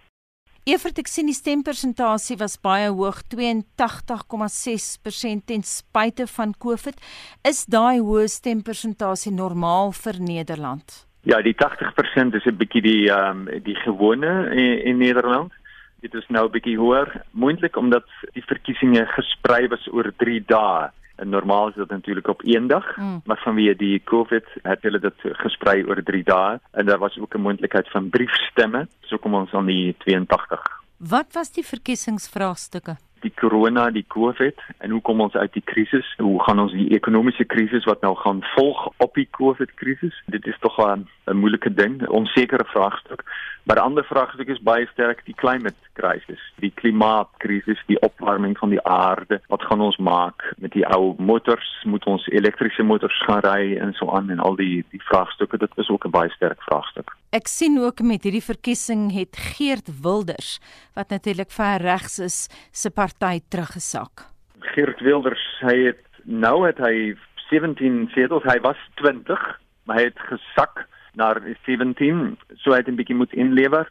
Evert 0.64 0.96
ek 1.02 1.10
sien 1.12 1.28
die 1.28 1.36
stempersentasie 1.36 2.38
was 2.40 2.54
baie 2.64 2.86
hoog 2.88 3.18
82,6% 3.34 5.44
ten 5.50 5.66
spyte 5.68 6.24
van 6.38 6.54
COVID. 6.56 6.96
Is 7.44 7.68
daai 7.68 8.00
hoë 8.00 8.32
stempersentasie 8.32 9.36
normaal 9.36 9.92
vir 9.98 10.22
Nederland? 10.24 11.04
Ja, 11.28 11.44
die 11.44 11.52
80% 11.60 12.40
is 12.40 12.48
'n 12.48 12.56
bietjie 12.56 12.80
die 12.82 13.12
ehm 13.12 13.44
um, 13.44 13.52
die 13.64 13.76
gewone 13.84 14.56
in, 14.56 14.80
in 14.88 14.98
Nederland. 15.04 15.52
Dit 16.00 16.16
is 16.16 16.24
nou 16.30 16.48
'n 16.48 16.52
bietjie 16.56 16.80
hoër, 16.80 17.12
moontlik 17.32 17.76
omdat 17.76 18.08
die 18.32 18.44
verkiesings 18.48 19.12
gesprei 19.20 19.68
was 19.68 19.88
oor 19.92 20.14
3 20.16 20.48
dae. 20.48 20.88
En 21.16 21.30
normaal 21.30 21.68
is 21.68 21.76
dit 21.76 21.90
natuurlik 21.90 22.28
op 22.28 22.42
een 22.44 22.68
dag, 22.68 22.98
mm. 22.98 23.22
maar 23.26 23.42
vanweë 23.46 23.76
die 23.78 24.02
COVID 24.04 24.46
het 24.62 24.82
hulle 24.82 25.00
dit 25.00 25.26
gesprei 25.46 25.84
oor 25.86 26.04
3 26.04 26.24
dae 26.24 26.60
en 26.72 26.86
daar 26.86 26.98
was 26.98 27.18
ook 27.20 27.36
'n 27.36 27.42
moontlikheid 27.42 27.90
van 27.90 28.10
briefstemme, 28.10 28.88
so 29.02 29.18
kom 29.18 29.34
ons 29.34 29.54
aan 29.54 29.66
die 29.66 29.96
82. 29.98 30.82
Wat 30.98 31.34
was 31.34 31.52
die 31.52 31.66
verkiesingsvraagstukke? 31.66 32.96
Die 33.20 33.34
corona, 33.36 33.90
die 33.92 34.06
COVID 34.08 34.62
en 34.78 34.90
hoe 34.90 35.02
kom 35.02 35.22
ons 35.22 35.36
uit 35.36 35.54
die 35.54 35.64
krisis? 35.66 36.14
Hoe 36.18 36.44
gaan 36.44 36.60
ons 36.60 36.72
die 36.72 36.90
ekonomiese 36.96 37.44
krisis 37.44 37.84
wat 37.84 38.02
nou 38.02 38.16
gaan 38.16 38.44
volg 38.56 38.88
op 38.98 39.14
die 39.14 39.28
COVID 39.32 39.74
krisis? 39.74 40.24
Dit 40.26 40.48
is 40.48 40.60
tog 40.60 40.78
'n 40.80 41.08
moeilike 41.32 41.74
ding, 41.74 42.02
'n 42.02 42.10
onsekere 42.10 42.66
vraagstuk. 42.66 43.24
Maar 43.64 43.76
'n 43.78 43.88
ander 43.90 44.04
vraagstuk 44.04 44.48
is 44.48 44.62
baie 44.62 44.88
sterk 44.92 45.26
die 45.26 45.36
climate 45.36 45.84
crisis, 45.94 46.54
die 46.56 46.72
klimaatkrisis, 46.76 47.84
die 47.86 48.00
opwarming 48.00 48.58
van 48.58 48.70
die 48.70 48.84
aarde. 48.84 49.42
Wat 49.48 49.62
gaan 49.62 49.82
ons 49.82 49.98
maak 49.98 50.54
met 50.58 50.72
die 50.72 50.86
ou 50.86 51.16
motors? 51.18 51.84
Moet 51.84 52.06
ons 52.06 52.28
elektriese 52.28 52.84
motors 52.84 53.24
gaan 53.24 53.40
ry 53.40 53.78
en 53.78 53.94
so 53.94 54.12
aan 54.12 54.30
en 54.30 54.40
al 54.40 54.56
die 54.56 54.86
die 54.90 55.02
vraagstukke, 55.04 55.58
dit 55.58 55.72
is 55.76 55.90
ook 55.90 56.06
'n 56.06 56.10
baie 56.10 56.30
sterk 56.30 56.62
vraagstuk. 56.62 57.16
Ek 57.30 57.48
sien 57.48 57.80
ook 57.80 58.02
met 58.02 58.24
hierdie 58.24 58.44
verkiesing 58.44 59.12
het 59.14 59.38
Geert 59.38 60.02
Wilders 60.02 60.60
wat 60.94 61.10
natuurlik 61.10 61.52
ver 61.52 61.82
regs 61.82 62.20
is, 62.20 62.50
se 62.72 62.92
party 62.92 63.40
teruggesak. 63.50 64.28
Geert 64.60 65.00
Wilders, 65.00 65.58
hy 65.60 65.78
het 65.86 66.04
nou 66.24 66.68
het 66.68 66.78
hy 66.78 67.16
17 67.50 68.10
setels, 68.14 68.44
hy 68.44 68.60
was 68.60 68.78
20, 68.96 69.60
maar 69.86 69.98
hy 69.98 70.04
het 70.04 70.20
gesak 70.20 70.88
na 71.16 71.34
17 71.66 72.38
so 72.56 72.72
hy 72.72 72.78
het 72.78 72.88
'n 72.88 72.96
bietjie 72.96 73.16
moet 73.16 73.34
inlewer. 73.34 73.88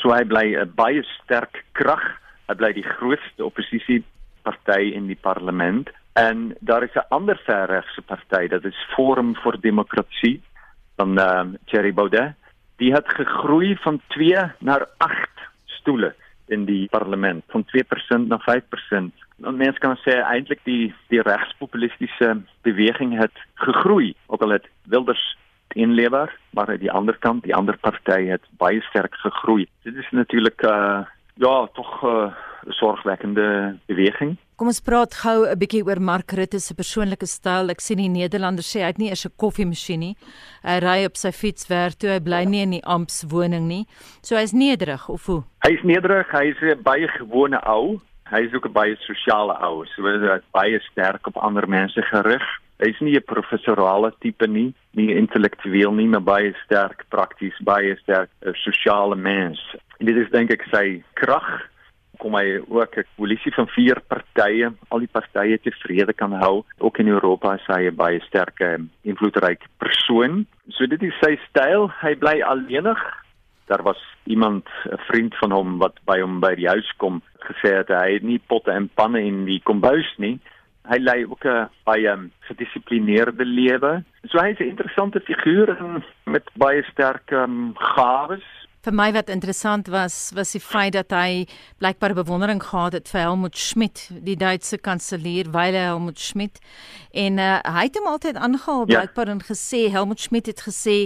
So 0.00 0.12
hy 0.12 0.24
bly 0.24 0.56
'n 0.56 0.72
baie 0.74 1.02
sterk 1.02 1.64
krag. 1.72 2.02
Hy 2.48 2.54
bly 2.54 2.72
die 2.72 2.88
grootste 2.98 3.44
oppositie 3.44 4.04
party 4.42 4.92
in 4.94 5.06
die 5.06 5.18
parlement 5.20 5.90
en 6.12 6.54
daar 6.60 6.82
is 6.82 6.94
'n 6.94 7.08
ander 7.08 7.38
verregse 7.46 8.02
party, 8.02 8.48
dit 8.48 8.64
is 8.64 8.86
Forum 8.94 9.34
vir 9.34 9.60
Demokrasie 9.60 10.42
van 10.96 11.18
um, 11.18 11.56
Thierry 11.66 11.92
Baudet. 11.92 12.34
Die 12.76 12.92
het 12.92 13.08
gegroei 13.08 13.76
van 13.76 14.00
2 14.08 14.52
na 14.58 14.86
8 14.98 15.30
stoele 15.64 16.14
in 16.46 16.64
die 16.64 16.88
parlement, 16.88 17.44
van 17.48 17.64
2% 17.64 18.28
na 18.28 18.38
5%. 18.38 19.12
En 19.42 19.56
mens 19.56 19.78
kan 19.78 19.96
sê 19.96 20.18
eintlik 20.20 20.60
die 20.64 20.94
die 21.08 21.22
regspopulistiese 21.22 22.42
beweging 22.62 23.18
het 23.18 23.36
gegroei, 23.54 24.14
ook 24.26 24.42
al 24.42 24.50
het 24.58 24.68
Wilders 24.84 25.36
inlewer, 25.74 26.32
maar 26.50 26.68
aan 26.68 26.78
die 26.78 26.92
ander 26.92 27.16
kant, 27.18 27.42
die 27.44 27.54
ander 27.54 27.76
party 27.76 28.26
het 28.28 28.44
baie 28.58 28.80
sterk 28.80 29.14
gegroei. 29.14 29.66
Dit 29.82 29.96
is 29.96 30.10
natuurlik 30.10 30.62
uh 30.62 31.04
ja, 31.34 31.66
tog 31.72 32.02
'n 32.02 32.06
uh, 32.06 32.32
sorgwekkende 32.68 33.78
beweging. 33.86 34.36
Kom 34.56 34.66
ons 34.66 34.80
praat 34.80 35.14
gou 35.14 35.46
'n 35.46 35.58
bietjie 35.58 35.82
oor 35.84 36.00
Mark 36.00 36.30
Rutte 36.30 36.60
se 36.60 36.74
persoonlike 36.74 37.26
styl. 37.26 37.70
Ek 37.70 37.80
sien 37.80 37.96
die 37.96 38.08
Nederlanders 38.08 38.70
sê 38.70 38.80
hy 38.80 38.86
het 38.92 38.98
nie 38.98 39.08
eers 39.08 39.26
'n 39.26 39.32
koffiemasjien 39.36 39.98
nie. 39.98 40.16
Hy 40.62 40.78
ry 40.78 41.04
op 41.04 41.16
sy 41.16 41.32
fiets 41.32 41.66
werk 41.68 41.98
toe. 41.98 42.10
Hy 42.10 42.20
bly 42.20 42.44
nie 42.44 42.62
in 42.62 42.70
die 42.70 42.84
Amps 42.84 43.24
woning 43.28 43.66
nie. 43.66 43.86
So 44.22 44.36
hy's 44.36 44.52
nederig 44.52 45.08
of 45.08 45.26
hoe? 45.26 45.42
Hy's 45.64 45.82
nederig, 45.82 46.30
hy's 46.30 46.62
'n 46.62 46.82
baie 46.82 47.08
gewone 47.08 47.60
ou. 47.66 48.00
Hy's 48.30 48.54
ook 48.54 48.66
'n 48.66 48.72
baie 48.72 48.96
sosiale 48.96 49.58
ou. 49.62 49.84
So 49.96 50.02
hy 50.02 50.36
is 50.36 50.44
baie 50.52 50.78
sterk 50.80 51.26
op 51.26 51.36
ander 51.36 51.68
mense 51.68 52.02
gerig. 52.02 52.42
Hy's 52.82 53.00
nie 53.00 53.14
'n 53.16 53.22
professorale 53.22 54.12
tipe 54.20 54.46
nie, 54.46 54.74
nie 54.92 55.14
intellektueel 55.14 55.92
nie, 55.94 56.08
maar 56.08 56.22
baie 56.22 56.54
sterk 56.64 57.04
prakties, 57.08 57.54
baie 57.62 57.96
sterk 58.02 58.30
'n 58.42 58.54
sosiale 58.54 59.16
mens. 59.16 59.60
En 59.98 60.06
dit 60.06 60.16
is 60.16 60.30
dink 60.30 60.50
ek 60.50 60.66
sy 60.72 61.02
krag 61.14 61.72
kom 62.22 62.36
hy 62.38 62.60
ook 62.68 62.96
'n 62.98 63.06
koalisie 63.16 63.52
van 63.54 63.68
vier 63.68 63.98
partye, 64.08 64.70
al 64.88 64.98
die 64.98 65.14
partye 65.18 65.58
tevrede 65.58 66.12
kan 66.12 66.32
hou. 66.32 66.64
Ook 66.78 66.98
in 66.98 67.08
Europa 67.08 67.54
is 67.54 67.66
hy 67.66 67.88
'n 67.88 67.96
baie 67.96 68.20
sterke 68.20 68.80
invloedryke 69.02 69.66
persoon. 69.78 70.46
So 70.68 70.86
dit 70.86 71.02
is 71.02 71.14
sy 71.20 71.38
styl. 71.48 71.90
Hy 72.02 72.14
bly 72.14 72.40
alleenig. 72.42 73.00
Daar 73.66 73.82
was 73.82 74.00
iemand, 74.24 74.66
'n 74.84 74.98
vriend 75.08 75.34
van 75.36 75.50
hom 75.50 75.78
wat 75.78 75.96
by 76.04 76.20
hom 76.20 76.40
by 76.40 76.54
die 76.54 76.68
huis 76.68 76.92
kom, 76.96 77.22
gesê 77.38 77.76
het 77.76 77.88
hy 77.88 78.12
het 78.14 78.22
nie 78.22 78.40
potte 78.46 78.70
en 78.70 78.90
panne 78.94 79.20
in 79.20 79.44
die 79.44 79.60
kombuis 79.60 80.14
nie. 80.18 80.38
Hy 80.88 80.98
lei 80.98 81.24
ook 81.24 81.44
'n 81.44 81.68
baie 81.84 82.30
gedissiplineerde 82.48 83.44
lewe. 83.44 84.04
So 84.24 84.38
hy's 84.38 84.58
'n 84.58 84.72
interessante 84.74 85.20
figuur 85.20 86.02
met 86.24 86.44
baie 86.54 86.82
sterk 86.82 87.30
um, 87.30 87.74
gawes 87.74 88.62
Vir 88.82 88.94
my 88.98 89.12
wat 89.14 89.28
interessant 89.30 89.86
was, 89.94 90.32
was 90.34 90.56
die 90.56 90.60
feit 90.60 90.96
dat 90.96 91.12
hy 91.14 91.44
blykbaar 91.78 92.16
bewondering 92.18 92.58
gehad 92.58 92.96
het 92.96 93.06
vir 93.12 93.20
Helmut 93.28 93.54
Schmidt, 93.54 94.08
die 94.26 94.34
Duitse 94.34 94.74
kanselier 94.82 95.52
Wilhelm 95.54 96.00
Helmut 96.00 96.18
Schmidt. 96.18 96.58
En 97.14 97.38
uh, 97.38 97.60
hy 97.62 97.84
het 97.86 98.00
hom 98.00 98.10
altyd 98.10 98.40
aangehaal 98.42 98.82
ja. 98.90 99.04
blykbaar 99.04 99.30
en 99.36 99.44
gesê 99.46 99.84
Helmut 99.94 100.26
Schmidt 100.26 100.50
het 100.50 100.66
gesê 100.66 100.96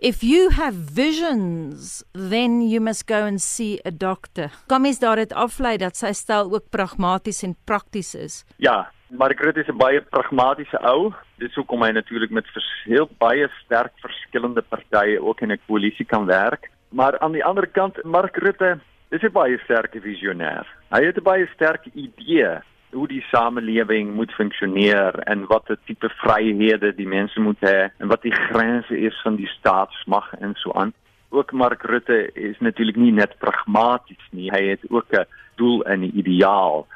if 0.00 0.24
you 0.24 0.48
have 0.56 0.88
visions, 0.96 2.00
then 2.16 2.62
you 2.64 2.80
must 2.80 3.04
go 3.12 3.26
and 3.28 3.44
see 3.44 3.76
a 3.84 3.92
doctor. 3.92 4.48
Kom 4.72 4.88
is 4.88 5.04
daar 5.04 5.20
dit 5.20 5.36
aflei 5.36 5.76
dat 5.76 6.00
sy 6.00 6.16
styl 6.16 6.48
ook 6.48 6.72
pragmaties 6.72 7.44
en 7.44 7.58
prakties 7.68 8.14
is. 8.16 8.44
Ja, 8.56 8.86
Margaret 9.10 9.56
is 9.56 9.68
'n 9.68 9.76
baie 9.76 10.00
pragmatiese 10.00 10.78
ou. 10.84 11.12
Dis 11.38 11.54
hoekom 11.54 11.82
hy 11.82 11.90
natuurlik 11.90 12.30
met 12.30 12.44
heel 12.84 13.08
baie 13.18 13.48
sterk 13.64 13.92
verskillende 14.04 14.62
partye 14.62 15.20
ook 15.20 15.40
in 15.40 15.52
'n 15.52 15.60
koalisie 15.66 16.04
kan 16.04 16.26
werk. 16.26 16.70
Maar 16.88 17.18
aan 17.18 17.32
die 17.32 17.44
ander 17.44 17.66
kant, 17.66 18.04
Mark 18.04 18.36
Rutte 18.36 18.78
is 19.10 19.22
'n 19.22 19.32
baie 19.32 19.58
sterke 19.58 20.00
visionêr. 20.00 20.66
Hy 20.90 21.04
het 21.04 21.16
'n 21.16 21.22
baie 21.22 21.46
sterke 21.54 21.90
idee 21.94 22.60
hoe 22.90 23.08
die 23.08 23.24
samelewing 23.30 24.14
moet 24.14 24.32
funksioneer 24.32 25.14
en 25.24 25.46
wat 25.46 25.70
'n 25.70 25.78
tipe 25.86 26.08
vryhede 26.08 26.94
die 26.94 27.08
mense 27.08 27.40
moet 27.40 27.60
hê 27.60 27.88
en 27.98 28.08
wat 28.08 28.22
die 28.22 28.34
grense 28.34 28.98
is 28.98 29.20
van 29.22 29.36
die 29.36 29.48
staatsmag 29.58 30.34
en 30.40 30.54
so 30.54 30.72
aan. 30.72 30.92
Ook 31.30 31.52
Mark 31.52 31.82
Rutte 31.82 32.32
is 32.32 32.58
natuurlik 32.58 32.96
nie 32.96 33.12
net 33.12 33.38
pragmaties 33.38 34.26
nie, 34.30 34.50
hy 34.50 34.62
het 34.68 34.80
ook 34.90 35.12
'n 35.12 35.26
doel 35.56 35.84
en 35.84 36.00
'n 36.00 36.12
ideaal. 36.14 36.86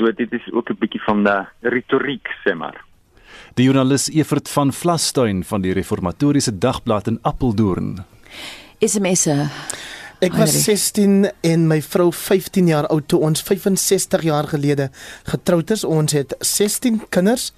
So 0.00 0.08
dit 0.16 0.32
is 0.32 0.52
ook 0.52 0.70
'n 0.70 0.76
bietjie 0.80 1.02
van 1.04 1.28
'n 1.28 1.48
retoriek, 1.60 2.26
sê 2.44 2.54
maar. 2.56 2.84
Die 3.54 3.64
joernalis 3.64 4.08
Evert 4.08 4.48
van 4.48 4.72
Vlastuin 4.72 5.44
van 5.44 5.60
die 5.60 5.72
Reformatoriese 5.72 6.58
Dagblad 6.58 7.06
in 7.06 7.18
Appeldoorn 7.22 8.04
SMS'e. 8.78 9.48
Ek 10.20 10.32
was 10.32 10.64
16 10.64 11.30
en 11.40 11.66
my 11.66 11.82
vrou 11.82 12.12
15 12.12 12.66
jaar 12.66 12.86
oud 12.86 13.08
toe 13.08 13.20
ons 13.20 13.42
65 13.42 14.22
jaar 14.22 14.48
gelede 14.48 14.90
getroud 15.24 15.70
is. 15.70 15.84
Ons 15.84 16.12
het 16.12 16.34
16 16.38 17.02
kinders 17.08 17.52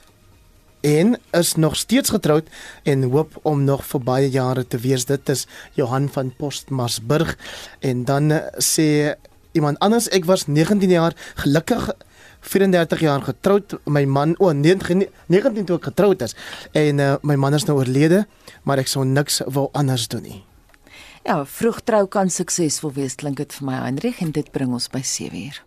en 0.80 1.18
is 1.30 1.54
nog 1.54 1.76
steeds 1.76 2.10
getroud 2.10 2.48
en 2.82 3.02
hoop 3.02 3.38
om 3.42 3.64
nog 3.64 3.84
vir 3.86 4.00
baie 4.00 4.30
jare 4.30 4.66
te 4.66 4.78
wees. 4.78 5.04
Dit 5.04 5.28
is 5.28 5.46
Johan 5.74 6.08
van 6.08 6.34
Postmasburg 6.36 7.36
en 7.80 8.04
dan 8.04 8.32
sê 8.58 9.14
iemand 9.52 9.78
anders 9.78 10.08
ek 10.08 10.24
was 10.24 10.46
19 10.46 10.90
jaar 10.90 11.14
gelukkig 11.34 11.90
34 12.42 13.00
jaar 13.06 13.22
getroud. 13.22 13.78
My 13.86 14.04
man 14.04 14.36
o 14.38 14.50
oh, 14.50 14.54
19 14.56 15.06
19 15.32 15.66
toe 15.68 15.78
ek 15.78 15.90
getroud 15.92 16.22
is. 16.26 16.36
En 16.76 17.02
uh, 17.02 17.14
my 17.22 17.38
man 17.40 17.54
is 17.54 17.66
nou 17.68 17.78
oorlede 17.78 18.24
maar 18.62 18.82
ek 18.82 18.90
sou 18.90 19.04
niks 19.06 19.40
wou 19.46 19.68
anders 19.78 20.08
doen 20.10 20.26
nie. 20.26 20.40
Ja, 21.22 21.42
vroeg 21.46 21.82
trou 21.86 22.06
kan 22.10 22.30
suksesvol 22.30 22.94
wees 22.98 23.18
klink 23.18 23.38
dit 23.38 23.58
vir 23.58 23.68
my 23.68 23.82
Heinrich 23.84 24.22
en 24.24 24.34
dit 24.34 24.48
bring 24.54 24.74
ons 24.74 24.90
by 24.90 25.04
7 25.06 25.38
uur. 25.38 25.62